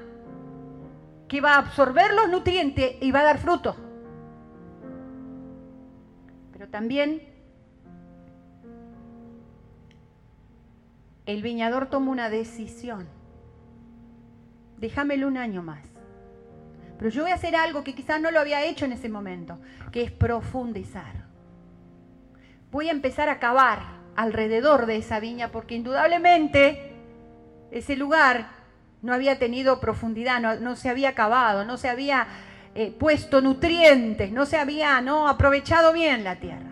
que 1.29 1.41
va 1.41 1.55
a 1.55 1.59
absorber 1.59 2.15
los 2.15 2.29
nutrientes 2.29 2.97
y 3.01 3.11
va 3.11 3.21
a 3.21 3.25
dar 3.25 3.39
fruto? 3.39 3.77
Pero 6.63 6.71
también 6.71 7.21
el 11.27 11.43
viñador 11.43 11.91
toma 11.91 12.13
una 12.13 12.31
decisión. 12.31 13.09
Déjamelo 14.79 15.27
un 15.27 15.39
año 15.39 15.65
más. 15.65 15.85
Pero 16.99 17.11
yo 17.11 17.23
voy 17.23 17.33
a 17.33 17.35
hacer 17.35 17.57
algo 17.57 17.83
que 17.83 17.97
quizás 17.97 18.21
no 18.21 18.31
lo 18.31 18.39
había 18.39 18.65
hecho 18.65 18.85
en 18.85 18.93
ese 18.93 19.09
momento, 19.09 19.59
que 19.91 20.05
es 20.05 20.13
profundizar. 20.13 21.25
Voy 22.71 22.91
a 22.91 22.93
empezar 22.93 23.29
a 23.29 23.41
cavar 23.41 23.81
alrededor 24.15 24.87
de 24.87 24.99
esa 24.99 25.19
viña 25.19 25.51
porque 25.51 25.75
indudablemente 25.75 26.93
ese 27.73 27.97
lugar 27.97 28.51
no 29.03 29.13
había 29.13 29.37
tenido 29.41 29.81
profundidad, 29.81 30.41
no, 30.61 30.77
se 30.77 30.91
había 30.91 31.17
cavado, 31.17 31.65
no 31.65 31.77
se 31.77 31.89
había 31.89 32.29
eh, 32.75 32.91
puesto 32.91 33.41
nutrientes, 33.41 34.33
no 34.33 34.47
se 34.47 34.57
había 34.57 35.01
no, 35.01 35.29
aprovechado 35.29 35.93
bien 35.93 36.25
la 36.25 36.41
tierra. 36.41 36.71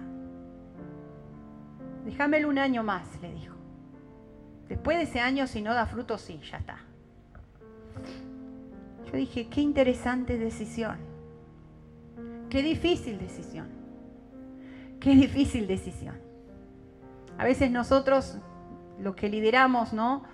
Déjamelo 2.05 2.49
un 2.49 2.59
año 2.59 2.83
más, 2.83 3.21
le 3.21 3.33
dijo. 3.33 3.55
Después 4.69 4.97
de 4.97 5.05
ese 5.05 5.21
año, 5.21 5.47
si 5.47 5.61
no 5.61 5.75
da 5.75 5.87
fruto, 5.87 6.17
sí, 6.17 6.41
ya 6.51 6.57
está. 6.59 6.79
Yo 9.07 9.13
dije, 9.13 9.49
qué 9.49 9.61
interesante 9.61 10.39
decisión. 10.39 10.97
Qué 12.49 12.63
difícil 12.63 13.19
decisión. 13.19 13.69
Qué 15.01 15.11
difícil 15.15 15.67
decisión. 15.67 16.19
A 17.37 17.45
veces 17.45 17.71
nosotros, 17.71 18.39
los 18.99 19.15
que 19.17 19.29
lideramos, 19.29 19.93
¿no? 19.93 20.25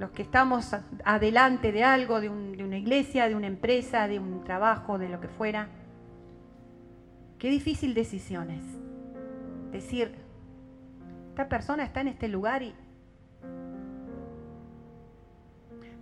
Los 0.00 0.12
que 0.12 0.22
estamos 0.22 0.74
adelante 1.04 1.72
de 1.72 1.84
algo, 1.84 2.22
de, 2.22 2.30
una 2.30 2.78
iglesia, 2.78 3.28
de 3.28 3.34
una 3.34 3.48
empresa, 3.48 4.08
de 4.08 4.18
un 4.18 4.42
trabajo, 4.44 4.96
de 4.96 5.10
lo 5.10 5.20
que 5.20 5.28
fuera. 5.28 5.68
Qué 7.38 7.50
difícil 7.50 7.92
decisiones. 7.92 8.64
Decir, 9.72 10.14
esta 11.28 11.50
persona 11.50 11.84
está 11.84 12.00
en 12.00 12.08
este 12.08 12.28
lugar 12.28 12.62
y... 12.62 12.74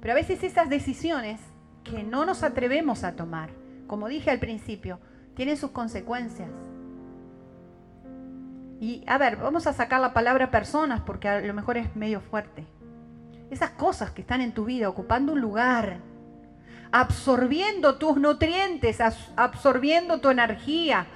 Pero 0.01 0.13
a 0.13 0.15
veces 0.15 0.45
esas 0.45 0.71
decisiones 0.71 1.41
que 1.83 2.05
no 2.05 2.25
nos 2.25 2.45
atrevemos 2.45 3.03
a 3.03 3.17
tomar, 3.17 3.51
como 3.89 4.07
dije 4.07 4.31
al 4.31 4.39
principio, 4.39 5.01
tienen 5.35 5.57
sus 5.57 5.73
consecuencias. 5.73 6.53
Y 8.79 9.03
a 9.09 9.19
ver, 9.19 9.39
vamos 9.39 9.67
a 9.67 9.73
sacar 9.73 10.01
la 10.01 10.15
palabra 10.15 10.53
personas 10.53 11.01
porque 11.01 11.29
a 11.29 11.41
lo 11.41 11.53
mejor 11.53 11.79
es 11.79 11.97
medio 11.97 12.21
fuerte. 12.21 12.65
Esas 13.51 13.71
cosas 13.71 14.11
que 14.11 14.21
están 14.21 14.41
en 14.41 14.53
tu 14.53 14.65
vida 14.65 14.89
ocupando 14.89 15.33
un 15.33 15.41
lugar, 15.41 16.01
absorbiendo 16.93 17.97
tus 17.97 18.17
nutrientes, 18.17 18.99
absorbiendo 19.37 20.21
tu 20.21 20.31
energía, 20.31 21.07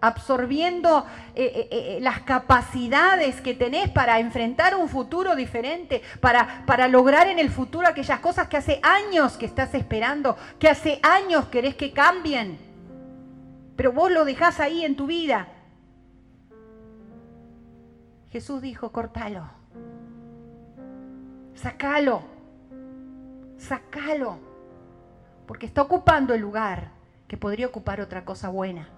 absorbiendo 0.00 1.04
eh, 1.34 1.44
eh, 1.44 1.68
eh, 1.70 1.98
las 2.00 2.20
capacidades 2.20 3.40
que 3.40 3.54
tenés 3.54 3.90
para 3.90 4.18
enfrentar 4.18 4.74
un 4.74 4.88
futuro 4.88 5.36
diferente, 5.36 6.02
para, 6.20 6.64
para 6.66 6.88
lograr 6.88 7.28
en 7.28 7.38
el 7.38 7.50
futuro 7.50 7.86
aquellas 7.86 8.20
cosas 8.20 8.48
que 8.48 8.56
hace 8.56 8.80
años 8.82 9.36
que 9.36 9.46
estás 9.46 9.74
esperando, 9.74 10.36
que 10.58 10.68
hace 10.68 11.00
años 11.02 11.46
querés 11.46 11.74
que 11.74 11.92
cambien. 11.92 12.58
pero 13.76 13.92
vos 13.92 14.10
lo 14.10 14.24
dejás 14.24 14.60
ahí 14.60 14.84
en 14.84 14.96
tu 14.96 15.06
vida. 15.06 15.48
Jesús 18.30 18.62
dijo, 18.62 18.92
cortalo, 18.92 19.59
sacalo, 21.60 22.22
sacalo, 23.58 24.38
porque 25.46 25.66
está 25.66 25.82
ocupando 25.82 26.32
el 26.32 26.40
lugar 26.40 26.92
que 27.28 27.36
podría 27.36 27.66
ocupar 27.66 28.00
otra 28.00 28.24
cosa 28.24 28.48
buena, 28.48 28.88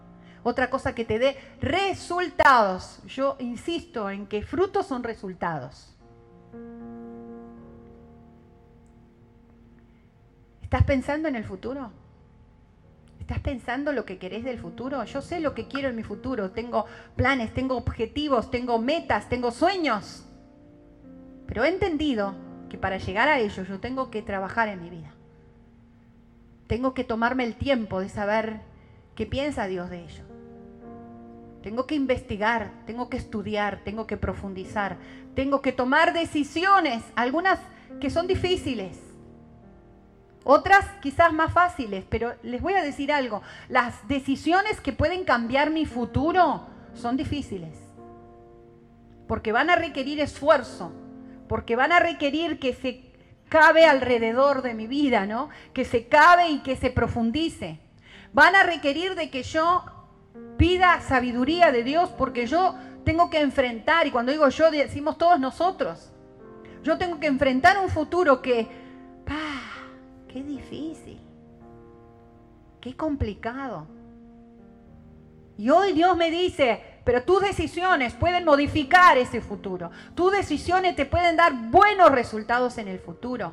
otra 0.45 0.71
cosa 0.71 0.95
que 0.95 1.05
te 1.05 1.19
dé 1.19 1.37
resultados. 1.61 3.03
Yo 3.07 3.37
insisto 3.41 4.09
en 4.11 4.27
que 4.27 4.43
frutos 4.43 4.87
son 4.87 5.03
resultados. 5.03 5.97
¿Estás 10.63 10.85
pensando 10.85 11.29
en 11.29 11.37
el 11.37 11.45
futuro? 11.45 11.91
¿Estás 13.19 13.41
pensando 13.41 13.93
lo 13.93 14.05
que 14.05 14.19
querés 14.19 14.45
del 14.45 14.59
futuro? 14.59 15.03
Yo 15.05 15.21
sé 15.21 15.41
lo 15.41 15.55
que 15.55 15.69
quiero 15.69 15.89
en 15.89 15.97
mi 15.97 16.03
futuro. 16.03 16.51
Tengo 16.53 16.87
planes, 17.17 17.53
tengo 17.55 17.77
objetivos, 17.77 18.51
tengo 18.51 18.79
metas, 18.79 19.29
tengo 19.29 19.51
sueños. 19.51 20.27
Pero 21.47 21.65
he 21.65 21.69
entendido 21.69 22.35
que 22.73 22.79
para 22.79 22.97
llegar 22.97 23.29
a 23.29 23.39
ello 23.39 23.65
yo 23.65 23.81
tengo 23.81 24.11
que 24.11 24.23
trabajar 24.23 24.71
en 24.71 24.81
mi 24.81 24.89
vida. 24.89 25.13
Tengo 26.69 26.95
que 26.95 27.05
tomarme 27.05 27.45
el 27.45 27.55
tiempo 27.55 28.01
de 28.01 28.09
saber 28.09 28.63
qué 29.15 29.27
piensa 29.27 29.67
Dios 29.67 29.91
de 29.91 30.03
ello. 30.03 30.25
Tengo 31.63 31.87
que 31.87 31.95
investigar, 31.95 32.73
tengo 32.87 33.11
que 33.11 33.19
estudiar, 33.19 33.83
tengo 33.85 34.07
que 34.07 34.17
profundizar, 34.17 34.97
tengo 35.35 35.61
que 35.61 35.73
tomar 35.73 36.15
decisiones, 36.15 37.03
algunas 37.15 37.61
que 38.01 38.09
son 38.09 38.27
difíciles, 38.27 38.99
otras 40.43 40.87
quizás 41.03 41.31
más 41.31 41.53
fáciles, 41.53 42.07
pero 42.09 42.37
les 42.43 42.63
voy 42.63 42.73
a 42.73 42.83
decir 42.83 43.13
algo, 43.13 43.43
las 43.69 44.09
decisiones 44.09 44.81
que 44.81 44.95
pueden 44.95 45.25
cambiar 45.25 45.69
mi 45.69 45.85
futuro 45.85 46.63
son 46.95 47.19
difíciles, 47.19 47.79
porque 49.29 49.53
van 49.53 49.69
a 49.69 49.77
requerir 49.77 50.21
esfuerzo, 50.21 51.02
porque 51.53 51.77
van 51.77 51.93
a 51.93 52.01
requerir 52.01 52.59
que 52.59 52.73
se 52.73 53.13
cabe 53.51 53.85
alrededor 53.85 54.63
de 54.63 54.73
mi 54.73 54.87
vida, 54.87 55.27
¿no? 55.27 55.51
Que 55.75 55.85
se 55.85 56.09
cabe 56.09 56.49
y 56.49 56.61
que 56.61 56.77
se 56.77 56.89
profundice. 56.89 57.79
Van 58.33 58.57
a 58.57 58.63
requerir 58.63 59.15
de 59.17 59.29
que 59.29 59.43
yo 59.43 59.85
pida 60.57 61.03
sabiduría 61.03 61.71
de 61.71 61.85
Dios 61.85 62.09
porque 62.17 62.47
yo 62.47 62.75
tengo 63.05 63.29
que 63.29 63.43
enfrentar, 63.43 64.07
y 64.07 64.11
cuando 64.11 64.33
digo 64.33 64.49
yo 64.49 64.71
decimos 64.71 65.19
todos 65.19 65.39
nosotros, 65.39 66.11
yo 66.83 66.97
tengo 66.97 67.21
que 67.21 67.27
enfrentar 67.27 67.77
un 67.79 67.91
futuro 67.91 68.41
que, 68.41 68.67
qué 70.29 70.43
difícil, 70.43 71.21
qué 72.81 72.97
complicado. 72.97 73.87
Y 75.59 75.69
hoy 75.69 75.93
Dios 75.93 76.17
me 76.17 76.31
dice, 76.31 76.83
pero 77.05 77.25
tus 77.25 77.43
decisiones 77.43 78.15
pueden 78.15 78.45
modificar 78.45 79.19
ese 79.19 79.41
futuro. 79.41 79.91
Tus 80.15 80.33
decisiones 80.33 80.95
te 80.95 81.07
pueden 81.07 81.37
dar 81.37 81.53
buenos 81.71 82.11
resultados 82.11 82.79
en 82.79 82.89
el 82.89 82.99
futuro. 82.99 83.53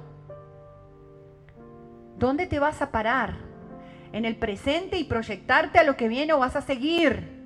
¿Dónde 2.17 2.47
te 2.47 2.59
vas 2.59 2.81
a 2.81 2.91
parar? 2.91 3.37
¿En 4.11 4.25
el 4.25 4.35
presente 4.35 4.97
y 4.97 5.03
proyectarte 5.03 5.79
a 5.79 5.83
lo 5.83 5.95
que 5.95 6.07
viene 6.07 6.33
o 6.33 6.39
vas 6.39 6.55
a 6.55 6.61
seguir 6.61 7.39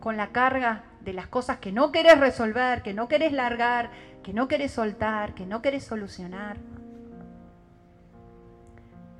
con 0.00 0.16
la 0.16 0.32
carga 0.32 0.84
de 1.00 1.12
las 1.12 1.26
cosas 1.26 1.58
que 1.58 1.72
no 1.72 1.92
querés 1.92 2.18
resolver, 2.18 2.82
que 2.82 2.94
no 2.94 3.08
querés 3.08 3.32
largar, 3.32 3.90
que 4.22 4.32
no 4.32 4.48
querés 4.48 4.72
soltar, 4.72 5.34
que 5.34 5.46
no 5.46 5.60
querés 5.60 5.84
solucionar? 5.84 6.56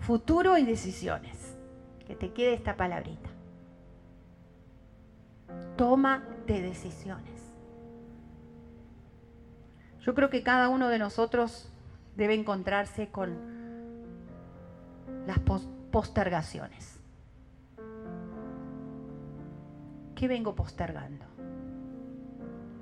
Futuro 0.01 0.59
y 0.59 0.65
decisiones. 0.65 1.57
Que 2.07 2.15
te 2.15 2.33
quede 2.33 2.55
esta 2.55 2.77
palabrita. 2.77 3.34
Toma 5.77 6.23
de 6.47 6.63
decisiones. 6.63 7.35
Yo 10.01 10.15
creo 10.15 10.31
que 10.31 10.43
cada 10.43 10.69
uno 10.69 10.89
de 10.89 10.99
nosotros 10.99 11.71
debe 12.15 12.35
encontrarse 12.35 13.09
con 13.09 13.37
las 15.27 15.39
postergaciones. 15.91 17.01
¿Qué 20.15 20.29
vengo 20.29 20.55
postergando? 20.55 21.25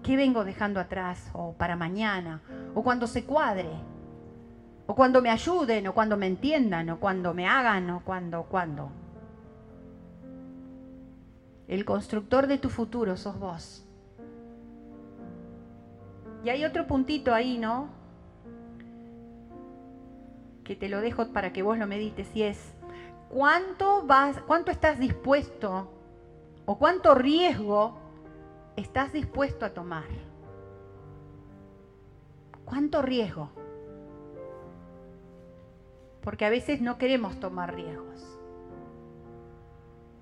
¿Qué 0.02 0.16
vengo 0.16 0.44
dejando 0.44 0.80
atrás 0.80 1.30
o 1.32 1.52
para 1.52 1.76
mañana 1.76 2.42
o 2.74 2.82
cuando 2.82 3.06
se 3.06 3.24
cuadre? 3.24 3.70
O 4.86 4.94
cuando 4.94 5.22
me 5.22 5.30
ayuden 5.30 5.86
o 5.86 5.94
cuando 5.94 6.16
me 6.16 6.26
entiendan 6.26 6.90
o 6.90 6.98
cuando 6.98 7.32
me 7.32 7.46
hagan 7.46 7.88
o 7.90 8.00
cuando, 8.04 8.42
cuando. 8.44 8.90
El 11.72 11.86
constructor 11.86 12.48
de 12.48 12.58
tu 12.58 12.68
futuro 12.68 13.16
sos 13.16 13.38
vos. 13.38 13.82
Y 16.44 16.50
hay 16.50 16.66
otro 16.66 16.86
puntito 16.86 17.32
ahí, 17.32 17.56
¿no? 17.56 17.88
Que 20.64 20.76
te 20.76 20.90
lo 20.90 21.00
dejo 21.00 21.32
para 21.32 21.54
que 21.54 21.62
vos 21.62 21.78
lo 21.78 21.86
medites 21.86 22.28
y 22.36 22.42
es 22.42 22.74
cuánto 23.30 24.04
vas, 24.06 24.38
cuánto 24.42 24.70
estás 24.70 24.98
dispuesto 24.98 25.90
o 26.66 26.76
cuánto 26.76 27.14
riesgo 27.14 27.96
estás 28.76 29.14
dispuesto 29.14 29.64
a 29.64 29.70
tomar. 29.70 30.10
¿Cuánto 32.66 33.00
riesgo? 33.00 33.48
Porque 36.20 36.44
a 36.44 36.50
veces 36.50 36.82
no 36.82 36.98
queremos 36.98 37.40
tomar 37.40 37.74
riesgos. 37.74 38.31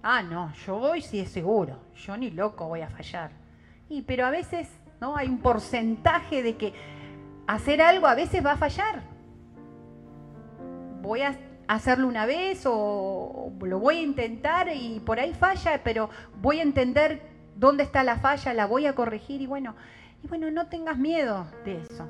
Ah, 0.02 0.22
no, 0.22 0.52
yo 0.66 0.78
voy 0.78 1.02
si 1.02 1.20
es 1.20 1.30
seguro, 1.30 1.78
yo 1.94 2.16
ni 2.16 2.30
loco 2.30 2.66
voy 2.66 2.80
a 2.80 2.88
fallar. 2.88 3.32
Y, 3.88 4.02
pero 4.02 4.24
a 4.24 4.30
veces, 4.30 4.68
¿no? 5.00 5.16
Hay 5.16 5.28
un 5.28 5.38
porcentaje 5.38 6.42
de 6.42 6.56
que 6.56 6.72
hacer 7.46 7.82
algo 7.82 8.06
a 8.06 8.14
veces 8.14 8.44
va 8.44 8.52
a 8.52 8.56
fallar. 8.56 9.02
Voy 11.02 11.22
a 11.22 11.36
hacerlo 11.66 12.08
una 12.08 12.24
vez 12.26 12.64
o 12.66 13.52
lo 13.60 13.78
voy 13.78 13.98
a 13.98 14.02
intentar 14.02 14.68
y 14.74 15.00
por 15.00 15.20
ahí 15.20 15.34
falla, 15.34 15.82
pero 15.84 16.08
voy 16.40 16.60
a 16.60 16.62
entender 16.62 17.22
dónde 17.56 17.82
está 17.82 18.02
la 18.02 18.16
falla, 18.16 18.54
la 18.54 18.66
voy 18.66 18.86
a 18.86 18.94
corregir 18.94 19.42
y 19.42 19.46
bueno, 19.46 19.74
y 20.22 20.28
bueno, 20.28 20.50
no 20.50 20.66
tengas 20.68 20.98
miedo 20.98 21.46
de 21.64 21.80
eso. 21.82 22.06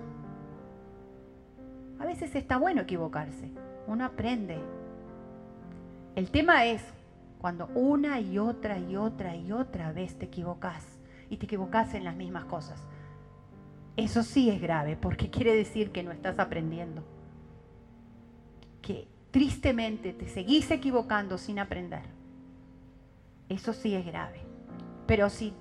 A 1.99 2.05
veces 2.05 2.35
está 2.35 2.57
bueno 2.57 2.83
equivocarse, 2.83 3.51
uno 3.87 4.05
aprende. 4.05 4.59
El 6.17 6.31
tema 6.31 6.65
es 6.65 6.83
cuando 7.41 7.69
una 7.69 8.21
y 8.21 8.39
otra 8.39 8.79
y 8.79 8.97
otra 8.97 9.35
y 9.35 9.51
otra 9.51 9.93
vez 9.93 10.19
te 10.19 10.27
equivocas 10.27 10.99
y 11.31 11.39
te 11.39 11.47
equivocas 11.47 11.95
en 11.95 12.05
las 12.05 12.15
mismas 12.15 12.45
cosas. 12.45 12.87
Eso 13.97 14.23
sí 14.23 14.51
es 14.51 14.61
grave 14.61 14.97
porque 15.01 15.31
quiere 15.31 15.55
decir 15.57 15.91
que 15.91 16.03
no 16.03 16.13
estás 16.13 16.39
aprendiendo. 16.39 17.03
Que 18.83 19.09
tristemente 19.31 20.13
te 20.13 20.29
seguís 20.29 20.71
equivocando 20.71 21.39
sin 21.39 21.59
aprender. 21.59 22.03
Eso 23.49 23.73
sí 23.73 23.95
es 23.95 24.05
grave. 24.05 24.41
Pero 25.07 25.31
si, 25.31 25.55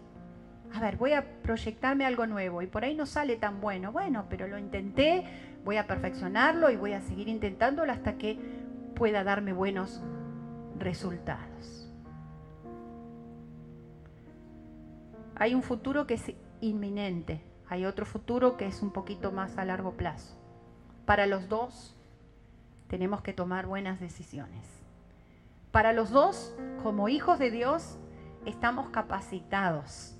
a 0.73 0.82
ver, 0.82 0.97
voy 0.97 1.13
a 1.13 1.41
proyectarme 1.41 2.05
algo 2.05 2.27
nuevo 2.27 2.61
y 2.61 2.67
por 2.67 2.84
ahí 2.84 2.93
no 2.93 3.05
sale 3.05 3.38
tan 3.38 3.61
bueno, 3.61 3.93
bueno, 3.93 4.25
pero 4.30 4.47
lo 4.47 4.57
intenté, 4.57 5.23
voy 5.63 5.77
a 5.77 5.88
perfeccionarlo 5.88 6.69
y 6.71 6.75
voy 6.75 6.91
a 6.91 7.01
seguir 7.01 7.30
intentándolo 7.30 7.93
hasta 7.93 8.17
que 8.17 8.38
pueda 8.95 9.23
darme 9.23 9.53
buenos 9.53 10.03
resultados. 10.80 11.89
Hay 15.36 15.55
un 15.55 15.63
futuro 15.63 16.05
que 16.05 16.15
es 16.15 16.34
inminente, 16.61 17.41
hay 17.69 17.86
otro 17.86 18.05
futuro 18.05 18.57
que 18.57 18.65
es 18.65 18.82
un 18.82 18.91
poquito 18.91 19.32
más 19.32 19.57
a 19.57 19.65
largo 19.65 19.93
plazo. 19.93 20.36
Para 21.05 21.27
los 21.27 21.47
dos 21.47 21.95
tenemos 22.88 23.21
que 23.21 23.34
tomar 23.34 23.65
buenas 23.65 23.99
decisiones. 23.99 24.65
Para 25.71 25.93
los 25.93 26.09
dos, 26.09 26.55
como 26.82 27.09
hijos 27.09 27.38
de 27.39 27.51
Dios, 27.51 27.97
estamos 28.45 28.89
capacitados. 28.89 30.15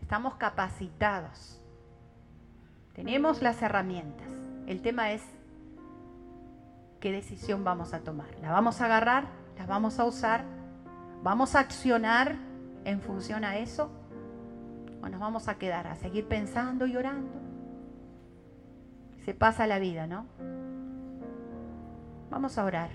Estamos 0.00 0.36
capacitados. 0.36 1.60
Tenemos 2.94 3.42
las 3.42 3.60
herramientas. 3.60 4.28
El 4.66 4.80
tema 4.80 5.12
es 5.12 5.22
qué 7.00 7.12
decisión 7.12 7.64
vamos 7.64 7.94
a 7.94 8.00
tomar. 8.00 8.28
¿La 8.40 8.50
vamos 8.50 8.80
a 8.80 8.86
agarrar? 8.86 9.28
¿La 9.58 9.66
vamos 9.66 9.98
a 9.98 10.04
usar? 10.04 10.44
¿Vamos 11.22 11.54
a 11.54 11.60
accionar 11.60 12.36
en 12.84 13.00
función 13.00 13.44
a 13.44 13.58
eso? 13.58 13.90
¿O 15.02 15.08
nos 15.08 15.20
vamos 15.20 15.48
a 15.48 15.58
quedar 15.58 15.86
a 15.86 15.96
seguir 15.96 16.26
pensando 16.26 16.86
y 16.86 16.96
orando? 16.96 17.32
Se 19.24 19.34
pasa 19.34 19.66
la 19.66 19.78
vida, 19.78 20.06
¿no? 20.06 20.26
Vamos 22.30 22.58
a 22.58 22.64
orar. 22.64 22.90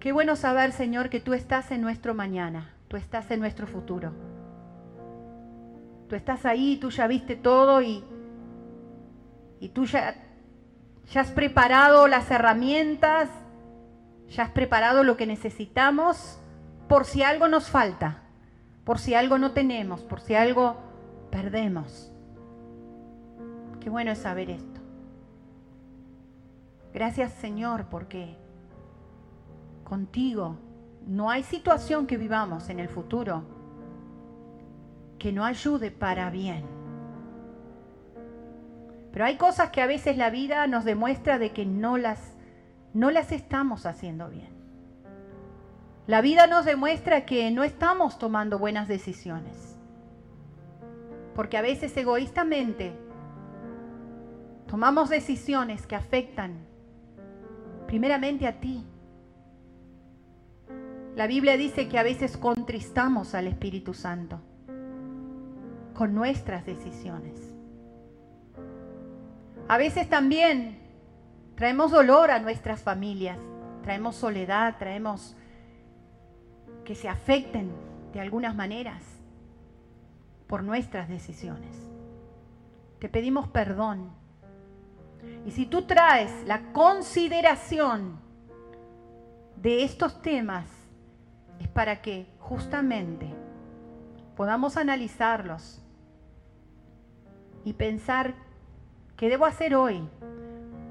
Qué 0.00 0.12
bueno 0.12 0.34
saber, 0.34 0.72
Señor, 0.72 1.10
que 1.10 1.20
tú 1.20 1.34
estás 1.34 1.70
en 1.70 1.82
nuestro 1.82 2.14
mañana, 2.14 2.74
tú 2.88 2.96
estás 2.96 3.30
en 3.30 3.40
nuestro 3.40 3.66
futuro. 3.66 4.12
Tú 6.08 6.16
estás 6.16 6.46
ahí, 6.46 6.78
tú 6.80 6.90
ya 6.90 7.06
viste 7.06 7.36
todo 7.36 7.82
y, 7.82 8.02
y 9.60 9.68
tú 9.68 9.84
ya 9.84 10.29
ya 11.10 11.22
has 11.22 11.30
preparado 11.30 12.06
las 12.06 12.30
herramientas, 12.30 13.28
Ya 14.28 14.44
has 14.44 14.50
preparado 14.50 15.02
lo 15.02 15.16
que 15.16 15.26
necesitamos 15.26 16.38
por 16.88 17.04
si 17.04 17.24
algo 17.24 17.48
nos 17.48 17.68
falta, 17.68 18.22
por 18.84 19.00
si 19.00 19.14
algo 19.14 19.38
no 19.38 19.50
tenemos, 19.50 20.02
por 20.02 20.20
si 20.20 20.36
algo 20.36 20.76
perdemos. 21.32 22.12
Qué 23.80 23.90
bueno 23.90 24.12
es 24.12 24.18
saber 24.18 24.50
esto. 24.50 24.80
Gracias 26.94 27.32
Señor 27.32 27.86
porque 27.86 28.36
contigo 29.82 30.58
no 31.04 31.28
hay 31.28 31.42
situación 31.42 32.06
que 32.06 32.16
vivamos 32.16 32.68
en 32.68 32.78
el 32.78 32.88
futuro 32.88 33.42
que 35.18 35.32
no 35.32 35.44
ayude 35.44 35.90
para 35.90 36.30
bien. 36.30 36.79
Pero 39.12 39.24
hay 39.24 39.36
cosas 39.36 39.70
que 39.70 39.80
a 39.80 39.86
veces 39.86 40.16
la 40.16 40.30
vida 40.30 40.66
nos 40.66 40.84
demuestra 40.84 41.38
de 41.38 41.52
que 41.52 41.66
no 41.66 41.96
las, 41.96 42.36
no 42.94 43.10
las 43.10 43.32
estamos 43.32 43.86
haciendo 43.86 44.28
bien. 44.28 44.50
La 46.06 46.20
vida 46.20 46.46
nos 46.46 46.64
demuestra 46.64 47.24
que 47.24 47.50
no 47.50 47.62
estamos 47.62 48.18
tomando 48.18 48.58
buenas 48.58 48.88
decisiones. 48.88 49.76
Porque 51.34 51.56
a 51.56 51.62
veces 51.62 51.96
egoístamente 51.96 52.92
tomamos 54.66 55.08
decisiones 55.08 55.86
que 55.86 55.96
afectan 55.96 56.66
primeramente 57.86 58.46
a 58.46 58.60
ti. 58.60 58.84
La 61.16 61.26
Biblia 61.26 61.56
dice 61.56 61.88
que 61.88 61.98
a 61.98 62.04
veces 62.04 62.36
contristamos 62.36 63.34
al 63.34 63.48
Espíritu 63.48 63.94
Santo 63.94 64.40
con 65.94 66.14
nuestras 66.14 66.64
decisiones. 66.64 67.49
A 69.70 69.78
veces 69.78 70.08
también 70.08 70.80
traemos 71.54 71.92
dolor 71.92 72.32
a 72.32 72.40
nuestras 72.40 72.82
familias, 72.82 73.38
traemos 73.84 74.16
soledad, 74.16 74.78
traemos 74.80 75.36
que 76.84 76.96
se 76.96 77.08
afecten 77.08 77.70
de 78.12 78.18
algunas 78.18 78.56
maneras 78.56 79.00
por 80.48 80.64
nuestras 80.64 81.08
decisiones. 81.08 81.88
Te 82.98 83.08
pedimos 83.08 83.46
perdón. 83.46 84.10
Y 85.46 85.52
si 85.52 85.66
tú 85.66 85.82
traes 85.82 86.32
la 86.48 86.72
consideración 86.72 88.18
de 89.54 89.84
estos 89.84 90.20
temas, 90.20 90.66
es 91.60 91.68
para 91.68 92.02
que 92.02 92.26
justamente 92.40 93.32
podamos 94.34 94.76
analizarlos 94.76 95.80
y 97.64 97.74
pensar 97.74 98.49
qué 99.20 99.28
debo 99.28 99.44
hacer 99.44 99.74
hoy 99.74 100.00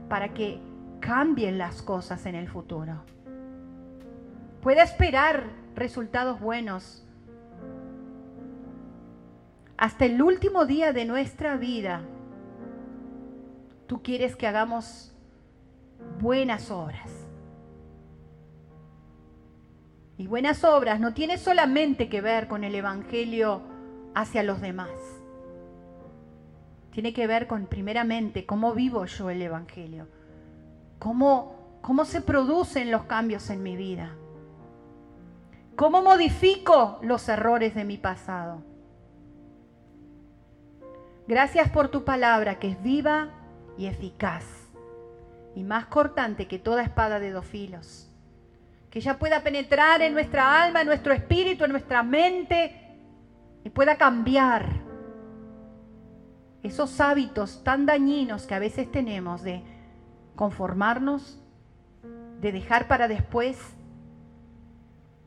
para 0.08 0.36
que 0.36 0.62
cambien 1.00 1.58
las 1.58 1.82
cosas 1.82 2.28
en 2.28 2.36
el 2.36 2.48
futuro. 2.48 3.02
Pueda 4.62 4.84
esperar 4.84 5.46
resultados 5.74 6.40
buenos 6.40 7.04
hasta 9.78 10.06
el 10.06 10.22
último 10.22 10.68
día 10.68 10.94
de 10.94 11.06
nuestra 11.06 11.58
vida. 11.58 12.04
Tú 13.88 14.04
quieres 14.04 14.36
que 14.36 14.46
hagamos 14.46 15.12
buenas 16.22 16.70
obras. 16.70 17.10
Y 20.18 20.28
buenas 20.28 20.64
obras 20.64 21.00
no 21.00 21.16
tiene 21.16 21.40
solamente 21.40 22.10
que 22.10 22.22
ver 22.22 22.48
con 22.48 22.64
el 22.64 22.76
Evangelio 22.76 23.64
hacia 24.14 24.44
los 24.44 24.62
demás. 24.62 25.19
Tiene 26.92 27.14
que 27.14 27.28
ver 27.28 27.48
con, 27.48 27.66
primeramente, 27.66 28.46
cómo 28.46 28.74
vivo 28.74 29.06
yo 29.06 29.30
el 29.30 29.42
Evangelio. 29.42 30.08
Cómo, 30.98 31.80
cómo 31.82 32.06
se 32.06 32.22
producen 32.22 32.92
los 32.92 33.04
cambios 33.04 33.50
en 33.50 33.64
mi 33.64 33.76
vida. 33.76 34.16
Cómo 35.76 36.02
modifico 36.02 37.00
los 37.02 37.30
errores 37.30 37.76
de 37.76 37.86
mi 37.86 37.98
pasado. 37.98 38.64
Gracias 41.28 41.70
por 41.70 41.90
tu 41.90 42.04
palabra 42.04 42.60
que 42.60 42.70
es 42.70 42.84
viva 42.84 43.30
y 43.78 43.86
eficaz 43.86 44.46
y 45.56 45.64
más 45.64 45.86
cortante 45.86 46.48
que 46.48 46.60
toda 46.60 46.84
espada 46.84 47.20
de 47.20 47.32
dos 47.32 47.46
filos 47.46 48.10
que 48.90 49.02
ya 49.02 49.20
pueda 49.20 49.44
penetrar 49.44 50.02
en 50.02 50.14
nuestra 50.14 50.64
alma, 50.64 50.82
en 50.82 50.88
nuestro 50.88 51.14
espíritu, 51.14 51.64
en 51.64 51.72
nuestra 51.72 52.04
mente 52.04 52.76
y 53.64 53.70
pueda 53.70 53.98
cambiar 53.98 54.68
esos 56.64 57.00
hábitos 57.00 57.64
tan 57.64 57.86
dañinos 57.86 58.46
que 58.46 58.56
a 58.56 58.60
veces 58.60 58.92
tenemos 58.92 59.44
de 59.44 59.64
conformarnos, 60.36 61.42
de 62.42 62.52
dejar 62.52 62.88
para 62.88 63.08
después, 63.08 63.58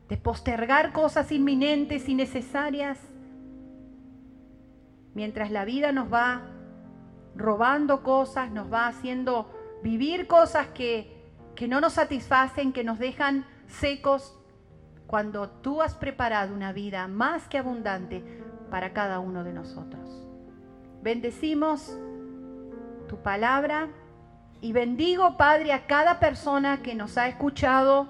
de 0.09 0.17
postergar 0.17 0.91
cosas 0.91 1.31
inminentes 1.31 2.09
y 2.09 2.15
necesarias, 2.15 2.99
mientras 5.13 5.51
la 5.51 5.65
vida 5.65 5.91
nos 5.91 6.11
va 6.11 6.41
robando 7.35 8.03
cosas, 8.03 8.51
nos 8.51 8.71
va 8.71 8.87
haciendo 8.87 9.51
vivir 9.83 10.27
cosas 10.27 10.67
que, 10.67 11.31
que 11.55 11.67
no 11.67 11.81
nos 11.81 11.93
satisfacen, 11.93 12.73
que 12.73 12.83
nos 12.83 12.99
dejan 12.99 13.45
secos, 13.67 14.39
cuando 15.07 15.49
tú 15.49 15.81
has 15.81 15.93
preparado 15.93 16.55
una 16.55 16.73
vida 16.73 17.07
más 17.07 17.47
que 17.47 17.59
abundante 17.59 18.23
para 18.71 18.93
cada 18.93 19.19
uno 19.19 19.43
de 19.43 19.53
nosotros. 19.53 20.32
Bendecimos 21.03 21.99
tu 23.09 23.21
palabra 23.21 23.89
y 24.61 24.71
bendigo, 24.71 25.35
Padre, 25.35 25.73
a 25.73 25.85
cada 25.85 26.21
persona 26.21 26.81
que 26.81 26.95
nos 26.95 27.17
ha 27.17 27.27
escuchado 27.27 28.07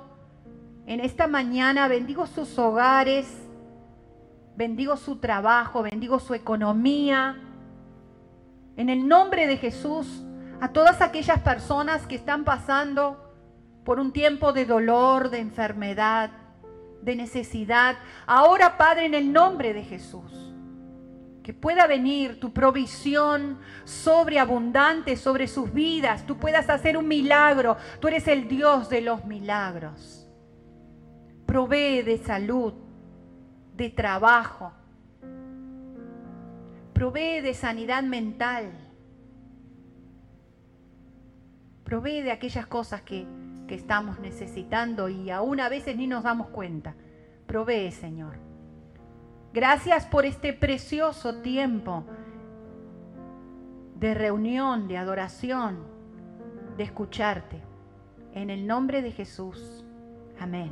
en 0.85 0.99
esta 0.99 1.25
mañana. 1.25 1.87
Bendigo 1.87 2.27
sus 2.27 2.59
hogares, 2.59 3.49
bendigo 4.55 4.95
su 4.95 5.15
trabajo, 5.15 5.81
bendigo 5.81 6.19
su 6.19 6.35
economía. 6.35 7.41
En 8.77 8.89
el 8.89 9.07
nombre 9.07 9.47
de 9.47 9.57
Jesús, 9.57 10.23
a 10.61 10.71
todas 10.71 11.01
aquellas 11.01 11.39
personas 11.39 12.05
que 12.05 12.13
están 12.13 12.43
pasando 12.43 13.33
por 13.83 13.99
un 13.99 14.13
tiempo 14.13 14.53
de 14.53 14.67
dolor, 14.67 15.31
de 15.31 15.39
enfermedad, 15.39 16.29
de 17.01 17.15
necesidad. 17.15 17.95
Ahora, 18.27 18.77
Padre, 18.77 19.07
en 19.07 19.15
el 19.15 19.33
nombre 19.33 19.73
de 19.73 19.83
Jesús, 19.83 20.52
que 21.43 21.53
pueda 21.53 21.85
venir 21.87 22.39
tu 22.39 22.53
provisión 22.53 23.59
sobreabundante 23.83 25.17
sobre 25.17 25.47
sus 25.47 25.73
vidas, 25.73 26.25
tú 26.25 26.37
puedas 26.37 26.69
hacer 26.69 26.97
un 26.97 27.07
milagro. 27.07 27.77
Tú 27.99 28.07
eres 28.07 28.27
el 28.27 28.47
Dios 28.47 28.89
de 28.89 29.01
los 29.01 29.25
milagros. 29.25 30.27
Provee 31.45 32.01
de 32.01 32.17
salud, 32.17 32.73
de 33.75 33.89
trabajo. 33.89 34.71
Provee 36.93 37.41
de 37.41 37.53
sanidad 37.53 38.03
mental. 38.03 38.71
Provee 41.83 42.21
de 42.21 42.31
aquellas 42.31 42.65
cosas 42.65 43.01
que 43.01 43.27
que 43.67 43.75
estamos 43.75 44.19
necesitando 44.19 45.09
y 45.09 45.29
aún 45.29 45.59
a 45.59 45.69
veces 45.69 45.95
ni 45.95 46.07
nos 46.07 46.23
damos 46.23 46.47
cuenta. 46.49 46.95
Provee, 47.47 47.91
Señor. 47.91 48.52
Gracias 49.53 50.07
por 50.07 50.25
este 50.25 50.51
precioso 50.51 51.35
tiempo 51.35 52.03
de 53.99 54.15
reunión, 54.15 54.87
de 54.87 54.97
adoración, 54.97 55.85
de 56.75 56.83
escucharte. 56.83 57.61
En 58.33 58.49
el 58.49 58.65
nombre 58.65 59.03
de 59.03 59.11
Jesús. 59.11 59.85
Amén. 60.39 60.71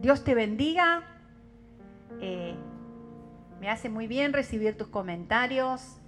Dios 0.00 0.22
te 0.22 0.36
bendiga. 0.36 1.02
Eh, 2.20 2.54
me 3.60 3.68
hace 3.68 3.88
muy 3.88 4.06
bien 4.06 4.32
recibir 4.32 4.76
tus 4.76 4.86
comentarios, 4.86 6.00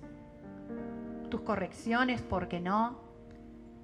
tus 1.30 1.40
correcciones, 1.40 2.22
¿por 2.22 2.46
qué 2.46 2.60
no? 2.60 3.00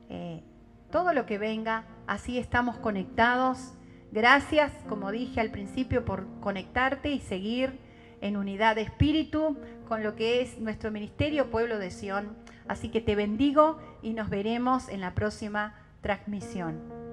Eh, 0.09 0.45
todo 0.93 1.13
lo 1.13 1.27
que 1.27 1.37
venga, 1.37 1.85
así 2.07 2.39
estamos 2.39 2.79
conectados. 2.79 3.75
Gracias, 4.13 4.73
como 4.89 5.13
dije 5.13 5.41
al 5.41 5.51
principio, 5.51 6.05
por 6.05 6.27
conectarte 6.41 7.11
y 7.11 7.21
seguir 7.21 7.79
en 8.21 8.37
unidad 8.37 8.77
de 8.77 8.83
espíritu 8.83 9.59
con 9.89 10.03
lo 10.03 10.17
que 10.17 10.41
es 10.41 10.59
nuestro 10.59 10.91
ministerio 10.91 11.51
Pueblo 11.51 11.79
de 11.79 11.91
Sión. 11.91 12.37
Así 12.69 12.89
que 12.89 13.01
te 13.01 13.15
bendigo 13.15 13.79
y 14.03 14.15
nos 14.15 14.31
veremos 14.31 14.89
en 14.89 15.01
la 15.01 15.15
próxima 15.15 15.75
transmisión. 16.01 17.06